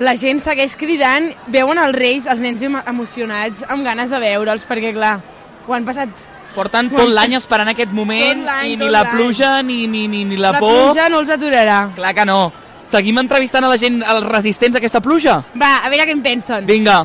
La 0.00 0.14
gent 0.16 0.40
segueix 0.42 0.78
cridant, 0.80 1.28
veuen 1.52 1.78
els 1.78 1.94
reis, 1.94 2.26
els 2.26 2.40
nens 2.40 2.62
em- 2.64 2.80
emocionats, 2.88 3.66
amb 3.68 3.84
ganes 3.84 4.10
de 4.10 4.20
veure'ls, 4.22 4.64
perquè 4.68 4.94
clar, 4.96 5.18
ho 5.66 5.74
han 5.76 5.84
passat... 5.84 6.08
Porten 6.54 6.86
tot 6.92 7.10
l'any 7.10 7.34
esperant 7.34 7.66
aquest 7.72 7.90
moment 7.90 8.44
i 8.62 8.76
ni 8.78 8.86
la 8.88 9.02
pluja 9.10 9.56
ni, 9.66 9.88
ni, 9.90 10.04
ni, 10.06 10.22
ni 10.24 10.36
la, 10.38 10.52
La 10.54 10.60
por... 10.62 10.70
pluja 10.70 11.08
no 11.10 11.18
els 11.18 11.32
aturarà. 11.34 11.80
Clar 11.96 12.14
que 12.14 12.24
no. 12.30 12.38
Seguim 12.86 13.18
entrevistant 13.18 13.66
a 13.66 13.72
la 13.72 13.76
gent, 13.80 13.98
als 14.06 14.22
resistents 14.30 14.78
a 14.78 14.82
aquesta 14.82 15.02
pluja? 15.02 15.40
Va, 15.58 15.80
a 15.82 15.90
veure 15.90 16.06
què 16.06 16.14
en 16.14 16.22
pensen. 16.22 16.64
Vinga. 16.70 17.02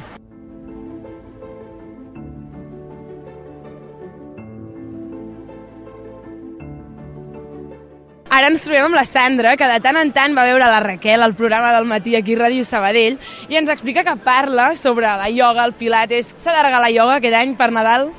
Ara 8.29 8.51
ens 8.51 8.61
trobem 8.61 8.85
amb 8.85 8.93
la 8.93 9.07
Sandra, 9.09 9.55
que 9.57 9.65
de 9.65 9.79
tant 9.81 9.97
en 9.97 10.11
tant 10.13 10.35
va 10.37 10.45
veure 10.45 10.67
la 10.69 10.83
Raquel 10.83 11.23
al 11.25 11.33
programa 11.33 11.71
del 11.73 11.87
matí 11.89 12.13
aquí 12.15 12.35
a 12.37 12.43
Ràdio 12.43 12.65
Sabadell 12.67 13.17
i 13.49 13.57
ens 13.57 13.71
explica 13.73 14.03
que 14.05 14.13
parla 14.21 14.75
sobre 14.77 15.09
la 15.17 15.31
ioga, 15.33 15.65
el 15.65 15.73
pilates. 15.73 16.35
S'ha 16.37 16.53
de 16.53 16.61
regalar 16.67 16.91
ioga 16.93 17.15
aquest 17.17 17.39
any 17.39 17.55
per 17.57 17.71
Nadal? 17.73 18.11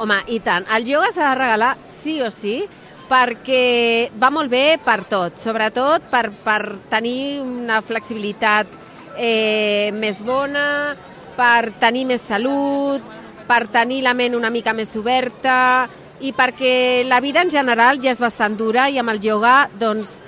Home, 0.00 0.22
i 0.32 0.40
tant. 0.40 0.64
El 0.72 0.88
ioga 0.88 1.12
s'ha 1.12 1.34
de 1.34 1.36
regalar 1.42 1.74
sí 1.84 2.16
o 2.24 2.30
sí 2.32 2.62
perquè 3.08 4.08
va 4.16 4.32
molt 4.32 4.48
bé 4.52 4.78
per 4.84 5.02
tot, 5.08 5.36
sobretot 5.40 6.08
per, 6.12 6.30
per 6.44 6.60
tenir 6.88 7.40
una 7.44 7.82
flexibilitat 7.84 8.72
eh, 9.16 9.92
més 9.92 10.24
bona, 10.24 10.96
per 11.36 11.74
tenir 11.80 12.06
més 12.08 12.24
salut, 12.24 13.04
per 13.48 13.66
tenir 13.72 14.00
la 14.04 14.16
ment 14.16 14.36
una 14.36 14.52
mica 14.52 14.72
més 14.76 14.96
oberta 14.96 15.88
i 16.20 16.32
perquè 16.34 17.04
la 17.06 17.20
vida 17.20 17.42
en 17.44 17.50
general 17.50 18.00
ja 18.02 18.10
és 18.10 18.20
bastant 18.22 18.56
dura 18.58 18.88
i 18.90 18.98
amb 18.98 19.12
el 19.12 19.22
ioga 19.22 19.68
doncs 19.78 20.18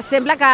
sembla 0.00 0.36
que 0.40 0.52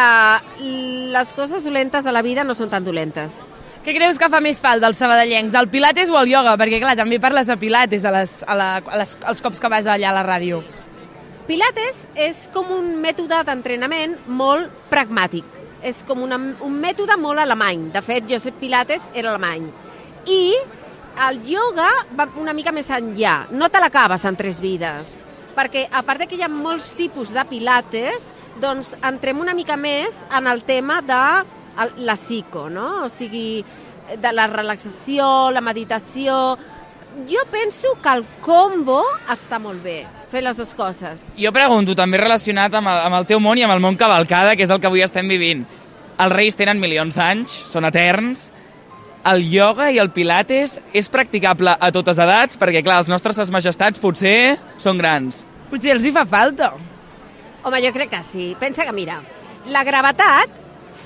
les 1.13 1.31
coses 1.33 1.63
dolentes 1.63 2.03
de 2.03 2.11
la 2.11 2.21
vida 2.21 2.43
no 2.43 2.55
són 2.57 2.69
tan 2.69 2.83
dolentes. 2.83 3.43
Què 3.85 3.93
creus 3.95 4.19
que 4.19 4.27
fa 4.27 4.41
més 4.43 4.59
falta 4.59 4.89
als 4.89 4.99
sabadellencs, 4.99 5.55
el 5.55 5.69
pilates 5.71 6.09
o 6.11 6.17
el 6.19 6.33
ioga? 6.33 6.57
Perquè 6.59 6.81
clar, 6.81 6.97
també 6.99 7.19
parles 7.23 7.47
de 7.47 7.55
pilates 7.57 8.03
a 8.03 8.11
les, 8.11 8.33
a 8.43 8.57
la, 8.57 8.67
a 8.83 8.99
les, 8.99 9.15
als 9.23 9.41
cops 9.41 9.61
que 9.63 9.71
vas 9.71 9.87
allà 9.87 10.11
a 10.11 10.17
la 10.17 10.25
ràdio. 10.27 10.59
Pilates 11.47 12.03
és 12.19 12.43
com 12.53 12.67
un 12.75 12.91
mètode 13.01 13.39
d'entrenament 13.47 14.17
molt 14.27 14.69
pragmàtic. 14.91 15.47
És 15.81 16.03
com 16.03 16.19
una, 16.25 16.35
un 16.37 16.75
mètode 16.83 17.15
molt 17.17 17.39
alemany. 17.39 17.87
De 17.93 18.03
fet, 18.03 18.27
Josep 18.27 18.59
Pilates 18.59 19.07
era 19.15 19.31
alemany. 19.31 19.69
I 20.27 20.41
el 21.27 21.41
yoga 21.47 21.89
va 22.17 22.27
una 22.39 22.53
mica 22.53 22.73
més 22.75 22.89
enllà. 22.93 23.49
No 23.51 23.69
te 23.69 23.81
l'acabes 23.81 24.25
en 24.25 24.37
tres 24.39 24.61
vides. 24.63 25.19
Perquè, 25.57 25.87
a 25.91 26.03
part 26.07 26.21
de 26.21 26.27
que 26.29 26.37
hi 26.37 26.43
ha 26.45 26.51
molts 26.51 26.93
tipus 26.95 27.33
de 27.35 27.43
pilates, 27.49 28.29
doncs 28.61 28.93
entrem 29.03 29.41
una 29.41 29.55
mica 29.57 29.75
més 29.75 30.15
en 30.35 30.47
el 30.47 30.63
tema 30.63 31.01
de 31.01 31.23
la 32.05 32.15
psico, 32.15 32.69
no? 32.69 33.05
O 33.05 33.09
sigui, 33.09 33.63
de 34.17 34.33
la 34.33 34.47
relaxació, 34.47 35.49
la 35.51 35.61
meditació... 35.61 36.57
Jo 37.25 37.41
penso 37.49 37.95
que 38.03 38.11
el 38.13 38.21
combo 38.45 39.01
està 39.33 39.57
molt 39.59 39.81
bé, 39.83 40.03
fer 40.29 40.43
les 40.45 40.55
dues 40.55 40.75
coses. 40.77 41.23
Jo 41.41 41.49
pregunto, 41.51 41.95
també 41.97 42.19
relacionat 42.21 42.75
amb 42.77 42.91
el, 42.91 42.99
amb 43.07 43.17
el 43.17 43.25
teu 43.27 43.41
món 43.41 43.57
i 43.57 43.65
amb 43.65 43.73
el 43.73 43.81
món 43.81 43.97
cavalcada, 43.97 44.53
que 44.55 44.63
és 44.63 44.69
el 44.71 44.79
que 44.79 44.87
avui 44.87 45.01
estem 45.01 45.27
vivint. 45.27 45.65
Els 46.21 46.35
reis 46.35 46.55
tenen 46.55 46.79
milions 46.79 47.17
d'anys, 47.17 47.55
són 47.67 47.89
eterns, 47.89 48.51
el 49.27 49.43
ioga 49.51 49.89
i 49.91 49.99
el 49.99 50.11
pilates 50.15 50.77
és 50.95 51.09
practicable 51.11 51.73
a 51.75 51.91
totes 51.95 52.19
edats? 52.21 52.59
Perquè, 52.59 52.83
clar, 52.85 53.01
els 53.03 53.11
nostres 53.11 53.35
ses 53.39 53.51
majestats 53.51 53.99
potser 53.99 54.57
són 54.79 55.01
grans. 55.01 55.43
Potser 55.69 55.95
els 55.95 56.05
hi 56.07 56.13
fa 56.15 56.25
falta. 56.29 56.71
Home, 57.63 57.81
jo 57.83 57.91
crec 57.95 58.13
que 58.13 58.23
sí. 58.23 58.53
Pensa 58.59 58.85
que, 58.87 58.95
mira, 58.95 59.19
la 59.67 59.83
gravetat 59.83 60.55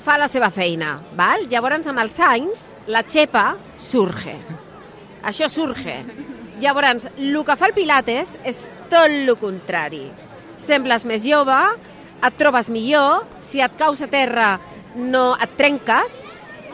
fa 0.04 0.16
la 0.18 0.28
seva 0.30 0.50
feina, 0.54 0.98
val? 1.18 1.48
Llavors, 1.50 1.88
amb 1.90 2.02
els 2.04 2.18
anys, 2.22 2.68
la 2.86 3.02
xepa 3.06 3.54
surge. 3.78 4.36
Això 5.24 5.48
surge. 5.50 5.98
Llavors, 6.62 7.08
el 7.18 7.40
que 7.44 7.56
fa 7.58 7.70
el 7.70 7.74
Pilates 7.74 8.36
és 8.46 8.66
tot 8.92 9.10
el 9.10 9.32
contrari. 9.40 10.06
Sembles 10.60 11.04
més 11.08 11.24
jove, 11.26 11.58
et 12.24 12.38
trobes 12.38 12.70
millor, 12.70 13.26
si 13.42 13.60
et 13.64 13.74
caus 13.76 14.04
a 14.04 14.08
terra 14.08 14.54
no 14.94 15.32
et 15.42 15.56
trenques, 15.58 16.14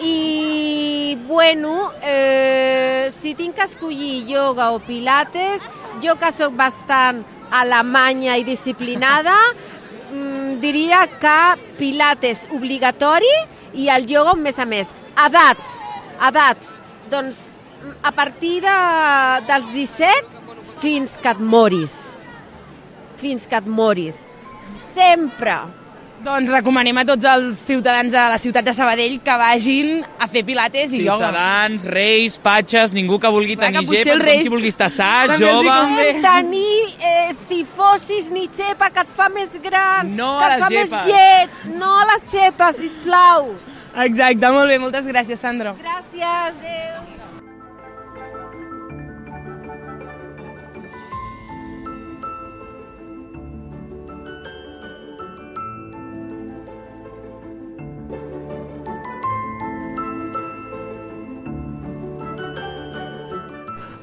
i, 0.01 1.19
bueno, 1.27 1.93
eh, 2.03 3.09
si 3.11 3.35
tinc 3.35 3.57
que 3.57 3.67
escollir 3.69 4.27
yoga 4.29 4.71
o 4.73 4.81
pilates, 4.81 5.63
jo 6.03 6.17
que 6.17 6.33
sóc 6.33 6.57
bastant 6.57 7.23
alemanya 7.51 8.39
i 8.41 8.45
disciplinada, 8.47 9.37
mm, 10.13 10.59
diria 10.63 11.05
que 11.21 11.39
pilates 11.79 12.47
obligatori 12.57 13.33
i 13.75 13.89
el 13.93 14.09
yoga 14.09 14.35
un 14.37 14.45
mes 14.45 14.59
a 14.59 14.67
més. 14.67 14.89
Edats, 15.27 15.75
edats. 16.31 16.77
Doncs 17.11 17.49
a 18.03 18.13
partir 18.13 18.61
de, 18.65 18.77
dels 19.49 19.73
17 19.75 20.79
fins 20.81 21.19
que 21.21 21.35
et 21.35 21.41
moris. 21.41 21.97
Fins 23.21 23.47
que 23.47 23.61
et 23.61 23.69
moris. 23.69 24.23
Sempre. 24.95 25.80
Doncs 26.21 26.51
recomanem 26.53 26.99
a 27.01 27.03
tots 27.09 27.25
els 27.25 27.61
ciutadans 27.65 28.13
de 28.13 28.23
la 28.33 28.37
ciutat 28.37 28.67
de 28.67 28.75
Sabadell 28.77 29.15
que 29.25 29.37
vagin 29.41 30.03
a 30.21 30.27
fer 30.29 30.43
pilates 30.45 30.93
i 30.93 30.99
ioga. 31.07 31.31
Ciutadans, 31.31 31.87
reis, 31.95 32.37
patxes, 32.45 32.93
ningú 32.93 33.17
que 33.23 33.31
vulgui 33.33 33.57
Clar, 33.57 33.71
tenir 33.73 33.87
que 33.89 34.03
els 34.13 34.21
reis 34.21 34.43
qui 34.45 34.53
vulgui 34.53 34.69
estar 34.69 34.91
sa, 34.93 35.09
jove... 35.41 35.65
convé. 35.65 36.11
tenir 36.21 36.91
eh, 37.01 37.33
cifosis 37.49 38.29
ni 38.35 38.45
xepa 38.53 38.91
que 38.93 39.07
et 39.07 39.15
fa 39.17 39.31
més 39.33 39.57
gran, 39.65 40.13
No 40.19 40.35
que 40.43 40.51
et 40.51 40.53
les 40.59 40.65
fa 40.67 40.71
més 40.77 40.93
xepes. 40.93 41.09
lleig, 41.09 41.65
no 41.81 41.95
a 42.03 42.05
les 42.13 42.27
xepes, 42.35 42.77
sisplau. 42.85 43.55
Exacte, 44.05 44.53
molt 44.53 44.69
bé, 44.69 44.79
moltes 44.79 45.09
gràcies, 45.09 45.41
Sandro. 45.41 45.73
Gràcies, 45.81 46.61
adeu. 46.61 47.20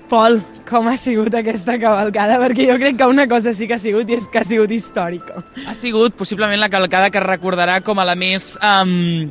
Pol, 0.07 0.39
com 0.67 0.87
ha 0.87 0.95
sigut 0.99 1.35
aquesta 1.35 1.75
cavalcada? 1.81 2.37
Perquè 2.39 2.67
jo 2.69 2.77
crec 2.79 2.95
que 2.99 3.09
una 3.11 3.27
cosa 3.27 3.51
sí 3.55 3.67
que 3.67 3.75
ha 3.75 3.81
sigut 3.81 4.09
i 4.09 4.15
és 4.15 4.29
que 4.31 4.39
ha 4.39 4.47
sigut 4.47 4.71
històrica. 4.71 5.43
Ha 5.67 5.75
sigut 5.75 6.15
possiblement 6.15 6.61
la 6.61 6.71
cavalcada 6.71 7.09
que 7.11 7.19
es 7.19 7.27
recordarà 7.27 7.81
com 7.83 7.99
a 7.99 8.07
la 8.07 8.15
més... 8.15 8.53
Um, 8.63 9.27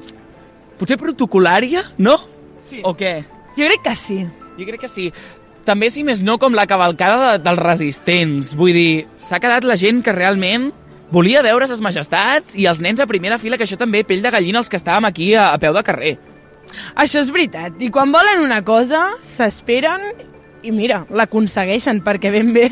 potser 0.77 0.99
protocolària, 1.01 1.87
no? 1.97 2.19
Sí. 2.67 2.83
O 2.85 2.93
què? 2.99 3.19
Jo 3.57 3.65
crec 3.71 3.85
que 3.87 3.95
sí. 3.97 4.21
Jo 4.59 4.69
crec 4.69 4.85
que 4.85 4.93
sí. 4.93 5.09
També, 5.67 5.89
si 5.91 6.05
més 6.07 6.21
no, 6.23 6.37
com 6.39 6.55
la 6.55 6.69
cavalcada 6.69 7.33
de, 7.33 7.43
dels 7.43 7.63
resistents. 7.63 8.53
Vull 8.59 8.77
dir, 8.77 8.91
s'ha 9.25 9.41
quedat 9.43 9.65
la 9.65 9.79
gent 9.81 10.05
que 10.05 10.15
realment 10.15 10.71
volia 11.11 11.43
veure 11.47 11.69
ses 11.71 11.81
majestats 11.81 12.57
i 12.59 12.67
els 12.69 12.83
nens 12.85 13.01
a 13.01 13.09
primera 13.09 13.41
fila, 13.41 13.57
que 13.57 13.65
això 13.65 13.79
també 13.81 14.05
pell 14.05 14.23
de 14.23 14.33
gallina 14.35 14.61
els 14.61 14.69
que 14.69 14.79
estàvem 14.79 15.09
aquí 15.09 15.33
a, 15.35 15.49
a 15.55 15.61
peu 15.63 15.75
de 15.75 15.85
carrer. 15.87 16.17
Això 16.99 17.23
és 17.23 17.33
veritat. 17.33 17.81
I 17.81 17.91
quan 17.95 18.13
volen 18.13 18.43
una 18.45 18.61
cosa, 18.67 19.09
s'esperen 19.23 20.11
i 20.67 20.73
mira, 20.75 21.05
l'aconsegueixen 21.15 22.03
perquè 22.07 22.33
ben 22.35 22.53
bé 22.55 22.67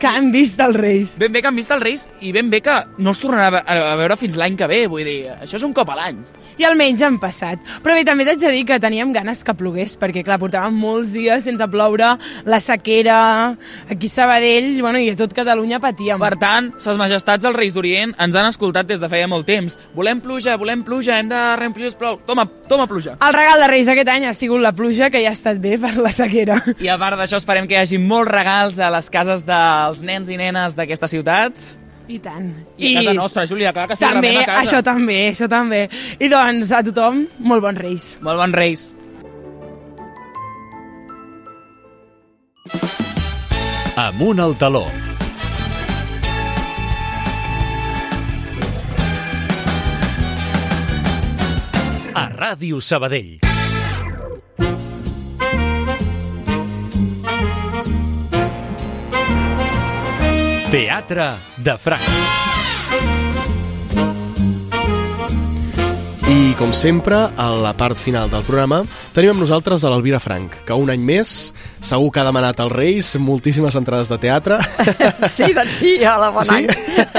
que 0.00 0.10
han 0.10 0.30
vist 0.34 0.60
els 0.62 0.78
Reis. 0.78 1.16
Ben 1.18 1.32
bé 1.34 1.42
que 1.42 1.50
han 1.50 1.58
vist 1.58 1.72
els 1.74 1.82
Reis 1.82 2.06
i 2.22 2.32
ben 2.34 2.50
bé 2.52 2.62
que 2.64 2.76
no 2.98 3.14
els 3.14 3.22
tornarà 3.22 3.64
a 3.66 3.96
veure 3.98 4.18
fins 4.20 4.38
l'any 4.38 4.56
que 4.58 4.70
ve. 4.70 4.84
Vull 4.90 5.08
dir, 5.08 5.18
això 5.34 5.58
és 5.58 5.66
un 5.66 5.74
cop 5.76 5.90
a 5.90 5.98
l'any. 5.98 6.22
I 6.60 6.66
almenys 6.68 7.02
han 7.02 7.18
passat. 7.22 7.60
Però 7.82 7.94
bé, 7.96 8.04
també 8.06 8.26
t'haig 8.26 8.40
de 8.42 8.52
dir 8.54 8.64
que 8.68 8.78
teníem 8.82 9.12
ganes 9.14 9.42
que 9.44 9.54
plogués, 9.56 9.96
perquè 10.00 10.24
clar, 10.26 10.38
portàvem 10.42 10.76
molts 10.76 11.14
dies 11.16 11.44
sense 11.46 11.66
ploure, 11.72 12.12
la 12.44 12.60
sequera, 12.60 13.18
aquí 13.90 14.10
a 14.10 14.14
Sabadell, 14.16 14.80
bueno, 14.80 15.00
i 15.00 15.10
a 15.12 15.16
tot 15.18 15.34
Catalunya 15.36 15.80
patíem. 15.82 16.20
Per 16.22 16.36
tant, 16.40 16.72
ses 16.82 16.98
majestats 17.00 17.46
dels 17.46 17.56
Reis 17.56 17.74
d'Orient 17.74 18.14
ens 18.20 18.36
han 18.38 18.48
escoltat 18.50 18.88
des 18.90 19.00
de 19.00 19.10
feia 19.12 19.28
molt 19.30 19.48
temps. 19.48 19.78
Volem 19.96 20.20
pluja, 20.22 20.56
volem 20.60 20.84
pluja, 20.86 21.18
hem 21.18 21.30
de 21.32 21.42
reomplir 21.60 21.90
els 21.90 21.98
plou. 21.98 22.20
Toma, 22.26 22.46
toma 22.68 22.86
pluja. 22.90 23.16
El 23.20 23.36
regal 23.36 23.64
de 23.64 23.70
Reis 23.72 23.90
aquest 23.92 24.12
any 24.12 24.28
ha 24.28 24.34
sigut 24.36 24.62
la 24.62 24.74
pluja, 24.76 25.10
que 25.10 25.22
ja 25.24 25.32
ha 25.32 25.38
estat 25.38 25.60
bé 25.62 25.78
per 25.82 25.94
la 25.98 26.12
sequera. 26.14 26.60
I 26.78 26.92
a 26.92 26.98
part 27.00 27.18
d'això 27.20 27.40
esperem 27.40 27.68
que 27.68 27.78
hi 27.78 27.82
hagi 27.82 28.00
molts 28.02 28.32
regals 28.32 28.80
a 28.82 28.90
les 28.92 29.10
cases 29.12 29.46
dels 29.48 30.02
nens 30.06 30.30
i 30.32 30.40
nenes 30.40 30.76
d'aquesta 30.78 31.10
ciutat. 31.10 31.81
I 32.12 32.18
tant. 32.20 32.48
I 32.76 32.90
a 32.90 33.00
casa 33.00 33.12
nostra, 33.16 33.44
Júlia, 33.48 33.70
clar 33.72 33.86
que 33.88 33.96
sí, 33.96 34.04
també, 34.04 34.34
a 34.36 34.44
casa. 34.44 34.60
això 34.60 34.80
també, 34.84 35.20
això 35.30 35.48
també. 35.48 35.86
I 36.20 36.28
doncs, 36.28 36.72
a 36.76 36.82
tothom, 36.84 37.22
molt 37.40 37.64
bons 37.64 37.80
Reis. 37.80 38.08
Molt 38.20 38.42
bons 38.42 38.58
Reis. 38.58 38.90
Amunt 43.96 44.40
al 44.44 44.58
taló. 44.60 44.84
A 52.12 52.28
Ràdio 52.36 52.80
Sabadell. 52.80 53.51
Teatre 60.72 61.36
de 61.58 61.76
Franc. 61.76 62.41
I, 66.32 66.54
com 66.56 66.70
sempre, 66.72 67.16
a 67.36 67.46
la 67.52 67.74
part 67.76 67.98
final 68.00 68.30
del 68.32 68.40
programa, 68.46 68.78
tenim 69.12 69.34
amb 69.34 69.42
nosaltres 69.42 69.82
a 69.84 69.90
l'Elvira 69.92 70.16
Frank, 70.22 70.54
que 70.64 70.76
un 70.78 70.88
any 70.88 71.02
més 71.04 71.50
segur 71.84 72.08
que 72.14 72.22
ha 72.22 72.24
demanat 72.24 72.62
als 72.62 72.72
Reis 72.72 73.10
moltíssimes 73.20 73.76
entrades 73.76 74.08
de 74.08 74.16
teatre. 74.22 74.56
Sí, 75.32 75.50
doncs 75.52 75.74
sí, 75.82 75.90
hola, 76.08 76.30
bon 76.32 76.46
Sí? 76.46 76.54
any. 76.54 76.70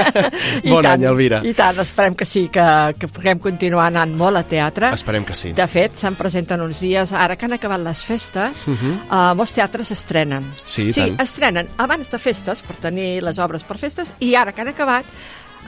I 0.66 0.72
Bon 0.72 0.82
tant, 0.82 0.96
any, 0.96 1.04
Elvira. 1.06 1.40
I 1.46 1.52
tant, 1.54 1.78
esperem 1.84 2.16
que 2.18 2.26
sí, 2.26 2.48
que, 2.50 2.64
que 2.98 3.06
puguem 3.06 3.38
continuar 3.44 3.86
anant 3.92 4.16
molt 4.18 4.40
a 4.40 4.42
teatre. 4.50 4.90
Esperem 4.96 5.26
que 5.28 5.36
sí. 5.38 5.52
De 5.54 5.66
fet, 5.70 5.94
se'n 6.00 6.18
presenten 6.18 6.64
uns 6.64 6.82
dies, 6.82 7.12
ara 7.14 7.36
que 7.38 7.46
han 7.46 7.54
acabat 7.54 7.84
les 7.84 8.02
festes, 8.08 8.64
uh. 8.66 8.74
-huh. 8.74 9.34
molts 9.38 9.54
teatres 9.54 9.92
estrenen. 9.94 10.50
Sí, 10.64 10.92
sí, 10.92 11.00
tant. 11.00 11.20
estrenen 11.20 11.68
abans 11.76 12.10
de 12.10 12.18
festes, 12.18 12.62
per 12.62 12.76
tenir 12.76 13.22
les 13.22 13.38
obres 13.38 13.62
per 13.62 13.78
festes, 13.78 14.12
i 14.18 14.34
ara 14.34 14.52
que 14.52 14.62
han 14.62 14.74
acabat, 14.74 15.04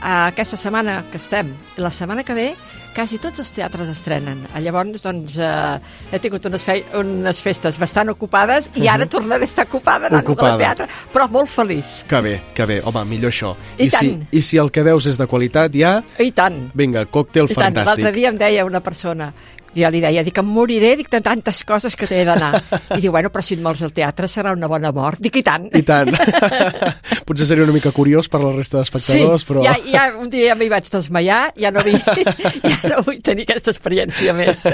eh, 0.03 0.27
aquesta 0.33 0.57
setmana 0.57 1.05
que 1.11 1.17
estem, 1.19 1.55
la 1.77 1.91
setmana 1.91 2.25
que 2.25 2.35
ve, 2.35 2.55
quasi 2.97 3.19
tots 3.21 3.43
els 3.45 3.51
teatres 3.53 3.91
estrenen. 3.93 4.47
Eh, 4.55 4.61
Llavors, 4.65 5.03
doncs, 5.05 5.37
eh, 5.39 5.79
he 6.11 6.19
tingut 6.23 6.47
unes, 6.49 6.65
fe 6.65 6.79
unes 6.97 7.43
festes 7.45 7.77
bastant 7.79 8.09
ocupades 8.15 8.71
i 8.75 8.89
ara 8.89 9.05
Mhm. 9.05 9.11
tornaré 9.13 9.45
a 9.45 9.47
estar 9.53 9.67
ocupada 9.67 10.07
anant 10.09 10.25
Ocupada. 10.25 10.55
al 10.55 10.59
teatre, 10.59 10.89
però 11.13 11.29
molt 11.31 11.49
feliç. 11.49 12.05
Que 12.09 12.21
bé, 12.23 12.43
que 12.55 12.65
bé. 12.67 12.81
Home, 12.85 13.05
millor 13.05 13.31
això. 13.31 13.55
I 13.79 13.91
si, 13.91 13.97
tant. 13.97 14.27
I 14.33 14.43
si 14.43 14.57
el 14.57 14.71
que 14.71 14.83
veus 14.83 15.07
és 15.07 15.19
de 15.19 15.27
qualitat, 15.27 15.73
ja... 15.75 16.03
I 16.19 16.33
tant. 16.33 16.71
Vinga, 16.75 17.05
còctel 17.07 17.51
I 17.51 17.55
tant, 17.55 17.75
l'altre 17.75 17.95
fantàstic. 18.03 18.15
dia 18.15 18.29
em 18.31 18.37
deia 18.39 18.65
una 18.65 18.81
persona, 18.81 19.33
jo 19.77 19.91
li 19.93 20.01
deia, 20.03 20.23
dic, 20.27 20.39
em 20.41 20.49
moriré, 20.51 20.95
dic, 20.99 21.11
de 21.13 21.21
tantes 21.25 21.63
coses 21.69 21.97
que 21.97 22.09
t'he 22.09 22.25
d'anar. 22.27 22.55
I 22.97 23.01
diu, 23.03 23.13
bueno, 23.15 23.31
però 23.35 23.43
si 23.45 23.55
et 23.57 23.63
mors 23.65 23.83
al 23.85 23.93
teatre 23.97 24.29
serà 24.31 24.53
una 24.57 24.69
bona 24.71 24.93
mort. 24.97 25.21
Dic, 25.23 25.37
i 25.41 25.45
tant. 25.47 25.69
I 25.77 25.83
tant. 25.87 26.13
Potser 27.27 27.47
seria 27.49 27.65
una 27.67 27.75
mica 27.75 27.93
curiós 27.95 28.29
per 28.33 28.41
la 28.43 28.53
resta 28.55 28.79
d'espectadors, 28.81 29.43
sí, 29.43 29.49
però... 29.51 29.65
ja, 29.67 29.75
ja 29.91 30.07
un 30.19 30.29
dia 30.33 30.55
m'hi 30.59 30.69
vaig 30.73 30.89
desmaiar, 30.93 31.53
ja 31.59 31.73
no, 31.75 31.83
vull, 31.87 31.99
ja 32.71 32.79
no 32.93 33.03
vull 33.07 33.21
tenir 33.25 33.47
aquesta 33.49 33.73
experiència 33.75 34.35
més. 34.37 34.65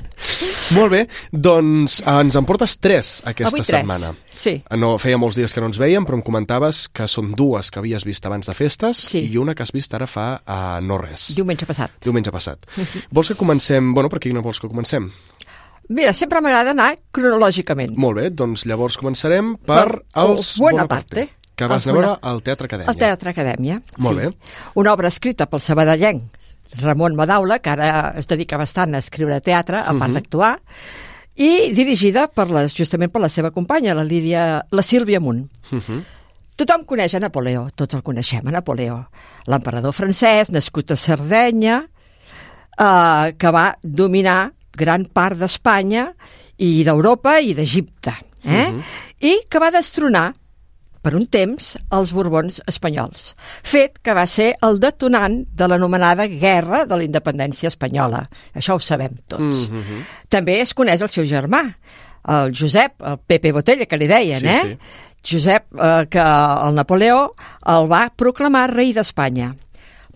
Molt 0.76 0.92
bé, 0.92 1.02
doncs 1.32 2.00
eh, 2.04 2.12
ens 2.20 2.36
en 2.38 2.46
portes 2.48 2.76
tres 2.80 3.12
aquesta 3.26 3.50
Avui 3.56 3.64
tres, 3.64 3.82
setmana. 3.82 4.12
sí. 4.30 4.56
No, 4.80 4.94
feia 5.02 5.18
molts 5.20 5.36
dies 5.36 5.52
que 5.52 5.60
no 5.62 5.68
ens 5.70 5.78
veiem, 5.80 6.04
però 6.08 6.16
em 6.18 6.22
comentaves 6.24 6.86
que 6.94 7.06
són 7.10 7.32
dues 7.36 7.70
que 7.72 7.80
havies 7.82 8.04
vist 8.08 8.24
abans 8.28 8.48
de 8.48 8.54
festes 8.56 9.00
Sí. 9.10 9.22
i 9.32 9.36
una 9.40 9.54
que 9.56 9.64
has 9.64 9.72
vist 9.74 9.92
ara 9.96 10.06
fa 10.08 10.26
uh, 10.40 10.78
no 10.84 10.96
res. 11.00 11.30
Diumenge 11.36 11.66
passat. 11.68 11.92
Diumenge 12.04 12.32
passat. 12.34 12.66
Vols 13.10 13.32
que 13.32 13.36
comencem... 13.38 13.92
Bueno, 13.94 14.08
per 14.12 14.20
quina 14.40 14.46
vols 14.48 14.60
que 14.60 14.68
comencem? 14.70 15.10
Mira, 15.90 16.12
sempre 16.14 16.40
m'agrada 16.40 16.70
anar 16.72 16.94
cronològicament. 17.12 17.96
Molt 17.98 18.16
bé, 18.20 18.28
doncs 18.30 18.64
llavors 18.68 18.96
començarem 19.00 19.54
per, 19.66 19.82
Per 19.90 20.22
els 20.22 20.52
Bonaparte. 20.58 21.28
que 21.56 21.66
vas 21.68 21.86
anar 21.86 21.92
a 21.96 22.00
veure 22.00 22.12
al 22.22 22.42
Teatre 22.42 22.66
Acadèmia. 22.66 22.88
Al 22.88 22.96
Teatre 22.96 23.30
Acadèmia. 23.34 23.80
Molt 23.98 24.16
sí. 24.18 24.26
bé. 24.26 24.54
Una 24.80 24.92
obra 24.94 25.08
escrita 25.08 25.46
pel 25.46 25.60
sabadellenc 25.60 26.22
Ramon 26.80 27.16
Madaula, 27.18 27.58
que 27.58 27.70
ara 27.70 28.14
es 28.16 28.28
dedica 28.30 28.56
bastant 28.56 28.94
a 28.94 28.98
escriure 29.02 29.40
teatre, 29.40 29.78
a 29.80 29.92
part 29.92 30.10
Mhm. 30.10 30.14
d'actuar, 30.14 30.60
i 31.36 31.72
dirigida 31.74 32.28
per 32.28 32.48
les, 32.50 32.72
justament 32.74 33.10
per 33.10 33.20
la 33.20 33.28
seva 33.28 33.50
companya, 33.50 33.94
la, 33.94 34.04
Lídia, 34.04 34.64
la 34.70 34.82
Sílvia 34.82 35.18
Munt. 35.20 35.50
Uh 35.72 35.78
-huh. 35.78 36.02
Tothom 36.56 36.84
coneix 36.84 37.14
a 37.14 37.18
Napoleó, 37.18 37.68
tots 37.74 37.94
el 37.94 38.02
coneixem, 38.02 38.46
a 38.46 38.50
Napoleó. 38.50 39.08
L'emperador 39.46 39.92
francès, 39.92 40.50
nascut 40.50 40.90
a 40.92 40.96
Sardenya, 40.96 41.88
eh, 42.78 43.34
que 43.38 43.50
va 43.50 43.76
dominar 43.82 44.52
gran 44.76 45.06
part 45.12 45.36
d'Espanya 45.38 46.10
i 46.58 46.84
d'Europa 46.84 47.38
i 47.40 47.54
d'Egipte, 47.54 48.12
eh? 48.44 48.70
Mhm. 48.70 48.82
i 49.20 49.40
que 49.50 49.58
va 49.58 49.70
destronar 49.70 50.32
per 51.00 51.14
un 51.16 51.26
temps 51.26 51.78
els 51.96 52.10
Borbons 52.12 52.60
espanyols, 52.68 53.34
fet 53.64 53.98
que 54.04 54.12
va 54.12 54.26
ser 54.26 54.54
el 54.62 54.78
detonant 54.80 55.46
de 55.56 55.68
l'anomenada 55.68 56.26
Guerra 56.28 56.84
de 56.86 56.96
la 56.96 57.04
Independència 57.04 57.68
Espanyola. 57.68 58.26
Això 58.54 58.74
ho 58.76 58.78
sabem 58.78 59.14
tots. 59.26 59.70
Mhm. 59.70 60.04
També 60.28 60.60
es 60.60 60.74
coneix 60.74 61.00
el 61.00 61.08
seu 61.08 61.24
germà, 61.24 61.62
el 62.28 62.52
Josep, 62.52 63.00
el 63.00 63.16
Pepe 63.26 63.52
Botella, 63.52 63.86
que 63.86 63.96
li 63.96 64.06
deien, 64.06 64.36
Sí, 64.36 64.46
eh? 64.46 64.60
sí. 64.62 64.78
Josep, 65.22 65.64
eh, 65.74 66.06
que 66.10 66.18
el 66.20 66.74
Napoleó 66.74 67.34
el 67.66 67.90
va 67.90 68.10
proclamar 68.14 68.70
rei 68.74 68.92
d'Espanya. 68.92 69.54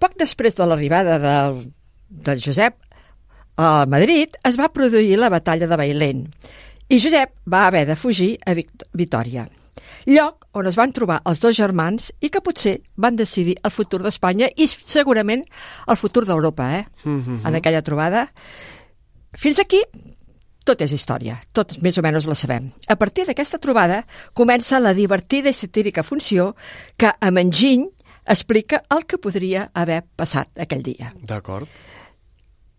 Poc 0.01 0.17
després 0.19 0.55
de 0.55 0.67
l'arribada 0.67 1.19
del, 1.19 1.73
del 2.15 2.41
Josep 2.43 2.79
a 3.57 3.87
Madrid 3.87 4.39
es 4.45 4.59
va 4.59 4.73
produir 4.73 5.19
la 5.19 5.31
batalla 5.31 5.67
de 5.71 5.77
Bailén 5.79 6.25
i 6.89 7.01
Josep 7.01 7.35
va 7.51 7.67
haver 7.67 7.87
de 7.87 7.97
fugir 7.97 8.35
a 8.47 8.55
Vitòria, 8.93 9.47
lloc 10.07 10.49
on 10.53 10.69
es 10.69 10.77
van 10.77 10.93
trobar 10.93 11.21
els 11.27 11.41
dos 11.41 11.57
germans 11.57 12.11
i 12.21 12.31
que 12.31 12.43
potser 12.45 12.79
van 12.97 13.17
decidir 13.17 13.57
el 13.63 13.73
futur 13.75 14.03
d'Espanya 14.05 14.51
i 14.57 14.69
segurament 14.69 15.45
el 15.89 15.97
futur 15.97 16.27
d'Europa, 16.27 16.71
eh? 16.79 16.85
Mhm. 17.05 17.47
en 17.47 17.55
aquella 17.55 17.83
trobada. 17.83 18.29
Fins 19.33 19.59
aquí 19.59 19.83
tot 20.65 20.81
és 20.81 20.93
història, 20.97 21.39
tots 21.53 21.81
més 21.85 21.99
o 22.01 22.03
menys 22.03 22.27
la 22.27 22.35
sabem. 22.35 22.71
A 22.89 22.97
partir 22.97 23.27
d'aquesta 23.29 23.59
trobada 23.61 24.07
comença 24.33 24.81
la 24.81 24.95
divertida 24.97 25.51
i 25.53 25.53
satírica 25.53 26.03
funció 26.03 26.55
que 26.97 27.13
amb 27.21 27.39
enginy 27.39 27.91
explica 28.25 28.83
el 28.91 29.05
que 29.05 29.19
podria 29.19 29.71
haver 29.75 30.03
passat 30.17 30.49
aquell 30.57 30.83
dia. 30.83 31.13
D'acord. 31.21 31.69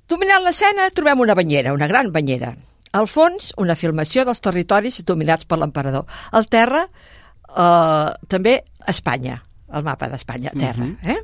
Dominant 0.07 0.43
l'escena 0.45 0.89
trobem 0.93 1.19
una 1.23 1.35
banyera, 1.37 1.73
una 1.73 1.87
gran 1.87 2.11
banyera. 2.13 2.53
Al 2.95 3.09
fons, 3.11 3.51
una 3.57 3.75
filmació 3.75 4.23
dels 4.27 4.41
territoris 4.43 5.01
dominats 5.03 5.45
per 5.49 5.59
l'emperador. 5.59 6.05
Al 6.31 6.47
terra, 6.47 6.85
eh, 6.85 8.09
també 8.29 8.63
Espanya, 8.87 9.41
el 9.73 9.83
mapa 9.83 10.07
d'Espanya, 10.07 10.51
terra. 10.53 10.85
Mhm. 10.85 11.09
eh? 11.09 11.17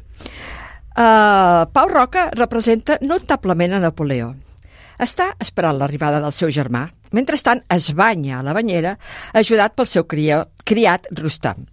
Uh, 0.92 1.72
Pau 1.72 1.88
Roca 1.88 2.26
representa 2.36 2.98
notablement 3.00 3.78
a 3.78 3.80
Napoleó. 3.80 4.34
Està 5.00 5.30
esperant 5.40 5.78
l'arribada 5.80 6.20
del 6.20 6.34
seu 6.36 6.50
germà. 6.52 6.90
Mentrestant, 7.16 7.64
es 7.72 7.94
banya 7.96 8.40
a 8.40 8.44
la 8.44 8.52
banyera, 8.54 8.98
ajudat 9.34 9.74
pel 9.76 9.88
seu 9.88 10.04
cria, 10.04 10.44
criat 10.66 11.08
Rustam. 11.16 11.71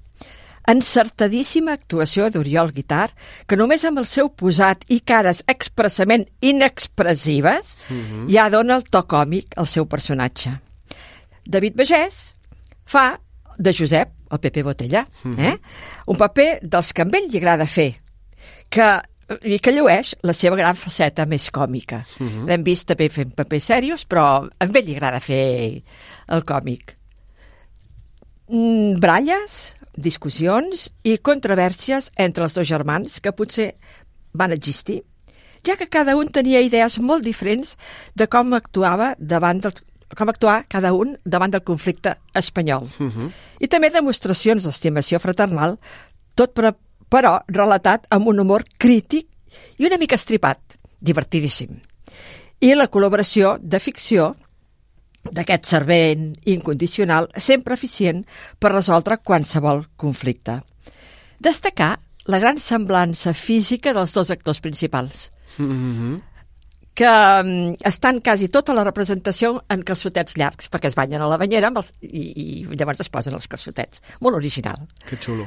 Encertadíssima 0.68 1.72
actuació 1.72 2.28
d'Oriol 2.30 2.72
Guitar, 2.76 3.08
que 3.48 3.56
només 3.56 3.84
amb 3.88 3.98
el 4.02 4.06
seu 4.06 4.28
posat 4.36 4.84
i 4.92 5.00
cares 5.00 5.42
expressament 5.48 6.26
inexpressives 6.44 7.74
Mhm. 7.88 8.28
ja 8.30 8.48
dona 8.50 8.76
el 8.76 8.84
to 8.84 9.02
còmic 9.08 9.54
al 9.56 9.66
seu 9.66 9.86
personatge. 9.86 10.52
David 11.46 11.74
Bagès 11.74 12.34
fa 12.84 13.18
de 13.58 13.72
Josep, 13.72 14.10
el 14.30 14.38
Pepe 14.40 14.62
Botella, 14.62 15.06
Mhm. 15.24 15.38
eh? 15.40 15.58
un 16.06 16.16
paper 16.16 16.60
dels 16.62 16.92
que 16.92 17.02
a 17.02 17.06
ell 17.06 17.28
li 17.30 17.38
agrada 17.38 17.66
fer, 17.66 17.96
que, 18.68 19.00
i 19.42 19.58
que 19.58 19.72
llueix 19.72 20.14
la 20.22 20.32
seva 20.32 20.56
gran 20.56 20.76
faceta 20.76 21.24
més 21.26 21.50
còmica. 21.50 22.04
Mhm. 22.18 22.46
L'hem 22.46 22.62
vist 22.62 22.86
també 22.88 23.08
fent 23.08 23.34
papers 23.34 23.64
serios, 23.64 24.06
però 24.06 24.46
a 24.46 24.64
ell 24.64 24.84
li 24.84 24.94
agrada 24.94 25.20
fer 25.20 25.82
el 26.28 26.44
còmic. 26.44 26.94
Mm, 28.48 28.98
Bralles, 29.00 29.74
discussions 29.98 30.88
i 31.02 31.18
controvèrsies 31.18 32.12
entre 32.16 32.46
els 32.46 32.54
dos 32.54 32.68
germans 32.68 33.18
que 33.20 33.34
potser 33.34 33.72
van 34.32 34.54
existir, 34.54 35.02
ja 35.66 35.76
que 35.76 35.90
cada 35.90 36.14
un 36.16 36.30
tenia 36.30 36.62
idees 36.62 36.98
molt 37.02 37.26
diferents 37.26 37.74
de 38.14 38.28
com 38.30 38.54
actuava 38.54 39.14
davant 39.18 39.62
del 39.64 39.74
com 40.16 40.30
actuar 40.30 40.62
cada 40.72 40.94
un 40.96 41.18
davant 41.24 41.52
del 41.52 41.64
conflicte 41.66 42.14
espanyol. 42.32 42.88
Mhm. 42.98 43.32
I 43.60 43.68
també 43.68 43.90
demostracions 43.90 44.64
d'estimació 44.64 45.18
fraternal, 45.20 45.78
tot 46.34 46.54
però, 46.54 46.72
però 47.10 47.42
relatat 47.46 48.06
amb 48.08 48.28
un 48.28 48.40
humor 48.40 48.64
crític 48.78 49.26
i 49.76 49.84
una 49.84 49.98
mica 49.98 50.14
estripat, 50.14 50.58
divertidíssim. 51.00 51.80
I 52.60 52.74
la 52.74 52.88
col·laboració 52.90 53.58
de 53.60 53.78
ficció 53.78 54.34
d'aquest 55.24 55.64
servent 55.66 56.32
incondicional 56.46 57.28
sempre 57.36 57.74
eficient 57.74 58.24
per 58.58 58.72
resoldre 58.72 59.18
qualsevol 59.18 59.86
conflicte. 59.96 60.60
Destacar 61.38 61.98
la 62.26 62.38
gran 62.38 62.58
semblança 62.60 63.32
física 63.34 63.94
dels 63.94 64.12
dos 64.14 64.30
actors 64.30 64.60
principals, 64.60 65.30
Mhm. 65.58 66.20
que 66.94 67.06
um, 67.06 67.76
estan 67.84 68.20
quasi 68.20 68.48
tota 68.48 68.74
la 68.74 68.82
representació 68.84 69.62
en 69.70 69.82
calçotets 69.82 70.36
llargs, 70.36 70.68
perquè 70.68 70.88
es 70.88 70.96
banyen 70.96 71.22
a 71.22 71.28
la 71.28 71.36
banyera 71.38 71.68
amb 71.68 71.78
els, 71.78 71.92
i, 72.02 72.64
i 72.64 72.76
llavors 72.76 73.00
es 73.00 73.08
posen 73.08 73.34
els 73.34 73.46
calçotets. 73.46 74.02
Molt 74.20 74.34
original. 74.36 74.88
Que 75.06 75.16
xulo. 75.16 75.46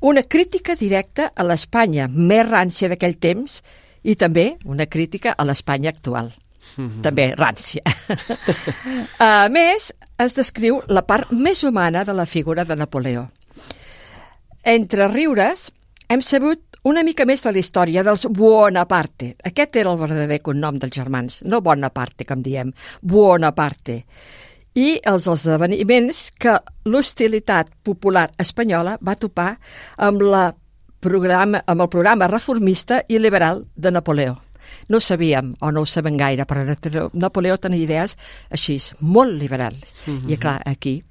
Una 0.00 0.22
crítica 0.24 0.74
directa 0.74 1.32
a 1.34 1.44
l'Espanya 1.44 2.08
més 2.08 2.44
rància 2.48 2.88
d'aquell 2.88 3.16
temps 3.18 3.62
i 4.02 4.16
també 4.16 4.56
una 4.64 4.86
crítica 4.86 5.32
a 5.38 5.44
l'Espanya 5.44 5.90
actual. 5.90 6.34
Mhm. 6.78 7.02
També 7.02 7.32
rància. 7.34 7.82
a 9.18 9.48
més, 9.50 9.90
es 10.18 10.36
descriu 10.38 10.78
la 10.86 11.02
part 11.06 11.32
més 11.34 11.64
humana 11.66 12.04
de 12.06 12.14
la 12.14 12.26
figura 12.26 12.64
de 12.64 12.76
Napoleó. 12.78 13.26
Entre 14.62 15.08
riures, 15.10 15.72
hem 16.08 16.22
sabut 16.22 16.78
una 16.88 17.02
mica 17.02 17.26
més 17.26 17.42
de 17.42 17.52
la 17.52 17.58
història 17.58 18.04
dels 18.06 18.28
Buonaparte. 18.30 19.34
Aquest 19.50 19.76
era 19.76 19.90
el 19.90 19.98
verdader 20.00 20.38
cognom 20.40 20.78
dels 20.78 20.94
germans, 20.94 21.42
no 21.44 21.60
Bonaparte, 21.60 22.24
com 22.28 22.42
diem, 22.42 22.70
Buonaparte. 23.02 24.04
I 24.78 24.94
els 25.10 25.26
esdeveniments 25.26 26.28
que 26.38 26.54
l'hostilitat 26.86 27.74
popular 27.82 28.28
espanyola 28.38 28.96
va 29.02 29.18
topar 29.18 29.56
amb, 29.96 30.22
la 30.22 30.52
programa, 31.00 31.64
amb 31.66 31.82
el 31.82 31.90
programa 31.90 32.30
reformista 32.30 33.02
i 33.08 33.18
liberal 33.18 33.64
de 33.74 33.90
Napoleó. 33.90 34.38
No 34.88 34.98
ho 34.98 35.04
sabíem, 35.04 35.52
o 35.60 35.70
no 35.70 35.82
ho 35.84 35.86
sabem 35.86 36.16
gaire, 36.16 36.46
però 36.48 36.64
Napoleó 37.12 37.58
tenia 37.60 37.84
idees 37.84 38.16
així, 38.50 38.78
molt 39.00 39.36
liberals. 39.36 39.94
Mhm. 40.06 40.30
I 40.32 40.36
clar, 40.40 40.62
aquí 40.64 41.02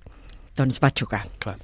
doncs 0.58 0.82
va 0.82 0.90
xocar. 0.90 1.26
Clar. 1.40 1.58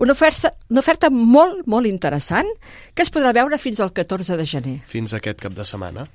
Una 0.00 0.12
oferta, 0.12 0.54
una 0.70 0.80
oferta 0.80 1.10
molt, 1.10 1.66
molt 1.68 1.86
interessant 1.86 2.48
que 2.94 3.02
es 3.04 3.10
podrà 3.12 3.34
veure 3.36 3.58
fins 3.58 3.82
al 3.84 3.92
14 3.92 4.38
de 4.38 4.46
gener. 4.46 4.78
Fins 4.88 5.12
aquest 5.12 5.42
cap 5.42 5.52
de 5.52 5.66
setmana. 5.68 6.06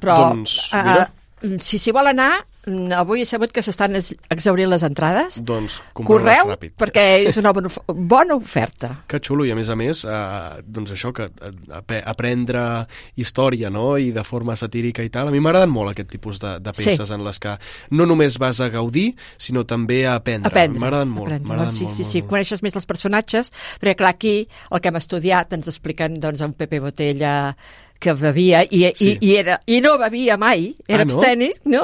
Però, 0.00 0.16
Doncs, 0.30 0.56
mira, 0.72 1.10
uh, 1.42 1.58
si 1.60 1.78
s'hi 1.78 1.92
vol 1.92 2.08
anar, 2.08 2.38
mm, 2.40 2.53
avui 2.96 3.20
he 3.22 3.26
sabut 3.26 3.52
que 3.52 3.62
s'estan 3.62 3.96
ex- 3.96 4.14
exhaurint 4.30 4.70
les 4.70 4.82
entrades. 4.82 5.40
doncs 5.44 5.82
Correu, 5.92 6.48
ràpid. 6.54 6.72
perquè 6.80 7.26
és 7.28 7.36
una 7.36 7.52
bona, 7.52 7.68
bona 7.88 8.34
oferta. 8.34 9.02
Que 9.08 9.20
xulo, 9.20 9.44
i 9.44 9.50
a 9.52 9.54
més 9.58 9.68
a 9.68 9.76
més, 9.76 10.04
eh, 10.04 10.62
doncs 10.64 10.92
això, 10.92 11.12
que 11.12 11.24
eh, 11.28 11.52
ap 11.74 11.92
aprendre 12.04 12.86
història, 13.16 13.70
no?, 13.70 13.96
i 13.98 14.10
de 14.12 14.24
forma 14.24 14.56
satírica 14.56 15.02
i 15.04 15.10
tal. 15.10 15.28
A 15.28 15.30
mi 15.34 15.40
m'agraden 15.40 15.70
molt 15.70 15.92
aquest 15.92 16.10
tipus 16.10 16.40
de, 16.40 16.58
de 16.60 16.72
Sí. 16.74 16.84
peces 16.90 17.10
en 17.14 17.22
les 17.24 17.38
que 17.38 17.56
no 17.90 18.06
només 18.06 18.38
vas 18.38 18.60
a 18.60 18.68
gaudir, 18.68 19.14
sinó 19.36 19.64
també 19.64 20.06
a 20.06 20.16
aprendre. 20.16 20.48
Aprendre. 20.48 20.80
M'agraden 20.80 21.08
molt, 21.08 21.26
aprendre. 21.28 21.48
m'agraden 21.48 21.72
sí, 21.74 21.84
molt, 21.84 21.96
sí, 21.96 22.02
molt, 22.02 22.12
sí, 22.12 22.20
molt. 22.22 22.30
coneixes 22.30 22.62
més 22.62 22.74
els 22.76 22.86
personatges, 22.86 23.52
perquè 23.80 23.94
clar, 23.96 24.10
aquí 24.16 24.48
el 24.70 24.80
que 24.80 24.88
hem 24.88 24.96
estudiat 24.96 25.52
ens 25.52 25.68
expliquen 25.68 26.18
doncs, 26.20 26.40
un 26.40 26.54
Pepe 26.54 26.80
Botella 26.80 27.56
que 28.04 28.12
bevia 28.20 28.60
i, 28.68 28.84
Sí. 28.94 29.14
i, 29.20 29.30
i, 29.30 29.36
era, 29.40 29.56
i 29.66 29.80
no 29.80 29.96
bevia 29.98 30.36
mai, 30.36 30.74
era 30.86 31.02
Ah, 31.02 31.08
no? 31.08 31.14
absteni, 31.16 31.50
no? 31.64 31.82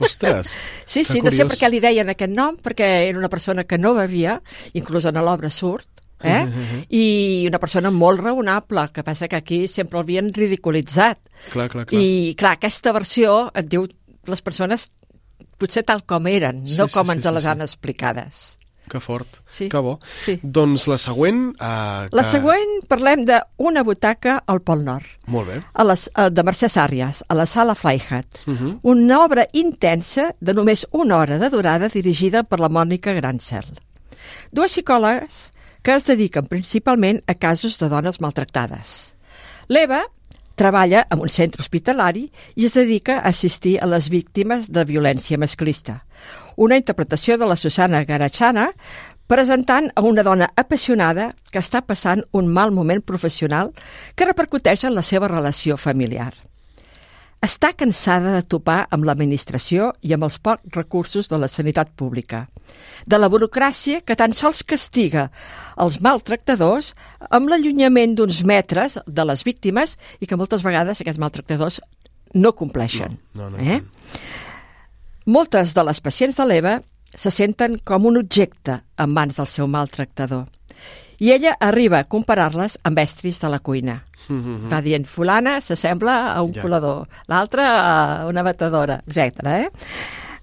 Ostres, 0.00 0.56
Sí, 0.86 1.02
sí, 1.04 1.20
no 1.20 1.30
sé 1.32 1.42
curiós. 1.42 1.50
per 1.52 1.58
què 1.64 1.70
li 1.72 1.80
deien 1.82 2.08
aquest 2.12 2.32
nom, 2.32 2.56
perquè 2.62 2.88
era 3.10 3.18
una 3.18 3.28
persona 3.32 3.64
que 3.64 3.78
no 3.78 3.94
bevia, 3.98 4.38
inclús 4.74 5.04
en 5.10 5.18
l'obra 5.18 5.50
surt, 5.50 5.88
eh? 6.22 6.44
Mhm. 6.46 6.84
i 6.88 7.44
una 7.48 7.58
persona 7.60 7.90
molt 7.90 8.20
raonable, 8.24 8.86
que 8.92 9.02
passa 9.04 9.28
que 9.28 9.36
aquí 9.36 9.66
sempre 9.68 9.98
l'havien 9.98 10.32
ridiculitzat. 10.32 11.18
Clar, 11.52 11.68
clar, 11.68 11.84
clar. 11.86 12.00
I, 12.00 12.34
clar, 12.38 12.54
aquesta 12.56 12.92
versió 12.96 13.50
et 13.54 13.66
diu 13.68 13.84
les 14.26 14.42
persones 14.42 14.88
potser 15.58 15.84
tal 15.84 16.02
com 16.04 16.26
eren, 16.26 16.64
Sí, 16.66 16.76
no 16.78 16.86
com 16.88 17.06
sí, 17.06 17.12
ens 17.12 17.22
sí, 17.22 17.30
les 17.32 17.42
sí. 17.44 17.48
han 17.48 17.60
explicades. 17.62 18.55
Que 18.88 19.00
fort, 19.00 19.40
Sí. 19.48 19.68
que 19.68 19.78
bo. 19.78 19.98
Sí. 20.24 20.38
Doncs 20.42 20.86
la 20.86 20.98
següent... 20.98 21.54
Eh, 21.58 22.08
La 22.12 22.22
que... 22.22 22.28
següent 22.30 22.76
parlem 22.88 23.24
d'una 23.26 23.82
butaca 23.82 24.42
al 24.46 24.60
Pol 24.62 24.84
Nord, 24.84 25.06
Molt 25.26 25.48
bé. 25.48 25.60
a 25.74 25.84
les, 25.84 26.08
a, 26.14 26.28
de 26.30 26.42
Mercè 26.46 26.68
Sàrries, 26.70 27.22
a 27.28 27.34
la 27.34 27.46
sala 27.46 27.74
Flyhat. 27.74 28.44
Mhm. 28.46 28.78
Una 28.82 29.24
obra 29.24 29.46
intensa 29.52 30.32
de 30.40 30.54
només 30.54 30.86
una 30.92 31.18
hora 31.18 31.38
de 31.38 31.50
durada 31.50 31.88
dirigida 31.88 32.44
per 32.44 32.60
la 32.60 32.68
Mònica 32.68 33.12
Grancel. 33.12 33.66
Dues 34.52 34.72
psicòlogues 34.72 35.50
que 35.82 35.94
es 35.94 36.06
dediquen 36.06 36.46
principalment 36.46 37.20
a 37.26 37.34
casos 37.34 37.78
de 37.78 37.88
dones 37.88 38.20
maltractades. 38.20 39.14
L'Eva 39.68 40.04
treballa 40.56 41.06
en 41.10 41.20
un 41.20 41.28
centre 41.28 41.60
hospitalari 41.60 42.30
i 42.56 42.64
es 42.66 42.74
dedica 42.74 43.18
a 43.18 43.28
assistir 43.28 43.76
a 43.82 43.86
les 43.86 44.08
víctimes 44.08 44.70
de 44.72 44.84
violència 44.88 45.36
masclista. 45.38 46.05
Una 46.56 46.78
interpretació 46.80 47.36
de 47.36 47.46
la 47.46 47.56
Susana 47.56 48.02
Garachana 48.08 48.70
presentant 49.26 49.90
a 49.94 50.02
una 50.06 50.22
dona 50.22 50.48
apassionada 50.56 51.32
que 51.50 51.60
està 51.60 51.82
passant 51.82 52.22
un 52.32 52.48
mal 52.48 52.72
moment 52.72 53.02
professional 53.02 53.72
que 54.14 54.28
repercuteix 54.28 54.86
en 54.86 54.94
la 54.94 55.02
seva 55.02 55.28
relació 55.28 55.76
familiar. 55.76 56.32
està 57.46 57.68
cansada 57.76 58.32
de 58.32 58.42
topar 58.42 58.88
amb 58.90 59.04
l'administració 59.06 59.92
i 60.02 60.14
amb 60.14 60.24
els 60.26 60.38
pocs 60.42 60.72
recursos 60.74 61.28
de 61.28 61.38
la 61.38 61.46
sanitat 61.46 61.92
pública, 61.94 62.46
de 63.06 63.18
la 63.20 63.28
burocràcia 63.28 64.00
que 64.00 64.16
tan 64.16 64.32
sols 64.32 64.64
castiga 64.64 65.28
els 65.76 66.00
maltractadors 66.00 66.94
amb 67.30 67.52
l'allunyament 67.52 68.16
d'uns 68.16 68.40
metres 68.42 68.98
de 69.06 69.28
les 69.28 69.44
víctimes 69.44 69.94
i 70.18 70.26
que 70.26 70.40
moltes 70.40 70.64
vegades 70.64 71.04
aquests 71.04 71.20
maltractadors 71.22 71.78
no 72.34 72.52
compleixen. 72.52 73.20
No, 73.34 73.50
no, 73.50 73.58
no. 73.58 73.62
eh? 73.62 73.82
Moltes 75.26 75.74
de 75.74 75.82
les 75.86 76.00
pacients 76.00 76.36
de 76.38 76.44
l'Eva 76.46 76.76
se 77.16 77.32
senten 77.34 77.78
com 77.84 78.06
un 78.06 78.18
objecte 78.20 78.80
en 79.02 79.10
mans 79.10 79.38
del 79.38 79.48
seu 79.50 79.66
maltractador. 79.66 80.44
I 81.18 81.32
ella 81.32 81.54
arriba 81.64 82.02
a 82.02 82.04
comparar-les 82.04 82.76
amb 82.84 82.98
estris 83.00 83.40
de 83.40 83.48
la 83.48 83.58
cuina. 83.58 84.02
Mhm. 84.28 84.68
Va 84.70 84.80
dient, 84.82 85.06
fulana 85.06 85.60
s'assembla 85.60 86.32
a 86.34 86.42
un 86.42 86.52
Ja. 86.52 86.62
colador, 86.62 87.08
l'altra 87.28 87.64
a 88.22 88.26
una 88.26 88.42
batedora, 88.42 89.00
etc. 89.06 89.46
Eh? 89.46 89.68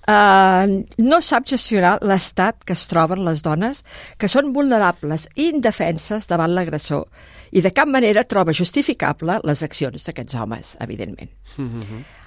Uh, 0.06 0.84
no 0.98 1.22
sap 1.22 1.46
gestionar 1.48 2.00
l'estat 2.02 2.66
que 2.66 2.74
es 2.74 2.88
troben 2.88 3.24
les 3.24 3.42
dones 3.42 3.86
que 4.18 4.28
són 4.28 4.52
vulnerables 4.52 5.30
i 5.36 5.48
indefenses 5.48 6.28
davant 6.28 6.52
l'agressor 6.54 7.06
i 7.54 7.62
de 7.62 7.72
cap 7.72 7.88
manera 7.88 8.26
troba 8.26 8.52
justificable 8.52 9.40
les 9.46 9.64
accions 9.64 10.04
d'aquests 10.04 10.36
homes, 10.36 10.76
evidentment. 10.82 11.30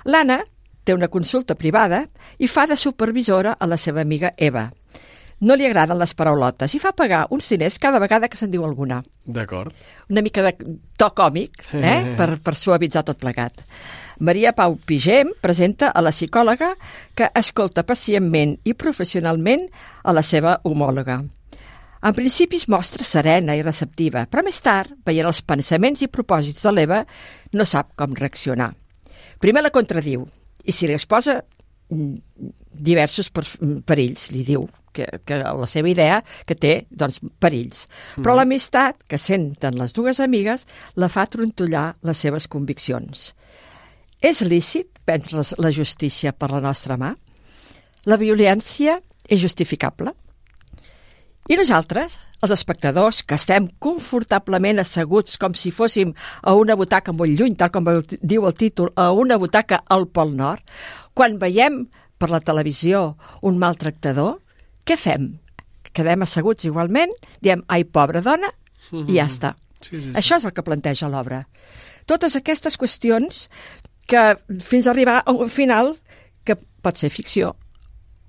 L'Anna 0.06 0.40
té 0.86 0.94
una 0.94 1.10
consulta 1.10 1.58
privada 1.58 2.04
i 2.38 2.48
fa 2.48 2.66
de 2.70 2.78
supervisora 2.78 3.56
a 3.58 3.66
la 3.66 3.76
seva 3.76 4.00
amiga 4.06 4.32
Eva. 4.38 4.68
No 5.44 5.52
li 5.52 5.66
agraden 5.68 5.98
les 6.00 6.14
paraulotes 6.16 6.72
i 6.72 6.80
fa 6.80 6.94
pagar 6.96 7.26
uns 7.34 7.50
diners 7.52 7.76
cada 7.82 8.00
vegada 8.00 8.30
que 8.32 8.38
se'n 8.40 8.52
diu 8.54 8.64
alguna. 8.64 9.02
D'acord. 9.26 9.74
Una 10.08 10.22
mica 10.24 10.40
de 10.46 10.54
to 10.96 11.10
còmic, 11.12 11.66
eh? 11.76 11.98
per, 12.18 12.38
per 12.40 12.54
suavitzar 12.56 13.04
tot 13.04 13.20
plegat. 13.20 13.60
Maria 14.24 14.54
Pau 14.56 14.78
Pigem 14.80 15.34
presenta 15.42 15.90
a 15.90 16.00
la 16.00 16.14
psicòloga 16.14 16.70
que 17.14 17.28
escolta 17.36 17.84
pacientment 17.84 18.56
i 18.64 18.72
professionalment 18.72 19.66
a 20.04 20.14
la 20.16 20.24
seva 20.24 20.56
homòloga. 20.64 21.18
En 22.06 22.14
principi 22.16 22.56
es 22.56 22.68
mostra 22.72 23.04
serena 23.04 23.56
i 23.56 23.64
receptiva, 23.64 24.24
però 24.30 24.44
més 24.46 24.62
tard, 24.64 24.94
veient 25.04 25.28
els 25.28 25.42
pensaments 25.42 26.04
i 26.04 26.08
propòsits 26.08 26.64
de 26.64 26.72
l'Eva, 26.72 27.02
no 27.52 27.68
sap 27.68 27.92
com 27.98 28.16
reaccionar. 28.16 28.70
Primer 29.42 29.66
la 29.66 29.72
contradiu, 29.74 30.24
i 30.66 30.72
si 30.72 30.86
li 30.88 30.94
exposa 30.96 31.38
mm, 31.90 32.14
diversos 32.72 33.30
per, 33.30 33.44
perills, 33.86 34.30
li 34.34 34.42
diu 34.44 34.66
que, 34.96 35.06
que 35.28 35.38
la 35.38 35.66
seva 35.68 35.90
idea 35.92 36.22
que 36.48 36.54
té 36.56 36.86
doncs, 36.90 37.20
perills. 37.38 37.86
Però 38.16 38.32
Mhm. 38.32 38.36
l'amistat 38.40 39.04
que 39.08 39.18
senten 39.18 39.76
les 39.78 39.92
dues 39.92 40.20
amigues 40.20 40.66
la 40.96 41.08
fa 41.08 41.26
trontollar 41.26 41.94
les 42.02 42.18
seves 42.18 42.48
conviccions. 42.48 43.34
És 44.20 44.40
lícit 44.42 44.88
prendre 45.04 45.36
les- 45.38 45.54
la 45.58 45.70
justícia 45.70 46.32
per 46.32 46.50
la 46.50 46.60
nostra 46.60 46.96
mà? 46.96 47.14
La 48.06 48.16
violència 48.16 48.98
és 49.28 49.40
justificable? 49.42 50.12
I 51.48 51.56
nosaltres, 51.56 52.18
els 52.42 52.52
espectadors, 52.52 53.22
que 53.22 53.36
estem 53.38 53.68
confortablement 53.78 54.80
asseguts 54.82 55.36
com 55.38 55.54
si 55.54 55.70
fóssim 55.70 56.12
a 56.42 56.54
una 56.58 56.74
butaca 56.76 57.12
molt 57.14 57.30
lluny, 57.38 57.54
tal 57.56 57.70
com 57.70 57.86
el- 57.88 58.04
diu 58.20 58.46
el 58.46 58.54
títol, 58.54 58.92
a 58.96 59.12
una 59.12 59.36
butaca 59.38 59.82
al 59.88 60.08
Pol 60.08 60.34
Nord, 60.36 60.62
quan 61.14 61.38
veiem 61.38 61.88
per 62.18 62.30
la 62.30 62.40
televisió 62.40 63.16
un 63.42 63.58
maltractador, 63.58 64.40
què 64.84 64.96
fem? 64.96 65.38
Quedem 65.92 66.22
asseguts 66.22 66.64
igualment, 66.64 67.12
diem, 67.40 67.62
ai, 67.68 67.84
pobra 67.84 68.20
dona, 68.20 68.50
i 69.08 69.16
ja 69.16 69.24
està. 69.26 69.54
Sí, 69.80 69.96
sí, 70.00 70.02
sí. 70.02 70.10
Això 70.14 70.36
és 70.36 70.44
el 70.44 70.52
que 70.52 70.62
planteja 70.62 71.08
l'obra. 71.08 71.46
Totes 72.06 72.36
aquestes 72.36 72.76
qüestions 72.78 73.48
que 74.06 74.36
fins 74.62 74.86
a 74.86 74.90
arribar 74.90 75.22
a 75.24 75.32
un 75.32 75.48
final 75.50 75.96
que 76.44 76.56
pot 76.56 76.96
ser 76.96 77.10
ficció 77.10 77.56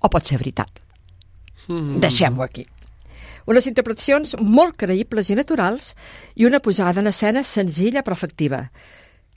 o 0.00 0.08
pot 0.10 0.24
ser 0.24 0.38
veritat. 0.38 0.68
Mhm. 1.68 2.00
Deixem-ho 2.00 2.42
aquí. 2.42 2.66
Unes 3.48 3.64
interpretacions 3.70 4.34
molt 4.44 4.74
creïbles 4.76 5.30
i 5.32 5.36
naturals 5.38 5.94
i 6.36 6.44
una 6.44 6.60
posada 6.60 7.00
en 7.00 7.08
escena 7.08 7.40
senzilla 7.48 8.02
però 8.04 8.18
efectiva, 8.18 8.66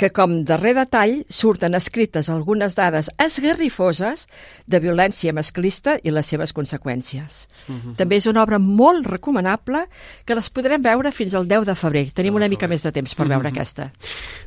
que 0.02 0.10
com 0.10 0.40
darrer 0.50 0.72
detall 0.74 1.20
surten 1.30 1.76
escrites 1.78 2.26
algunes 2.34 2.74
dades 2.74 3.12
esgarrifoses 3.22 4.24
de 4.66 4.80
violència 4.82 5.30
masclista 5.36 6.00
i 6.02 6.10
les 6.10 6.26
seves 6.26 6.56
conseqüències. 6.58 7.44
Mhm. 7.68 7.94
També 8.00 8.18
és 8.18 8.26
una 8.26 8.42
obra 8.42 8.58
molt 8.58 9.06
recomanable 9.06 9.84
que 10.26 10.34
les 10.34 10.50
podrem 10.50 10.82
veure 10.82 11.12
fins 11.14 11.36
al 11.38 11.46
10 11.48 11.68
de 11.70 11.76
febrer. 11.76 12.12
Tenim 12.18 12.34
una 12.34 12.50
mica 12.50 12.68
més 12.68 12.82
de 12.82 12.92
temps 12.92 13.14
per 13.14 13.28
veure 13.28 13.48
Mhm. 13.50 13.54
aquesta. 13.54 13.92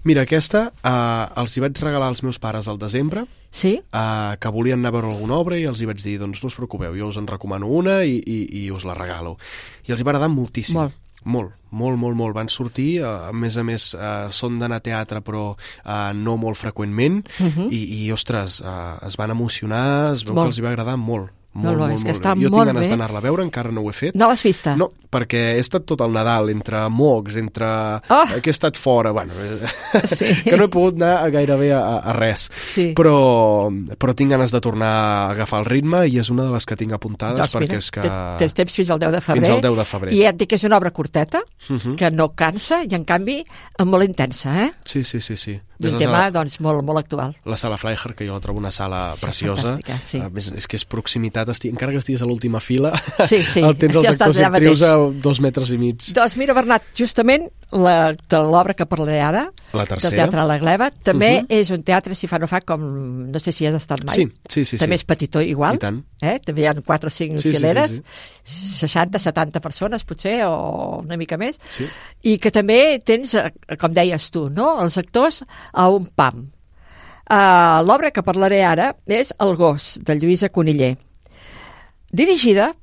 Mira, 0.02 0.22
aquesta 0.22 0.72
eh, 0.82 1.40
els 1.40 1.56
hi 1.56 1.60
vaig 1.60 1.78
regalar 1.78 2.08
als 2.08 2.24
meus 2.24 2.40
pares 2.40 2.66
al 2.66 2.78
desembre, 2.78 3.26
Sí? 3.52 3.80
eh, 3.92 4.36
que 4.40 4.48
volien 4.48 4.80
anar 4.80 4.88
a 4.88 4.92
veure 5.00 5.12
alguna 5.14 5.34
obra 5.34 5.56
i 5.56 5.64
els 5.64 5.80
hi 5.80 5.86
vaig 5.86 6.02
dir, 6.02 6.18
doncs 6.18 6.42
no 6.42 6.48
us 6.48 6.54
preocupeu, 6.56 6.96
jo 6.98 7.06
us 7.06 7.16
en 7.16 7.28
recomano 7.28 7.68
una 7.68 8.02
i, 8.04 8.16
i, 8.26 8.64
i 8.64 8.70
us 8.72 8.84
la 8.84 8.94
regalo. 8.94 9.38
I 9.86 9.92
els 9.92 10.00
hi 10.00 10.02
va 10.02 10.10
agradar 10.10 10.28
moltíssim. 10.30 10.74
Molt. 10.74 10.92
Molt, 11.24 11.52
molt, 11.70 11.96
molt, 11.98 12.16
molt. 12.16 12.34
Van 12.36 12.48
sortir, 12.48 12.98
eh, 13.00 13.04
a 13.04 13.32
més 13.32 13.56
a 13.56 13.62
més, 13.64 13.94
eh, 13.94 14.26
són 14.30 14.58
d'anar 14.58 14.76
a 14.76 14.80
teatre, 14.84 15.20
però 15.24 15.56
eh, 15.56 16.12
no 16.14 16.36
molt 16.36 16.56
freqüentment, 16.60 17.22
Mhm. 17.40 17.68
i, 17.70 18.04
i, 18.04 18.12
ostres, 18.12 18.60
eh, 18.60 19.06
es 19.06 19.16
van 19.16 19.30
emocionar, 19.30 20.12
es 20.14 20.24
veu 20.24 20.34
Molt. 20.34 20.44
que 20.44 20.48
els 20.50 20.58
hi 20.58 20.62
va 20.62 20.70
agradar 20.70 20.96
molt. 20.98 21.32
No, 21.54 21.62
Molt, 21.68 21.76
no, 21.78 21.82
molt, 21.86 21.92
és 21.94 22.02
que 22.02 22.10
molt. 22.10 22.16
està 22.18 22.30
jo 22.34 22.48
molt 22.50 22.54
tinc 22.54 22.66
ganes 22.66 22.82
bé. 22.86 22.90
d'anar-la 22.90 23.18
a 23.18 23.22
veure, 23.22 23.42
encara 23.44 23.70
no 23.70 23.80
ho 23.82 23.90
he 23.90 23.92
fet. 23.94 24.14
No 24.18 24.26
l'has 24.26 24.42
vista? 24.42 24.72
No, 24.76 24.88
perquè 25.14 25.54
he 25.54 25.60
estat 25.62 25.84
tot 25.86 26.00
el 26.02 26.10
Nadal 26.12 26.50
entre 26.50 26.88
mocs, 26.90 27.36
entre... 27.38 27.66
Oh! 28.10 28.24
que 28.42 28.50
he 28.50 28.54
estat 28.54 28.76
fora, 28.76 29.12
bueno, 29.12 29.32
eh, 29.38 29.68
Sí. 30.04 30.32
que 30.42 30.56
no 30.56 30.64
he 30.64 30.68
pogut 30.68 30.96
anar 31.00 31.22
a 31.22 31.28
gairebé 31.30 31.72
a, 31.72 31.98
a 31.98 32.12
res. 32.12 32.48
Sí. 32.58 32.88
Però, 32.98 33.70
però 33.96 34.14
tinc 34.18 34.32
ganes 34.34 34.50
de 34.50 34.60
tornar 34.60 34.88
a 34.90 35.30
agafar 35.30 35.60
el 35.62 35.66
ritme 35.70 36.02
i 36.10 36.18
és 36.18 36.30
una 36.34 36.42
de 36.48 36.50
les 36.56 36.66
que 36.66 36.76
tinc 36.76 36.92
apuntades 36.96 37.38
Doncs 37.38 37.54
perquè 37.54 37.68
mira, 37.70 37.78
és 37.78 37.90
que... 37.94 38.00
te- 38.02 38.12
tens 38.42 38.54
temps 38.58 38.74
fins 38.80 38.90
al 38.90 38.98
10 38.98 39.12
de 39.14 39.20
febrer. 39.20 39.44
Fins 39.44 39.54
al 39.54 39.62
10 39.62 39.76
de 39.78 39.84
febrer. 39.92 40.12
I 40.12 40.22
ja 40.24 40.32
et 40.34 40.40
dic 40.42 40.50
que 40.50 40.58
és 40.58 40.64
una 40.66 40.76
obra 40.82 40.90
curteta, 40.90 41.44
Mhm. 41.68 41.94
que 41.96 42.10
no 42.10 42.32
cansa, 42.34 42.82
i 42.84 42.92
en 42.98 43.04
canvi 43.04 43.38
molt 43.86 44.04
intensa, 44.04 44.56
eh? 44.66 44.72
Sí, 44.84 45.04
sí, 45.04 45.20
sí, 45.20 45.36
sí. 45.36 45.60
I 45.80 45.86
un 45.88 45.98
tema, 45.98 46.20
la, 46.20 46.30
doncs, 46.30 46.60
molt, 46.60 46.82
molt 46.84 46.98
actual. 46.98 47.34
la 47.44 47.56
sala 47.56 47.76
Freiher, 47.76 48.14
que 48.14 48.26
jo 48.28 48.34
la 48.34 48.40
trobo 48.40 48.58
una 48.60 48.70
sala 48.70 49.08
Sí, 49.14 49.24
preciosa. 49.26 49.78
sí. 50.00 50.20
A 50.20 50.28
més, 50.28 50.52
és 50.52 50.66
que 50.66 50.76
és 50.76 50.84
proximitat, 50.84 51.48
esti... 51.48 51.68
encara 51.68 51.92
que 51.92 51.98
estiguis 51.98 52.22
a 52.22 52.26
l'última 52.26 52.60
fila, 52.60 52.92
Sí, 53.26 53.42
sí, 53.42 53.60
el 53.66 53.76
tens 53.76 53.96
els 53.96 54.04
ja 54.06 54.12
actors 54.12 54.38
i 54.38 54.44
actrius 54.44 54.82
a 54.82 54.94
dos 54.96 55.40
metres 55.40 55.70
i 55.74 55.78
mig. 55.78 56.00
Doncs 56.14 56.36
mira, 56.36 56.54
Bernat, 56.54 56.82
justament 56.96 57.48
la, 57.74 58.12
de 58.12 58.38
l'obra 58.38 58.74
que 58.78 58.86
parlaré 58.86 59.18
ara, 59.20 59.48
La 59.72 59.84
tercera. 59.84 60.10
del 60.10 60.18
Teatre 60.20 60.44
La 60.46 60.58
Gleva, 60.58 60.90
també 60.92 61.42
Mhm. 61.42 61.46
és 61.48 61.70
un 61.70 61.82
teatre, 61.82 62.14
si 62.14 62.26
fa 62.28 62.38
no 62.38 62.46
fa, 62.46 62.60
com... 62.60 62.80
No 63.32 63.38
sé 63.40 63.50
si 63.50 63.66
has 63.66 63.74
estat 63.74 64.04
mai. 64.04 64.14
Sí, 64.14 64.28
sí, 64.48 64.64
sí, 64.64 64.78
També 64.78 64.94
sí. 64.96 65.02
és 65.02 65.04
petitó 65.04 65.40
igual. 65.42 65.74
I 65.74 65.78
tant. 65.78 66.04
Eh? 66.22 66.38
També 66.44 66.62
hi 66.62 66.66
ha 66.66 66.74
4 66.74 67.08
o 67.08 67.10
5 67.10 67.38
Sí, 67.38 67.48
sí, 67.50 67.50
sí, 67.50 67.56
fileres, 67.56 67.90
sí. 67.90 68.02
60, 68.78 69.18
70 69.18 69.60
persones, 69.60 70.04
potser, 70.04 70.44
o 70.46 71.00
una 71.02 71.16
mica 71.16 71.36
més. 71.40 71.58
Sí. 71.68 71.86
I 72.30 72.38
que 72.38 72.50
també 72.54 73.00
tens, 73.04 73.34
eh, 73.34 73.50
com 73.80 73.92
deies 73.92 74.30
tu, 74.30 74.48
no? 74.50 74.80
els 74.82 74.96
actors 75.00 75.42
a 75.72 75.88
un 75.90 76.06
pam. 76.14 76.44
Uh, 77.24 77.80
L'obra 77.86 78.10
que 78.12 78.22
parlaré 78.22 78.62
ara 78.68 78.90
és 79.06 79.32
El 79.40 79.54
gos, 79.56 79.94
de 80.04 80.14
Lluïsa 80.18 80.50
Coniller. 80.52 80.94
Dirigida 82.12 82.74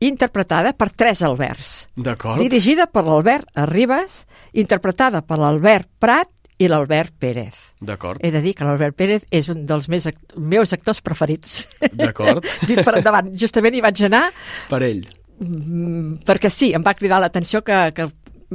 i 0.00 0.08
interpretada 0.08 0.72
per 0.72 0.88
tres 0.96 1.20
Alberts. 1.22 1.88
D'acord. 2.00 2.40
Dirigida 2.40 2.86
per 2.88 3.04
l'Albert 3.04 3.50
Arribas, 3.60 4.22
interpretada 4.56 5.20
per 5.22 5.36
l'Albert 5.38 5.90
Prat 6.00 6.30
i 6.60 6.68
l'Albert 6.68 7.12
Pérez. 7.20 7.58
D'acord. 7.80 8.20
He 8.24 8.30
de 8.32 8.40
dir 8.44 8.54
que 8.56 8.64
l'Albert 8.64 8.96
Pérez 8.96 9.22
és 9.30 9.48
un 9.52 9.62
dels 9.68 9.86
meus, 9.92 10.08
act 10.08 10.34
meus 10.36 10.72
actors 10.76 11.00
preferits. 11.04 11.66
D'acord. 11.92 12.44
Dit 12.68 12.80
per 12.84 12.96
endavant. 12.98 13.30
Justament 13.40 13.76
hi 13.76 13.84
vaig 13.84 14.02
anar 14.08 14.26
Per 14.72 14.80
ell. 14.88 15.04
mm, 15.40 16.24
perquè 16.28 16.50
sí, 16.52 16.72
em 16.76 16.84
va 16.84 16.96
cridar 16.96 17.20
l'atenció 17.20 17.62
que, 17.64 17.78
que 17.96 18.08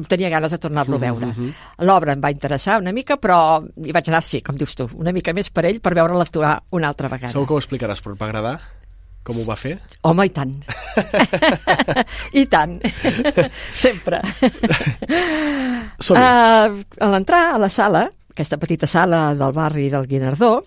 tenia 0.10 0.30
ganes 0.30 0.52
de 0.52 0.60
tornar-lo 0.60 0.98
a 0.98 1.00
veure. 1.00 1.26
Mhm. 1.28 1.52
L'obra 1.88 2.14
em 2.14 2.22
va 2.22 2.32
interessar 2.32 2.80
una 2.82 2.92
mica, 2.92 3.18
però 3.18 3.64
hi 3.64 3.92
vaig 3.96 4.10
anar, 4.10 4.24
sí, 4.24 4.42
com 4.42 4.58
dius 4.58 4.76
tu, 4.76 4.90
una 4.96 5.14
mica 5.16 5.34
més 5.34 5.50
per 5.50 5.66
ell 5.66 5.80
per 5.80 5.94
veure-la 5.96 6.26
actuar 6.28 6.64
una 6.72 6.88
altra 6.88 7.08
vegada. 7.08 7.32
Segur 7.32 7.48
que 7.48 7.54
ho 7.54 7.62
explicaràs, 7.62 8.02
però 8.04 8.14
et 8.14 8.22
va 8.22 8.28
agradar? 8.28 8.60
Com 9.26 9.40
ho 9.42 9.46
va 9.48 9.56
fer? 9.58 9.80
Home, 10.06 10.28
i 10.28 10.30
tant. 10.30 10.52
I 12.42 12.46
tant. 12.46 12.76
Sempre. 13.74 14.20
Som-hi. 15.98 16.22
Uh, 16.22 16.84
a 17.02 17.10
l'entrar 17.10 17.56
a 17.56 17.58
la 17.58 17.72
sala, 17.74 18.04
aquesta 18.36 18.60
petita 18.62 18.86
sala 18.86 19.32
del 19.34 19.56
barri 19.56 19.88
del 19.90 20.06
Guinardó, 20.12 20.60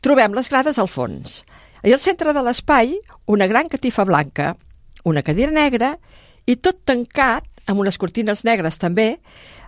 trobem 0.00 0.32
les 0.38 0.48
grades 0.48 0.78
al 0.80 0.88
fons. 0.88 1.42
I 1.84 1.92
al 1.92 2.00
centre 2.00 2.32
de 2.32 2.42
l'espai, 2.46 2.96
una 3.28 3.46
gran 3.50 3.68
catifa 3.68 4.06
blanca, 4.08 4.54
una 5.04 5.22
cadira 5.22 5.52
negra 5.52 5.92
i 6.48 6.56
tot 6.56 6.80
tancat 6.88 7.44
amb 7.68 7.84
unes 7.84 7.98
cortines 8.00 8.44
negres 8.48 8.80
també. 8.80 9.18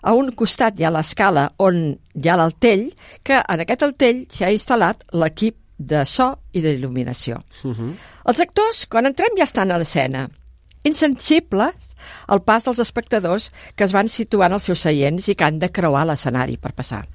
A 0.02 0.14
un 0.16 0.32
costat 0.32 0.80
hi 0.80 0.86
ha 0.88 0.92
l'escala 0.94 1.50
on 1.60 1.82
hi 2.16 2.28
ha 2.28 2.38
l'altell, 2.40 2.88
que 3.22 3.38
en 3.40 3.64
aquest 3.64 3.84
altell 3.86 4.24
s'hi 4.32 4.46
ha 4.46 4.54
instal·lat 4.54 5.04
l'equip 5.12 5.58
de 5.76 6.04
so 6.04 6.32
i 6.52 6.60
d'il·luminació. 6.64 7.40
Mhm. 7.64 7.94
Els 8.26 8.40
actors, 8.40 8.86
quan 8.86 9.06
entrem, 9.06 9.36
ja 9.36 9.44
estan 9.44 9.70
a 9.70 9.78
l'escena, 9.78 10.28
insensibles 10.84 11.94
al 12.26 12.42
pas 12.42 12.64
dels 12.64 12.78
espectadors 12.78 13.50
que 13.76 13.84
es 13.84 13.92
van 13.92 14.08
situar 14.08 14.48
en 14.48 14.58
els 14.58 14.64
seus 14.64 14.80
seients 14.80 15.28
i 15.28 15.34
que 15.34 15.44
han 15.44 15.58
de 15.58 15.70
creuar 15.70 16.06
l'escenari 16.06 16.56
per 16.56 16.72
passar. 16.72 17.06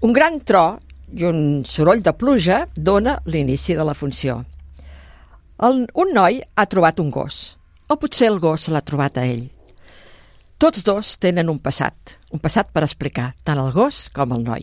Un 0.00 0.12
gran 0.12 0.40
tro 0.40 0.78
i 1.12 1.24
un 1.24 1.64
soroll 1.64 2.02
de 2.02 2.12
pluja 2.12 2.66
dona 2.74 3.20
l'inici 3.26 3.74
de 3.74 3.84
la 3.84 3.94
funció. 3.94 4.44
El, 5.58 5.86
un 5.94 6.12
noi 6.12 6.42
ha 6.54 6.66
trobat 6.66 7.00
un 7.00 7.10
gos, 7.10 7.56
o 7.88 7.96
potser 7.96 8.28
el 8.28 8.40
gos 8.40 8.68
l'ha 8.68 8.84
trobat 8.84 9.16
a 9.16 9.24
ell. 9.24 9.55
Tots 10.56 10.86
dos 10.88 11.18
tenen 11.20 11.50
un 11.52 11.58
passat, 11.60 12.16
un 12.32 12.40
passat 12.40 12.70
per 12.72 12.80
explicar, 12.86 13.34
tant 13.44 13.58
el 13.60 13.74
gos 13.74 14.06
com 14.16 14.32
el 14.32 14.44
noi. 14.46 14.62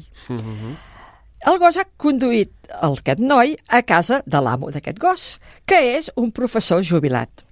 El 1.45 1.59
gos 1.61 1.77
ha 1.77 1.85
conduït 2.01 2.53
el, 2.79 2.95
aquest 2.97 3.21
noi 3.21 3.53
a 3.69 3.83
casa 3.85 4.23
de 4.25 4.41
l'amo 4.41 4.71
d'aquest 4.73 4.97
gos, 4.97 5.25
que 5.69 5.77
és 5.93 6.09
un 6.17 6.31
professor 6.33 6.81
jubilat. 6.81 7.43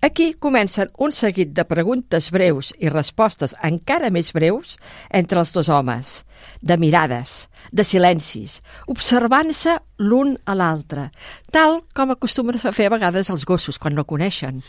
Aquí 0.00 0.32
comencen 0.40 0.88
un 0.96 1.12
seguit 1.12 1.52
de 1.52 1.66
preguntes 1.68 2.30
breus 2.32 2.72
i 2.80 2.88
respostes 2.92 3.52
encara 3.64 4.08
més 4.14 4.32
breus 4.32 4.78
entre 5.10 5.40
els 5.44 5.52
dos 5.52 5.68
homes, 5.68 6.22
de 6.62 6.76
mirades, 6.80 7.46
de 7.76 7.84
silencis, 7.84 8.60
observant-se 8.92 9.76
l'un 10.00 10.34
a 10.48 10.56
l'altre, 10.56 11.10
tal 11.52 11.82
com 11.96 12.14
acostumen 12.14 12.56
a 12.56 12.72
fer 12.72 12.88
a 12.88 12.94
vegades 12.96 13.30
els 13.32 13.44
gossos 13.48 13.78
quan 13.78 13.94
no 13.96 14.06
coneixen, 14.08 14.62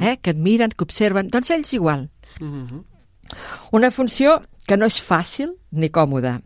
eh? 0.00 0.16
que 0.20 0.32
et 0.32 0.40
miren, 0.40 0.72
que 0.72 0.86
observen, 0.86 1.30
doncs 1.32 1.52
ells 1.54 1.74
igual. 1.76 2.08
Una 3.72 3.90
funció 3.90 4.40
que 4.68 4.78
no 4.80 4.88
és 4.88 5.00
fàcil 5.00 5.54
ni 5.72 5.90
còmoda, 5.92 6.38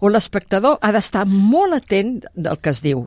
on 0.00 0.12
l'espectador 0.14 0.80
ha 0.80 0.92
d'estar 0.94 1.26
molt 1.28 1.76
atent 1.76 2.24
del 2.34 2.60
que 2.60 2.72
es 2.72 2.82
diu. 2.84 3.06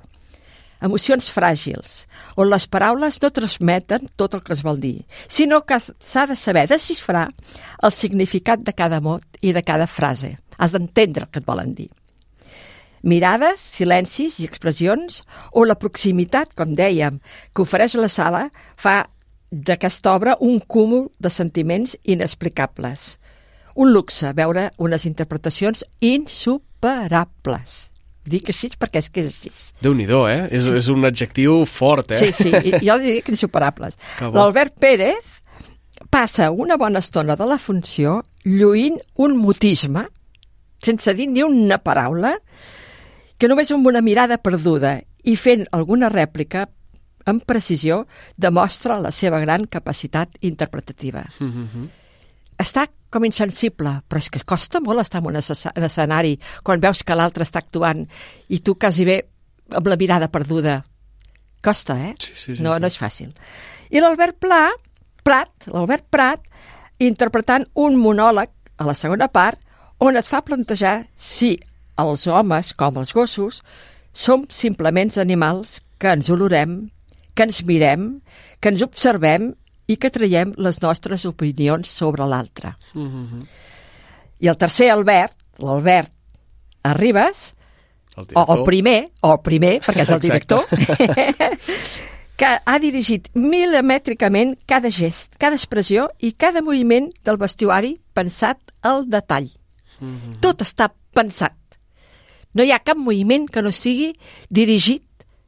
Emocions 0.79 1.27
fràgils, 1.35 2.05
on 2.39 2.47
les 2.47 2.65
paraules 2.71 3.17
no 3.19 3.31
transmeten 3.35 4.07
tot 4.15 4.37
el 4.37 4.43
que 4.45 4.53
es 4.55 4.63
vol 4.63 4.79
dir, 4.79 5.03
sinó 5.27 5.65
que 5.67 5.79
s'ha 5.81 6.23
de 6.29 6.37
saber 6.39 6.69
desxifrar 6.71 7.27
el 7.83 7.91
significat 7.91 8.63
de 8.63 8.73
cada 8.73 9.01
mot 9.03 9.41
i 9.41 9.51
de 9.51 9.63
cada 9.63 9.89
frase. 9.91 10.37
Has 10.57 10.71
d'entendre 10.75 11.27
el 11.27 11.33
que 11.33 11.43
et 11.43 11.47
volen 11.47 11.75
dir. 11.75 11.89
Mirades, 13.03 13.59
silencis 13.61 14.39
i 14.39 14.45
expressions, 14.45 15.23
o 15.51 15.63
la 15.65 15.75
proximitat, 15.79 16.53
com 16.55 16.75
dèiem, 16.75 17.19
que 17.53 17.63
ofereix 17.63 17.95
la 17.95 18.09
sala, 18.09 18.49
fa 18.77 19.07
d'aquesta 19.51 20.13
obra 20.13 20.35
un 20.39 20.59
cúmul 20.59 21.09
de 21.19 21.29
sentiments 21.33 21.95
inexplicables. 22.03 23.17
Un 23.75 23.93
luxe 23.93 24.33
veure 24.35 24.69
unes 24.77 25.05
interpretacions 25.05 25.85
insuperables. 26.01 27.85
Dic 28.29 28.49
així 28.51 28.69
perquè 28.77 28.99
és 29.01 29.09
que 29.09 29.23
és 29.23 29.29
així. 29.31 29.51
Déu-n'hi-do, 29.81 30.27
eh? 30.29 30.47
És, 30.51 30.65
Sí. 30.67 30.75
és 30.77 30.87
un 30.89 31.05
adjectiu 31.05 31.65
fort, 31.65 32.11
eh? 32.11 32.19
Sí, 32.19 32.31
sí, 32.31 32.49
i 32.49 32.71
jo 32.85 32.97
diria 32.99 33.21
que 33.21 33.31
insuperables. 33.31 33.97
L'Albert 34.21 34.75
Pérez 34.77 35.41
passa 36.09 36.51
una 36.51 36.77
bona 36.77 36.99
estona 36.99 37.35
de 37.35 37.45
la 37.45 37.57
funció 37.57 38.23
lluint 38.43 38.99
un 39.15 39.37
mutisme, 39.37 40.05
sense 40.83 41.13
dir 41.13 41.27
ni 41.29 41.41
una 41.43 41.77
paraula, 41.79 42.37
que 43.39 43.47
només 43.47 43.71
amb 43.71 43.87
una 43.87 44.01
mirada 44.03 44.37
perduda 44.43 44.97
i 45.23 45.35
fent 45.39 45.65
alguna 45.75 46.09
rèplica 46.11 46.67
amb 47.29 47.43
precisió 47.45 48.03
demostra 48.37 48.99
la 48.99 49.11
seva 49.15 49.39
gran 49.39 49.65
capacitat 49.65 50.35
interpretativa. 50.41 51.23
Està 52.59 52.87
com 53.09 53.23
insensible, 53.25 54.01
però 54.09 54.19
és 54.19 54.29
que 54.29 54.41
costa 54.45 54.81
molt 54.83 54.99
estar 55.01 55.21
en 55.21 55.27
un 55.31 55.37
escena- 55.39 55.71
en 55.75 55.83
escenari 55.87 56.33
quan 56.63 56.79
veus 56.83 57.03
que 57.03 57.15
l'altre 57.15 57.43
està 57.47 57.61
actuant 57.63 58.05
i 58.49 58.59
tu 58.59 58.75
quasi 58.75 59.05
bé 59.05 59.21
amb 59.71 59.87
la 59.87 59.95
mirada 59.95 60.27
perduda. 60.27 60.83
Costa, 61.61 61.95
eh? 62.09 62.13
Sí, 62.19 62.33
sí, 62.35 62.55
sí, 62.55 62.63
no, 62.63 62.73
sí. 62.75 62.79
no 62.81 62.87
és 62.87 62.97
fàcil. 62.99 63.33
I 63.89 63.99
l'Albert 63.99 64.37
Pla, 64.39 64.69
Prat, 65.23 65.67
l'Albert 65.67 66.05
Prat, 66.09 66.41
interpretant 66.99 67.65
un 67.75 67.95
monòleg 67.95 68.49
a 68.77 68.85
la 68.85 68.93
segona 68.93 69.27
part 69.27 69.59
on 69.99 70.15
et 70.15 70.25
fa 70.27 70.41
plantejar 70.41 71.07
si 71.17 71.57
els 72.01 72.27
homes, 72.27 72.73
com 72.73 72.99
els 73.01 73.13
gossos, 73.13 73.61
som 74.13 74.45
simplement 74.49 75.11
animals 75.21 75.79
que 75.99 76.11
ens 76.15 76.29
olorem, 76.31 76.89
que 77.35 77.43
ens 77.47 77.61
mirem, 77.67 78.21
que 78.59 78.71
ens 78.71 78.83
observem 78.85 79.53
i 79.89 79.97
que 79.97 80.11
traiem 80.13 80.53
les 80.57 80.81
nostres 80.83 81.25
opinions 81.25 81.89
sobre 81.89 82.25
l'altre. 82.29 82.75
I 84.39 84.47
el 84.47 84.57
tercer 84.57 84.89
Albert, 84.93 85.35
l'Albert 85.59 86.11
Arribas, 86.83 87.55
El 88.15 88.23
o 88.23 88.25
director. 88.25 88.57
el 88.57 88.63
primer, 88.65 88.99
o 89.21 89.33
el 89.33 89.41
primer, 89.43 89.73
perquè 89.83 90.03
és 90.05 90.11
el 90.15 90.21
director, 90.23 90.63
que 92.39 92.49
ha 92.63 92.77
dirigit 92.79 93.27
milimètricament 93.35 94.55
cada 94.67 94.91
gest, 94.91 95.35
cada 95.39 95.59
expressió 95.59 96.07
i 96.23 96.31
cada 96.39 96.63
moviment 96.63 97.09
del 97.27 97.39
vestuari 97.39 97.97
pensat 98.15 98.59
al 98.81 99.05
detall. 99.11 99.49
Tot 100.39 100.63
està 100.63 100.87
pensat. 101.15 101.58
No 102.55 102.65
hi 102.65 102.71
ha 102.73 102.79
cap 102.81 102.97
moviment 102.97 103.45
que 103.51 103.61
no 103.61 103.71
sigui 103.71 104.13
dirigit 104.49 105.03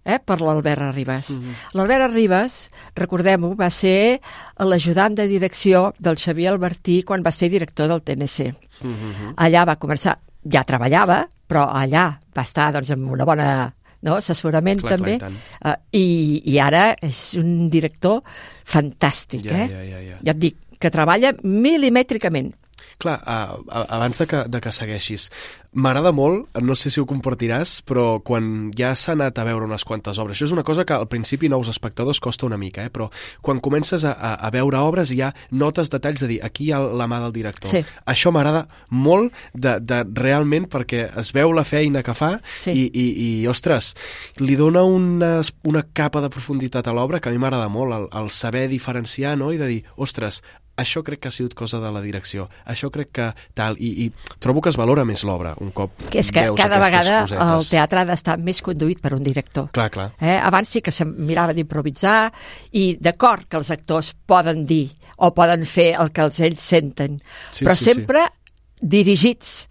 eh, 0.06 0.20
per 0.20 0.39
l'Albert 0.41 0.82
Arribas. 0.82 1.32
L'Albert 1.78 2.08
Arribas, 2.10 2.70
recordem-ho, 2.97 3.54
va 3.58 3.70
ser 3.74 4.20
l'ajudant 4.60 5.16
de 5.18 5.28
direcció 5.30 5.91
del 5.99 6.18
Xavier 6.18 6.52
Albertí 6.54 7.02
quan 7.04 7.26
va 7.26 7.34
ser 7.34 7.49
director 7.49 7.89
del 7.89 8.02
TNC. 8.06 8.52
Allà 9.38 9.66
va 9.66 9.78
començar, 9.82 10.18
ja 10.45 10.64
treballava, 10.66 11.24
però 11.47 11.68
allà 11.70 12.08
va 12.36 12.45
estar 12.47 12.72
doncs, 12.74 12.91
amb 12.95 13.12
una 13.12 13.26
bona 13.26 13.52
no, 14.02 14.16
assessorament 14.18 14.80
Clar, 14.82 14.95
clar, 14.95 14.97
també, 14.97 15.16
i 15.16 15.20
tant. 15.22 15.36
uh, 15.62 15.76
i, 15.93 16.06
i 16.49 16.58
ara 16.58 16.95
és 17.06 17.36
un 17.38 17.70
director 17.70 18.22
fantàstic, 18.66 19.43
Ja, 19.45 19.60
eh? 19.60 19.68
ja, 19.70 19.84
ja, 19.86 19.99
ja. 20.02 20.18
ja 20.26 20.34
et 20.34 20.39
dic, 20.41 20.58
que 20.82 20.89
treballa 20.89 21.36
milimètricament. 21.43 22.54
Clar, 23.00 23.20
a, 23.24 23.58
abans 23.88 24.18
de 24.20 24.28
que, 24.28 24.44
de 24.52 24.62
que 24.62 24.72
segueixis, 24.76 25.30
m'agrada 25.72 26.12
molt, 26.12 26.50
no 26.60 26.76
sé 26.76 26.92
si 26.92 27.00
ho 27.00 27.06
compartiràs, 27.08 27.80
però 27.88 28.20
quan 28.28 28.72
ja 28.76 28.92
s'ha 29.00 29.14
anat 29.16 29.39
a 29.39 29.46
veure 29.48 29.66
unes 29.70 29.86
quantes 29.88 30.20
obres, 30.20 30.36
això 30.36 30.50
és 30.50 30.56
una 30.56 30.66
cosa 30.68 30.84
que 30.86 30.96
al 30.96 31.08
principi 31.08 31.50
nous 31.50 31.70
espectadors 31.72 32.20
costa 32.20 32.46
una 32.46 32.60
mica, 32.60 32.84
eh? 32.84 32.92
però 32.92 33.08
quan 33.42 33.62
comences 33.64 34.04
a, 34.06 34.12
a, 34.12 34.34
a 34.36 34.52
veure 34.52 34.82
obres 34.84 35.14
ja 35.16 35.32
notes 35.52 35.89
detalls 35.94 36.24
de 36.26 36.28
dir, 36.28 36.39
aquí 36.44 36.68
hi 36.68 36.74
ha 36.76 36.82
la 36.82 37.08
mà 37.08 37.22
del 37.24 37.36
director. 37.36 37.72
Sí. 37.72 37.84
Això 38.06 38.34
m'agrada 38.36 38.66
molt 38.92 39.32
de, 39.54 39.78
de 39.80 40.04
realment 40.18 40.68
perquè 40.72 41.08
es 41.22 41.32
veu 41.36 41.54
la 41.56 41.64
feina 41.68 42.04
que 42.04 42.16
fa 42.18 42.34
Sí. 42.62 42.72
i, 42.76 42.84
i, 42.94 43.06
i, 43.24 43.48
ostres, 43.48 43.94
li 44.39 44.56
dona 44.60 44.84
una, 44.84 45.42
una 45.68 45.84
capa 45.94 46.22
de 46.22 46.30
profunditat 46.30 46.88
a 46.88 46.94
l'obra 46.96 47.20
que 47.20 47.30
a 47.30 47.34
mi 47.34 47.39
m'agrada 47.42 47.70
molt, 47.72 47.96
el, 47.96 48.10
el 48.22 48.30
saber 48.36 48.68
diferenciar 48.70 49.38
no? 49.39 49.52
i 49.54 49.60
de 49.62 49.70
dir, 49.70 49.80
ostres, 49.96 50.42
això 50.82 51.04
crec 51.06 51.22
que 51.24 51.30
ha 51.30 51.32
sigut 51.36 51.54
cosa 51.58 51.80
de 51.80 51.92
la 51.94 52.02
direcció, 52.02 52.50
això 52.66 52.90
crec 52.92 53.12
que 53.16 53.28
tal, 53.58 53.78
i, 53.80 54.06
i 54.06 54.12
trobo 54.42 54.62
que 54.62 54.70
es 54.74 54.78
valora 54.80 55.06
més 55.06 55.24
l'obra 55.28 55.54
un 55.62 55.72
cop 55.72 55.92
Que 56.12 56.20
és 56.24 56.32
que 56.34 56.42
veus 56.50 56.58
cada 56.60 56.80
vegada 56.82 57.22
cosetes. 57.24 57.52
el 57.56 57.70
teatre 57.70 58.00
ha 58.02 58.06
d'estar 58.10 58.38
més 58.42 58.62
conduït 58.62 59.00
per 59.02 59.14
un 59.16 59.24
director. 59.24 59.70
Clar, 59.72 59.90
clar. 59.94 60.10
Eh? 60.20 60.38
Abans 60.42 60.70
sí 60.70 60.82
que 60.82 60.92
se 60.92 61.06
mirava 61.06 61.54
d'improvisar 61.54 62.32
i 62.74 62.98
d'acord 63.00 63.48
que 63.48 63.58
els 63.62 63.72
actors 63.72 64.14
poden 64.26 64.66
dir 64.66 64.90
o 65.18 65.32
poden 65.38 65.64
fer 65.66 65.92
el 66.02 66.12
que 66.12 66.22
els 66.26 66.40
ells 66.42 66.62
senten, 66.62 67.20
Sí, 67.52 67.66
però 67.66 67.76
sí, 67.78 67.84
sí. 67.86 67.94
sempre 67.94 68.28
dirigits 68.82 69.68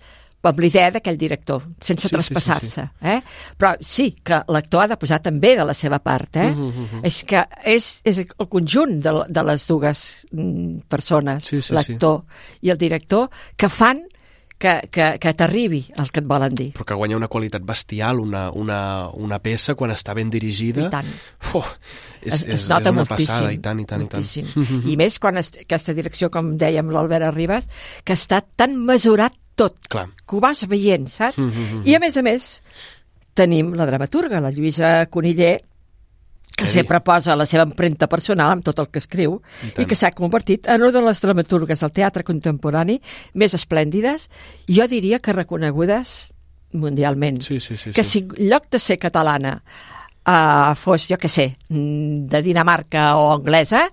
amb 0.49 0.59
l'idea 0.63 0.91
d'aquell 0.91 1.19
director, 1.21 1.63
sense 1.81 2.07
Sí, 2.07 2.09
sí, 2.09 2.15
traspassar-se. 2.15 2.83
sí, 2.87 3.07
Eh? 3.13 3.21
Però 3.59 3.75
sí 3.81 4.13
que 4.25 4.41
l'actor 4.49 4.83
ha 4.85 4.89
de 4.89 4.97
posar 4.97 5.21
també 5.23 5.55
de 5.57 5.65
la 5.65 5.75
seva 5.75 5.99
part. 5.99 6.37
Eh? 6.37 6.51
Mhm, 6.51 6.71
mhm. 6.87 7.01
És 7.05 7.23
que 7.25 7.45
és, 7.65 8.01
és 8.05 8.19
el 8.39 8.49
conjunt 8.49 9.01
de, 9.03 9.13
de 9.29 9.43
les 9.45 9.67
dues 9.69 10.27
mm, 10.33 10.79
persones, 10.89 11.45
Sí, 11.45 11.61
sí, 11.61 11.69
sí. 11.69 11.75
l'actor 11.75 12.25
i 12.63 12.71
el 12.71 12.79
director, 12.79 13.29
que 13.57 13.69
fan 13.69 14.01
que, 14.61 14.89
que, 14.93 15.17
que 15.19 15.31
t'arribi 15.33 15.87
el 15.97 16.11
que 16.13 16.21
et 16.21 16.27
volen 16.29 16.55
dir. 16.55 16.73
però 16.77 16.85
que 16.85 16.95
guanya 16.95 17.17
una 17.17 17.29
qualitat 17.29 17.63
bestial, 17.65 18.19
una, 18.21 18.51
una, 18.53 19.09
una 19.09 19.39
peça 19.41 19.75
quan 19.75 19.91
està 19.91 20.13
ben 20.15 20.29
dirigida. 20.29 20.83
I 20.87 20.91
tant. 20.91 21.07
Oh, 21.55 21.65
és, 22.21 22.35
es, 22.35 22.43
es 22.45 22.69
nota 22.69 22.91
és 22.91 22.93
una 22.93 22.99
moltíssim, 23.01 23.27
passada, 23.27 23.53
i 23.55 23.59
tant, 23.59 23.81
i 23.81 23.87
tant, 23.89 24.01
moltíssim. 24.05 24.45
i 24.45 24.67
tant. 24.67 24.85
I 24.93 24.97
més 25.01 25.19
quan 25.19 25.39
es, 25.41 25.53
aquesta 25.65 25.95
direcció, 25.97 26.29
com 26.31 26.59
dèiem 26.61 26.91
l'Albert 26.93 27.25
Arribas, 27.31 27.69
que 28.05 28.13
està 28.13 28.43
tan 28.57 28.77
mesurat 28.85 29.33
tot, 29.61 29.77
Clar. 29.93 30.09
que 30.25 30.37
ho 30.37 30.41
vas 30.43 30.65
veient, 30.69 31.09
saps? 31.13 31.45
Mhm. 31.45 31.83
I 31.89 31.97
a 31.99 32.01
més 32.03 32.17
a 32.17 32.25
més, 32.27 32.53
tenim 33.37 33.75
la 33.77 33.87
dramaturga, 33.87 34.41
la 34.41 34.53
Lluïsa 34.55 35.07
Coniller, 35.13 35.59
que 36.61 36.67
sempre 36.67 37.01
posa 37.01 37.37
la 37.37 37.47
seva 37.49 37.65
empremta 37.65 38.09
personal 38.11 38.51
amb 38.53 38.65
tot 38.67 38.83
el 38.83 38.91
que 38.93 39.01
escriu 39.01 39.39
I 39.65 39.71
i, 39.83 39.87
que 39.89 39.97
s'ha 39.97 40.11
convertit 40.13 40.67
en 40.69 40.83
una 40.83 40.93
de 40.93 41.03
les 41.07 41.23
dramaturgues 41.23 41.81
del 41.81 41.93
teatre 41.97 42.25
contemporani 42.27 42.99
més 43.35 43.55
esplèndides, 43.57 44.29
jo 44.69 44.87
diria 44.91 45.21
que 45.25 45.33
reconegudes 45.33 46.35
mundialment. 46.73 47.41
Sí, 47.43 47.59
sí, 47.61 47.77
sí. 47.77 47.93
que 47.97 48.05
si 48.05 48.27
en 48.27 48.51
lloc 48.51 48.69
de 48.71 48.79
ser 48.79 48.99
catalana 49.01 49.57
uh, 49.63 50.75
fos, 50.77 51.09
jo 51.09 51.19
què 51.19 51.31
sé, 51.33 51.49
mm, 51.71 52.29
de 52.31 52.43
Dinamarca 52.45 53.15
o 53.17 53.31
anglesa, 53.33 53.87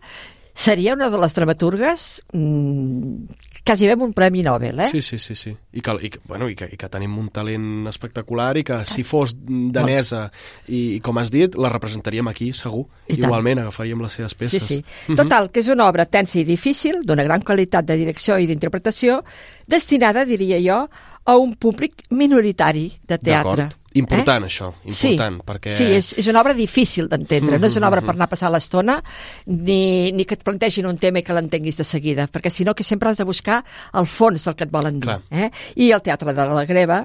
seria 0.53 0.93
una 0.97 1.09
de 1.13 1.22
les 1.22 1.34
dramaturgues 1.38 2.07
mm, 2.34 3.56
quasi 3.68 3.86
bé 3.89 3.93
un 3.99 4.13
Premi 4.15 4.41
Nobel, 4.43 4.80
eh? 4.80 4.86
Sí, 4.89 5.01
sí, 5.01 5.20
sí, 5.20 5.36
sí. 5.36 5.51
I 5.74 5.82
que, 5.84 5.93
i, 6.07 6.11
bueno, 6.26 6.47
i, 6.49 6.55
que, 6.55 6.70
I 6.72 6.78
que 6.80 6.89
tenim 6.89 7.18
un 7.20 7.28
talent 7.36 7.86
espectacular 7.91 8.55
i 8.57 8.63
que 8.63 8.80
si 8.89 9.03
fos 9.03 9.36
danesa 9.45 10.32
i, 10.68 10.95
i 10.95 10.99
com 11.03 11.20
has 11.22 11.30
dit, 11.34 11.53
la 11.59 11.70
representaríem 11.70 12.28
aquí, 12.32 12.53
segur. 12.53 12.86
I 13.07 13.15
tant. 13.18 13.28
Igualment, 13.28 13.59
agafaríem 13.65 14.01
les 14.01 14.13
seves 14.18 14.32
Sí, 14.32 14.38
peces. 14.39 14.63
sí. 14.63 14.80
Mhm. 15.09 15.15
Total, 15.20 15.51
que 15.51 15.59
és 15.59 15.68
una 15.70 15.86
obra 15.91 16.05
tensa 16.07 16.39
i 16.39 16.45
difícil, 16.47 17.03
d'una 17.05 17.24
gran 17.28 17.41
qualitat 17.41 17.86
de 17.86 17.97
direcció 17.99 18.39
i 18.39 18.47
d'interpretació, 18.47 19.24
destinada, 19.68 20.26
diria 20.26 20.57
jo, 20.63 20.89
a 21.28 21.36
un 21.38 21.55
públic 21.59 22.05
minoritari 22.09 22.93
de 23.07 23.18
teatre. 23.18 23.68
D'acord. 23.68 23.76
Important, 23.99 24.45
això, 24.47 24.69
important, 24.83 25.39
sí, 25.39 25.47
perquè... 25.47 25.73
Sí, 25.77 25.87
és, 25.97 26.11
és 26.21 26.29
una 26.31 26.43
obra 26.43 26.55
difícil 26.57 27.09
d'entendre, 27.11 27.59
no 27.59 27.69
és 27.69 27.79
una 27.79 27.89
obra 27.91 28.03
per 28.05 28.15
anar 28.15 28.27
a 28.29 28.33
passar 28.35 28.51
l'estona, 28.53 28.99
ni, 29.47 30.13
ni 30.15 30.27
que 30.27 30.37
et 30.37 30.45
plantegin 30.47 30.89
un 30.89 30.99
tema 31.01 31.21
i 31.21 31.25
que 31.27 31.35
l'entenguis 31.35 31.81
de 31.81 31.87
seguida, 31.87 32.27
perquè 32.31 32.51
si 32.53 32.67
no 32.67 32.75
que 32.77 32.85
sempre 32.87 33.11
has 33.11 33.21
de 33.21 33.27
buscar 33.27 33.63
el 33.97 34.07
fons 34.09 34.45
del 34.47 34.57
que 34.57 34.67
et 34.67 34.73
volen 34.73 35.01
dir. 35.03 35.19
Eh? 35.31 35.51
I 35.83 35.91
el 35.95 36.05
Teatre 36.05 36.35
de 36.37 36.47
la 36.51 36.65
Greva 36.69 37.03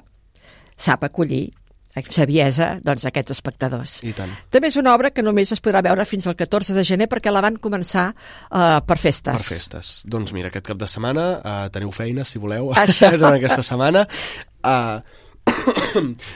sap 0.78 1.04
acollir 1.06 1.48
amb 1.92 2.08
saviesa 2.14 2.68
doncs, 2.80 3.04
aquests 3.08 3.34
espectadors. 3.34 3.98
I 4.08 4.14
tant. 4.16 4.32
També 4.52 4.70
és 4.72 4.78
una 4.80 4.94
obra 4.96 5.10
que 5.12 5.24
només 5.24 5.52
es 5.52 5.60
podrà 5.60 5.82
veure 5.84 6.06
fins 6.08 6.26
al 6.28 6.36
14 6.38 6.76
de 6.76 6.84
gener 6.88 7.08
perquè 7.12 7.32
la 7.32 7.42
van 7.44 7.58
començar 7.60 8.06
uh, 8.14 8.80
per 8.86 8.96
festes. 9.00 9.36
Per 9.36 9.44
festes. 9.44 9.92
Doncs 10.08 10.32
mira, 10.32 10.48
aquest 10.48 10.70
cap 10.70 10.80
de 10.80 10.88
setmana 10.88 11.26
uh, 11.36 11.58
teniu 11.74 11.92
feina, 11.92 12.24
si 12.24 12.40
voleu, 12.40 12.72
durant 13.18 13.36
aquesta 13.36 13.60
setmana. 13.66 14.06
Uh, 14.62 15.21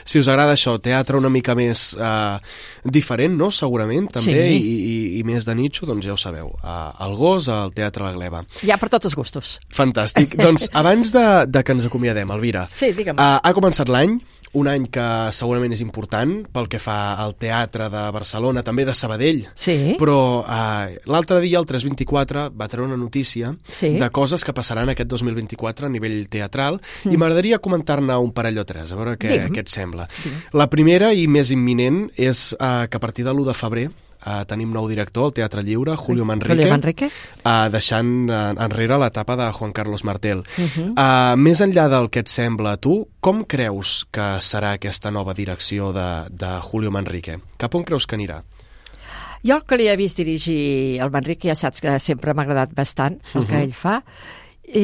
si 0.07 0.19
us 0.19 0.27
agrada 0.29 0.53
això, 0.55 0.75
teatre 0.83 1.17
una 1.17 1.29
mica 1.33 1.55
més 1.57 1.89
uh, 1.97 2.37
diferent, 2.85 3.33
no?, 3.39 3.49
segurament, 3.51 4.07
també, 4.13 4.35
Sí. 4.47 4.57
i, 4.57 4.75
i, 4.91 4.95
i 5.19 5.23
més 5.27 5.45
de 5.47 5.55
nitxo, 5.57 5.87
doncs 5.89 6.05
ja 6.05 6.13
ho 6.13 6.19
sabeu. 6.21 6.51
Uh, 6.61 6.91
el 7.07 7.15
gos, 7.19 7.47
al 7.51 7.73
Teatre 7.75 8.05
La 8.05 8.13
Gleva. 8.15 8.43
Hi 8.63 8.71
ha 8.71 8.77
per 8.81 8.89
tots 8.93 9.09
els 9.09 9.15
gustos. 9.17 9.57
Fantàstic. 9.73 10.35
doncs 10.39 10.69
abans 10.81 11.11
de, 11.15 11.25
de 11.49 11.63
que 11.63 11.75
ens 11.77 11.87
acomiadem, 11.89 12.29
Elvira, 12.37 12.67
Sí, 12.71 12.91
digue'm. 12.97 13.17
uh, 13.19 13.39
ha 13.43 13.53
començat 13.57 13.89
l'any, 13.91 14.19
un 14.57 14.67
any 14.71 14.87
que 14.93 15.05
segurament 15.37 15.73
és 15.75 15.81
important 15.85 16.33
pel 16.53 16.67
que 16.71 16.79
fa 16.81 17.13
al 17.21 17.35
teatre 17.39 17.87
de 17.93 18.03
Barcelona, 18.15 18.63
també 18.65 18.85
de 18.87 18.95
Sabadell. 18.97 19.43
Sí. 19.55 19.95
Però 19.99 20.17
uh, 20.41 20.95
l'altre 21.11 21.39
dia, 21.43 21.59
el 21.61 21.67
324, 21.69 22.47
va 22.57 22.67
treure 22.71 22.87
una 22.89 22.97
notícia 22.99 23.53
Sí. 23.67 23.93
de 23.99 24.09
coses 24.09 24.43
que 24.43 24.53
passaran 24.57 24.89
aquest 24.89 25.09
2024 25.09 25.87
a 25.87 25.89
nivell 25.93 26.27
teatral 26.29 26.81
Mm. 27.03 27.13
i 27.13 27.17
m'agradaria 27.17 27.59
comentar-ne 27.59 28.15
un 28.17 28.31
parell 28.33 28.57
o 28.59 28.65
tres, 28.65 28.91
a 28.91 28.95
veure 28.95 29.17
què, 29.17 29.29
Digue'm. 29.29 29.53
què 29.53 29.59
et 29.65 29.69
sembla. 29.69 30.07
La 30.53 30.67
primera 30.69 31.13
i 31.13 31.27
més 31.27 31.51
imminent 31.51 32.07
és 32.17 32.53
uh, 32.59 32.87
que 32.89 32.97
a 32.97 32.99
partir 33.03 33.25
de 33.25 33.31
l'1 33.33 33.45
de 33.45 33.53
febrer 33.53 33.87
Uh, 34.27 34.41
tenim 34.43 34.73
nou 34.75 34.89
director 34.91 35.29
al 35.29 35.31
Teatre 35.31 35.61
Lliure, 35.63 35.93
Julio 35.95 36.25
Manrique, 36.27 36.51
Julio 36.57 36.67
Manrique. 36.73 37.07
Uh, 37.45 37.69
deixant 37.71 38.09
uh, 38.27 38.49
enrere 38.65 38.97
l'etapa 38.99 39.37
de 39.39 39.45
Juan 39.55 39.71
Carlos 39.71 40.03
Martel. 40.03 40.41
Mhm. 40.57 40.89
Uh, 40.97 41.37
més 41.39 41.61
enllà 41.63 41.85
del 41.93 42.09
que 42.11 42.25
et 42.25 42.27
sembla 42.27 42.73
a 42.75 42.81
tu, 42.81 42.97
com 43.23 43.45
creus 43.47 44.01
que 44.11 44.25
serà 44.43 44.73
aquesta 44.75 45.11
nova 45.15 45.31
direcció 45.37 45.93
de, 45.95 46.07
de 46.29 46.49
Julio 46.67 46.91
Manrique? 46.91 47.37
Cap 47.57 47.79
on 47.79 47.85
creus 47.87 48.05
que 48.05 48.19
anirà? 48.19 48.41
Jo 49.47 49.61
que 49.63 49.77
li 49.79 49.87
he 49.87 49.95
vist 49.95 50.17
dirigir 50.19 50.97
el 50.99 51.11
Manrique 51.13 51.47
ja 51.47 51.55
saps 51.55 51.79
que 51.79 51.95
sempre 52.03 52.33
m'ha 52.35 52.43
agradat 52.43 52.73
bastant 52.75 53.21
el 53.33 53.45
que 53.47 53.53
Mhm. 53.53 53.63
ell 53.63 53.71
fa 53.73 54.01
i, 54.67 54.83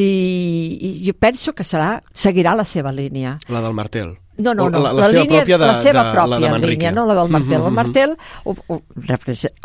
i 0.79 1.07
jo 1.07 1.13
penso 1.19 1.51
que 1.53 1.65
serà 1.67 1.97
seguirà 2.13 2.55
la 2.55 2.63
seva 2.63 2.91
línia. 2.95 3.37
La 3.49 3.59
del 3.61 3.73
Martel? 3.73 4.13
No, 4.37 4.53
no, 4.53 4.67
no. 4.69 4.79
La, 4.81 4.91
la, 4.97 5.05
seva 5.05 5.21
línia, 5.21 5.41
pròpia 5.43 5.57
de, 5.61 5.67
la 5.67 5.75
seva 5.77 6.03
de, 6.07 6.13
pròpia 6.15 6.39
la 6.41 6.57
de 6.57 6.69
línia, 6.71 6.91
no 6.91 7.05
la 7.05 7.15
del 7.19 7.29
Martel. 7.29 7.59
Mhm, 7.59 7.65
El 7.65 7.67
mhm. 7.67 7.75
Martel 7.75 8.15
ho, 8.43 8.55
ho, 8.67 8.79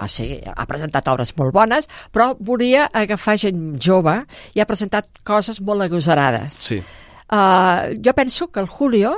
o 0.05 0.09
sigui, 0.13 0.43
ha 0.45 0.67
presentat 0.69 1.09
obres 1.09 1.33
molt 1.39 1.55
bones, 1.57 1.89
però 2.13 2.35
volia 2.39 2.89
agafar 2.93 3.39
gent 3.41 3.79
jove 3.81 4.19
i 4.55 4.61
ha 4.61 4.69
presentat 4.69 5.09
coses 5.25 5.63
molt 5.65 5.87
agosarades. 5.87 6.61
Sí. 6.69 6.83
Uh, 7.29 7.97
jo 8.05 8.13
penso 8.17 8.51
que 8.53 8.61
el 8.61 8.69
Julio, 8.69 9.15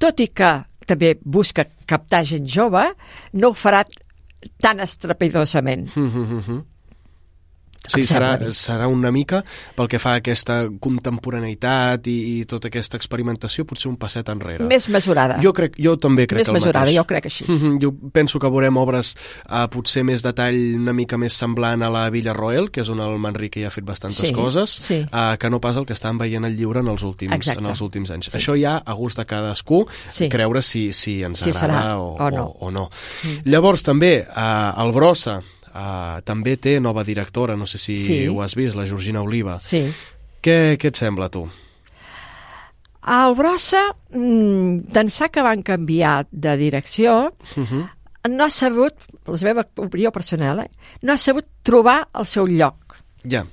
tot 0.00 0.20
i 0.20 0.30
que 0.32 0.54
també 0.88 1.14
busca 1.20 1.66
captar 1.88 2.24
gent 2.24 2.48
jove, 2.48 2.86
no 3.36 3.52
ho 3.52 3.56
farà 3.56 3.84
tan 4.62 4.80
estrepidosament. 4.80 5.88
Mhm, 5.96 6.08
mhm, 6.08 6.40
mhm. 6.40 6.64
Sí, 7.88 8.02
serà, 8.04 8.34
a 8.34 8.50
serà 8.52 8.88
una 8.90 9.10
mica 9.14 9.42
pel 9.76 9.86
que 9.88 9.98
fa 10.02 10.16
a 10.16 10.20
aquesta 10.20 10.66
contemporaneïtat 10.80 12.06
i, 12.10 12.16
i 12.40 12.44
tota 12.48 12.68
aquesta 12.68 12.98
experimentació, 12.98 13.64
potser 13.68 13.88
un 13.90 13.96
passet 14.00 14.28
enrere. 14.32 14.66
Més 14.68 14.88
mesurada. 14.92 15.38
Jo, 15.42 15.52
crec, 15.56 15.76
jo 15.80 15.94
també 16.00 16.26
crec 16.28 16.42
Més 16.42 16.48
el 16.50 16.56
mesurada, 16.58 16.84
mateix. 16.86 16.96
jo 16.98 17.04
crec 17.08 17.28
així. 17.30 17.46
Mhm, 17.48 17.78
Jo 17.82 17.92
penso 18.12 18.38
que 18.42 18.50
veurem 18.50 18.76
obres 18.76 19.14
uh, 19.48 19.66
potser 19.72 20.02
més 20.04 20.22
de 20.22 20.32
tall 20.36 20.58
una 20.76 20.92
mica 20.92 21.16
més 21.18 21.32
semblant 21.38 21.82
a 21.82 21.90
la 21.90 22.08
Villa 22.10 22.32
Roel, 22.36 22.70
que 22.70 22.80
és 22.82 22.88
on 22.92 23.00
el 23.00 23.18
Manrique 23.18 23.60
ja 23.62 23.68
ha 23.68 23.74
fet 23.74 23.84
bastantes 23.84 24.26
Sí, 24.28 24.32
coses, 24.34 24.70
sí. 24.70 25.00
uh, 25.12 25.36
que 25.38 25.50
no 25.50 25.60
pas 25.60 25.76
el 25.76 25.86
que 25.86 25.92
estan 25.96 26.18
veient 26.18 26.44
al 26.44 26.56
lliure 26.56 26.80
en 26.80 26.88
els 26.88 27.02
últims, 27.06 27.34
Exacte. 27.34 27.60
en 27.62 27.66
els 27.70 27.80
últims 27.80 28.10
anys. 28.10 28.30
Sí. 28.32 28.38
Això 28.38 28.56
ja 28.60 28.76
a 28.84 28.92
gust 28.94 29.18
de 29.18 29.24
cadascú, 29.26 29.86
Sí. 30.08 30.28
creure 30.28 30.62
si, 30.62 30.92
si 30.92 31.22
ens 31.22 31.38
Si 31.38 31.50
agrada 31.50 31.94
serà 31.94 31.98
o, 32.00 32.12
o 32.18 32.30
no. 32.30 32.44
O, 32.58 32.66
o 32.66 32.70
no. 32.70 32.90
Mm. 33.24 33.48
Llavors, 33.50 33.82
també, 33.82 34.26
uh, 34.28 34.82
el 34.84 34.92
Brossa 34.92 35.40
uh, 35.74 36.20
també 36.24 36.56
té 36.56 36.78
nova 36.80 37.04
directora, 37.04 37.56
no 37.56 37.66
sé 37.66 37.78
si 37.78 37.98
Sí. 37.98 38.26
ho 38.28 38.42
has 38.42 38.54
vist, 38.54 38.76
la 38.76 38.86
Georgina 38.86 39.22
Oliva. 39.22 39.58
Sí. 39.58 39.86
Què, 40.42 40.76
què 40.78 40.88
et 40.88 40.96
sembla, 40.96 41.28
tu? 41.28 41.48
El 43.08 43.34
Brossa, 43.38 43.80
mm, 44.12 44.90
d'ençà 44.92 45.30
que 45.32 45.42
van 45.42 45.62
canviar 45.62 46.26
de 46.30 46.56
direcció, 46.56 47.32
Uh 47.56 47.64
-huh. 47.64 47.88
no 48.28 48.44
ha 48.44 48.50
sabut, 48.50 48.92
la 49.26 49.38
meva 49.42 49.66
opinió 49.76 50.10
personal, 50.12 50.60
eh, 50.60 50.70
no 51.02 51.12
ha 51.12 51.16
sabut 51.16 51.46
trobar 51.62 52.08
el 52.14 52.26
seu 52.26 52.46
lloc. 52.46 52.96
Ja. 53.28 53.46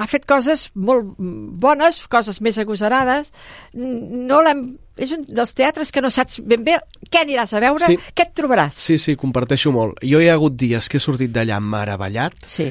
Ha 0.00 0.06
fet 0.08 0.24
coses 0.24 0.70
molt 0.74 1.10
bones, 1.18 1.98
coses 2.08 2.40
més 2.40 2.56
agosarades. 2.58 3.32
No 3.74 4.40
l'hem... 4.44 4.62
És 4.96 5.12
un 5.16 5.22
dels 5.28 5.52
teatres 5.56 5.90
que 5.92 6.02
no 6.04 6.10
saps 6.12 6.38
ben 6.44 6.64
bé 6.64 6.78
què 7.10 7.22
aniràs 7.24 7.52
a 7.56 7.60
veure, 7.64 7.84
Sí. 7.84 7.96
què 8.14 8.26
et 8.26 8.34
trobaràs. 8.36 8.76
Sí, 8.76 8.98
sí, 8.98 9.14
comparteixo 9.16 9.72
molt. 9.72 9.98
Jo 10.04 10.20
hi 10.20 10.28
ha 10.28 10.34
hagut 10.34 10.56
dies 10.56 10.88
que 10.88 10.96
he 10.96 11.00
sortit 11.00 11.32
d'allà 11.32 11.60
meravellat 11.60 12.34
Sí. 12.46 12.68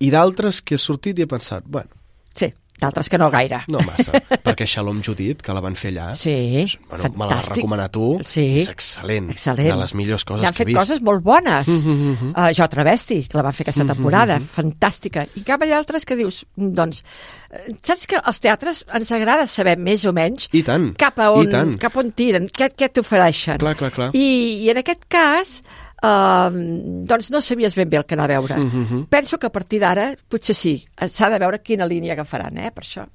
i 0.00 0.10
d'altres 0.10 0.60
que 0.62 0.74
he 0.76 0.78
sortit 0.78 1.18
i 1.18 1.22
he 1.22 1.26
pensat, 1.26 1.64
bueno, 1.66 1.90
Sí, 2.34 2.46
d'altres 2.82 3.08
que 3.08 3.18
no 3.18 3.30
gaire. 3.30 3.62
no 3.72 3.80
massa, 3.86 4.12
perquè 4.44 4.66
Shalom 4.66 5.00
Judit, 5.02 5.40
que 5.42 5.54
la 5.54 5.62
van 5.64 5.74
fer 5.78 5.92
allà, 5.94 6.10
Sí, 6.18 6.66
bueno, 6.90 7.04
me 7.16 7.24
la 7.24 7.36
vas 7.36 7.46
fantàstic. 7.46 7.56
recomanar 7.62 7.88
tu, 7.94 8.20
Sí. 8.26 8.58
és 8.60 8.68
excel·lent, 8.68 9.30
Excel·lent. 9.32 9.70
de 9.70 9.76
les 9.80 9.94
millors 9.94 10.24
coses 10.28 10.46
han 10.46 10.52
que 10.54 10.62
he 10.62 10.66
fet 10.66 10.72
vist. 10.74 10.80
coses 10.80 11.02
molt 11.02 11.22
bones. 11.24 11.68
Mhm, 11.68 11.96
mhm. 12.12 12.32
uh, 12.36 12.50
jo 12.52 12.68
Travesti, 12.68 13.22
que 13.28 13.36
la 13.38 13.42
van 13.46 13.52
fer 13.54 13.64
aquesta 13.68 13.84
Mhm, 13.84 13.92
temporada, 13.94 14.36
mhm. 14.38 14.48
fantàstica. 14.52 15.26
I 15.36 15.42
cap 15.46 15.60
d'altres 15.62 16.04
que 16.04 16.16
dius, 16.16 16.44
doncs, 16.56 17.02
eh, 17.50 17.74
saps 17.82 18.06
que 18.06 18.16
als 18.22 18.40
teatres 18.40 18.84
ens 18.92 19.12
agrada 19.12 19.46
saber 19.46 19.76
més 19.78 20.04
o 20.04 20.12
menys 20.12 20.48
I 20.52 20.62
tant, 20.62 20.94
cap 20.98 21.18
a 21.18 21.30
on, 21.32 21.46
i 21.46 21.48
tant. 21.50 21.78
cap 21.78 21.96
on 21.96 22.10
tiren, 22.12 22.48
què, 22.48 22.70
què 22.74 22.88
t'ofereixen. 22.92 23.58
Clar, 23.58 23.76
clar, 23.76 23.90
clar. 23.92 24.10
I, 24.12 24.64
I 24.66 24.70
en 24.70 24.78
aquest 24.78 25.04
cas, 25.08 25.62
uh, 26.02 26.50
doncs 27.08 27.30
no 27.30 27.40
sabies 27.40 27.74
ben 27.78 27.88
bé 27.90 27.96
el 28.00 28.06
que 28.06 28.14
anar 28.14 28.30
a 28.30 28.34
veure. 28.40 28.56
Mhm, 28.58 28.84
mhm. 28.84 29.06
Penso 29.08 29.38
que 29.38 29.46
a 29.46 29.52
partir 29.52 29.80
d'ara, 29.80 30.14
potser 30.28 30.54
sí, 30.54 30.84
s'ha 31.08 31.30
de 31.30 31.38
veure 31.38 31.62
quina 31.62 31.86
línia 31.86 32.12
agafaran, 32.14 32.58
eh, 32.58 32.70
per 32.74 32.84
això. 32.84 33.06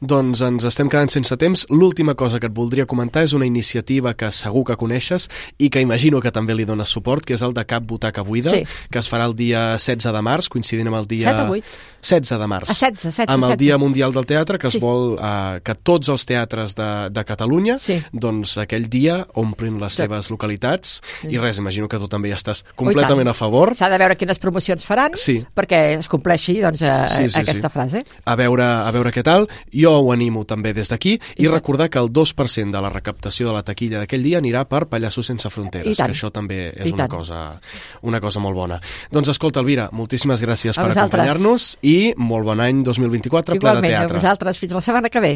Doncs 0.00 0.40
ens 0.46 0.64
estem 0.68 0.88
quedant 0.88 1.10
sense 1.10 1.36
temps. 1.36 1.66
L'última 1.70 2.14
cosa 2.14 2.38
que 2.38 2.46
et 2.46 2.54
voldria 2.54 2.86
comentar 2.86 3.24
és 3.24 3.32
una 3.34 3.46
iniciativa 3.46 4.14
que 4.14 4.30
segur 4.30 4.64
que 4.68 4.76
coneixes 4.76 5.28
i 5.58 5.68
que 5.68 5.82
imagino 5.82 6.20
que 6.20 6.30
també 6.30 6.54
li 6.54 6.64
dones 6.64 6.88
suport, 6.88 7.24
que 7.24 7.34
és 7.34 7.42
el 7.42 7.54
de 7.54 7.64
Cap 7.66 7.82
Butaca 7.82 8.22
Buida, 8.22 8.50
Sí. 8.50 8.62
que 8.90 8.98
es 9.00 9.10
farà 9.10 9.26
el 9.26 9.34
dia 9.34 9.76
16 9.76 10.12
de 10.12 10.22
març, 10.22 10.48
coincidint 10.48 10.86
amb 10.88 10.96
el 10.96 11.08
dia... 11.08 11.32
7 11.34 11.42
o 11.42 11.50
8? 11.56 11.64
16 12.04 12.38
de 12.38 12.46
març. 12.46 12.68
Ah, 12.70 12.74
16, 12.74 13.02
16, 13.02 13.28
Amb 13.28 13.44
el 13.44 13.50
16. 13.50 13.58
Dia 13.64 13.78
Mundial 13.78 14.12
del 14.12 14.26
Teatre, 14.26 14.58
que 14.58 14.70
Sí. 14.70 14.76
es 14.76 14.82
vol 14.82 15.18
eh, 15.18 15.60
que 15.64 15.74
tots 15.74 16.08
els 16.10 16.24
teatres 16.26 16.74
de, 16.76 17.08
de 17.10 17.24
Catalunya, 17.24 17.78
Sí. 17.78 18.02
doncs 18.12 18.58
aquell 18.58 18.88
dia 18.90 19.26
omplin 19.34 19.80
les 19.80 19.92
Sí. 19.94 20.02
seves 20.02 20.30
localitats 20.30 21.00
Sí. 21.22 21.28
i 21.30 21.38
res, 21.38 21.58
imagino 21.58 21.88
que 21.88 21.98
tu 21.98 22.06
també 22.08 22.28
hi 22.28 22.32
estàs 22.34 22.64
completament 22.76 23.28
a 23.28 23.34
favor. 23.34 23.74
S'ha 23.74 23.88
de 23.88 23.98
veure 23.98 24.16
quines 24.16 24.38
promocions 24.38 24.84
faran 24.84 25.12
Sí. 25.14 25.44
perquè 25.56 25.98
es 25.98 26.08
compleixi 26.08 26.60
doncs, 26.60 26.82
eh, 26.82 27.06
Sí, 27.08 27.28
sí, 27.28 27.40
aquesta 27.40 27.68
sí. 27.68 27.72
frase. 27.72 28.04
a 28.24 28.36
veure, 28.36 28.62
a 28.62 28.90
veure 28.90 29.10
què 29.10 29.22
tal. 29.22 29.48
Jo 29.72 29.98
ho 29.98 30.12
animo 30.12 30.44
també 30.44 30.74
des 30.74 30.88
d'aquí 30.90 31.18
i, 31.36 31.44
I 31.44 31.48
recordar 31.48 31.88
que 31.90 31.98
el 31.98 32.10
2% 32.12 32.70
de 32.72 32.80
la 32.82 32.90
recaptació 32.90 33.46
de 33.48 33.52
la 33.54 33.62
taquilla 33.62 33.98
d'aquell 34.00 34.22
dia 34.22 34.38
anirà 34.40 34.66
per 34.66 34.86
Pallassos 34.88 35.26
sense 35.26 35.48
fronteres, 35.50 35.96
que 35.96 36.02
això 36.04 36.30
també 36.30 36.70
és 36.76 36.86
I 36.86 36.92
una 36.92 37.06
tant. 37.06 37.10
cosa, 37.10 37.60
una 38.02 38.20
cosa 38.20 38.40
molt 38.40 38.54
bona. 38.54 38.80
Doncs 39.10 39.28
escolta, 39.28 39.60
Elvira, 39.60 39.88
moltíssimes 39.92 40.42
gràcies 40.42 40.76
A 40.76 40.82
per 40.82 40.90
acompanyar-nos 40.98 41.78
i 41.82 41.93
molt 42.16 42.46
bon 42.48 42.60
any 42.64 42.82
2024 42.86 43.54
ple 43.54 43.58
de 43.58 43.62
Igualment, 43.62 43.92
a 43.92 43.98
teatre. 44.04 44.20
vosaltres. 44.20 44.58
Fins 44.62 44.76
la 44.78 44.84
setmana 44.84 45.10
que 45.10 45.20
ve. 45.24 45.34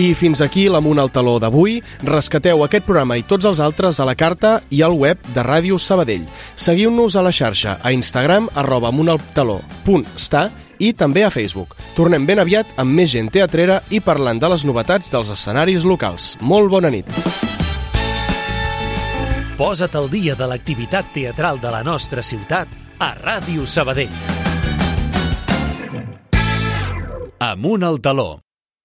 I 0.00 0.14
fins 0.16 0.40
aquí 0.40 0.62
l'Amunt 0.70 1.00
al 1.02 1.10
Taló 1.12 1.34
d'avui. 1.42 1.80
Rescateu 2.06 2.62
aquest 2.64 2.86
programa 2.86 3.18
i 3.20 3.24
tots 3.26 3.44
els 3.48 3.60
altres 3.60 3.98
a 4.00 4.06
la 4.08 4.14
carta 4.16 4.60
i 4.72 4.80
al 4.86 4.94
web 4.96 5.20
de 5.34 5.42
Ràdio 5.44 5.76
Sabadell. 5.82 6.24
Seguiu-nos 6.56 7.18
a 7.18 7.24
la 7.26 7.32
xarxa, 7.34 7.76
a 7.82 7.92
Instagram, 7.92 8.48
arroba 8.54 8.88
amuntaltaló.sta 8.94 10.46
i 10.80 10.90
també 10.96 11.22
a 11.24 11.30
Facebook. 11.30 11.76
Tornem 11.94 12.26
ben 12.26 12.40
aviat 12.42 12.74
amb 12.80 12.96
més 12.96 13.12
gent 13.12 13.30
teatrera 13.30 13.80
i 13.92 14.00
parlant 14.00 14.40
de 14.40 14.50
les 14.50 14.66
novetats 14.66 15.12
dels 15.12 15.30
escenaris 15.36 15.86
locals. 15.86 16.34
Molt 16.40 16.72
bona 16.72 16.90
nit. 16.90 17.06
Posa't 19.60 19.96
al 20.00 20.08
dia 20.08 20.34
de 20.34 20.48
l'activitat 20.48 21.12
teatral 21.12 21.60
de 21.60 21.70
la 21.70 21.84
nostra 21.84 22.24
ciutat 22.24 22.68
a 22.98 23.12
Ràdio 23.20 23.68
Sabadell. 23.68 24.14
Amunt 27.40 27.84
al 27.84 28.00
taló 28.00 28.30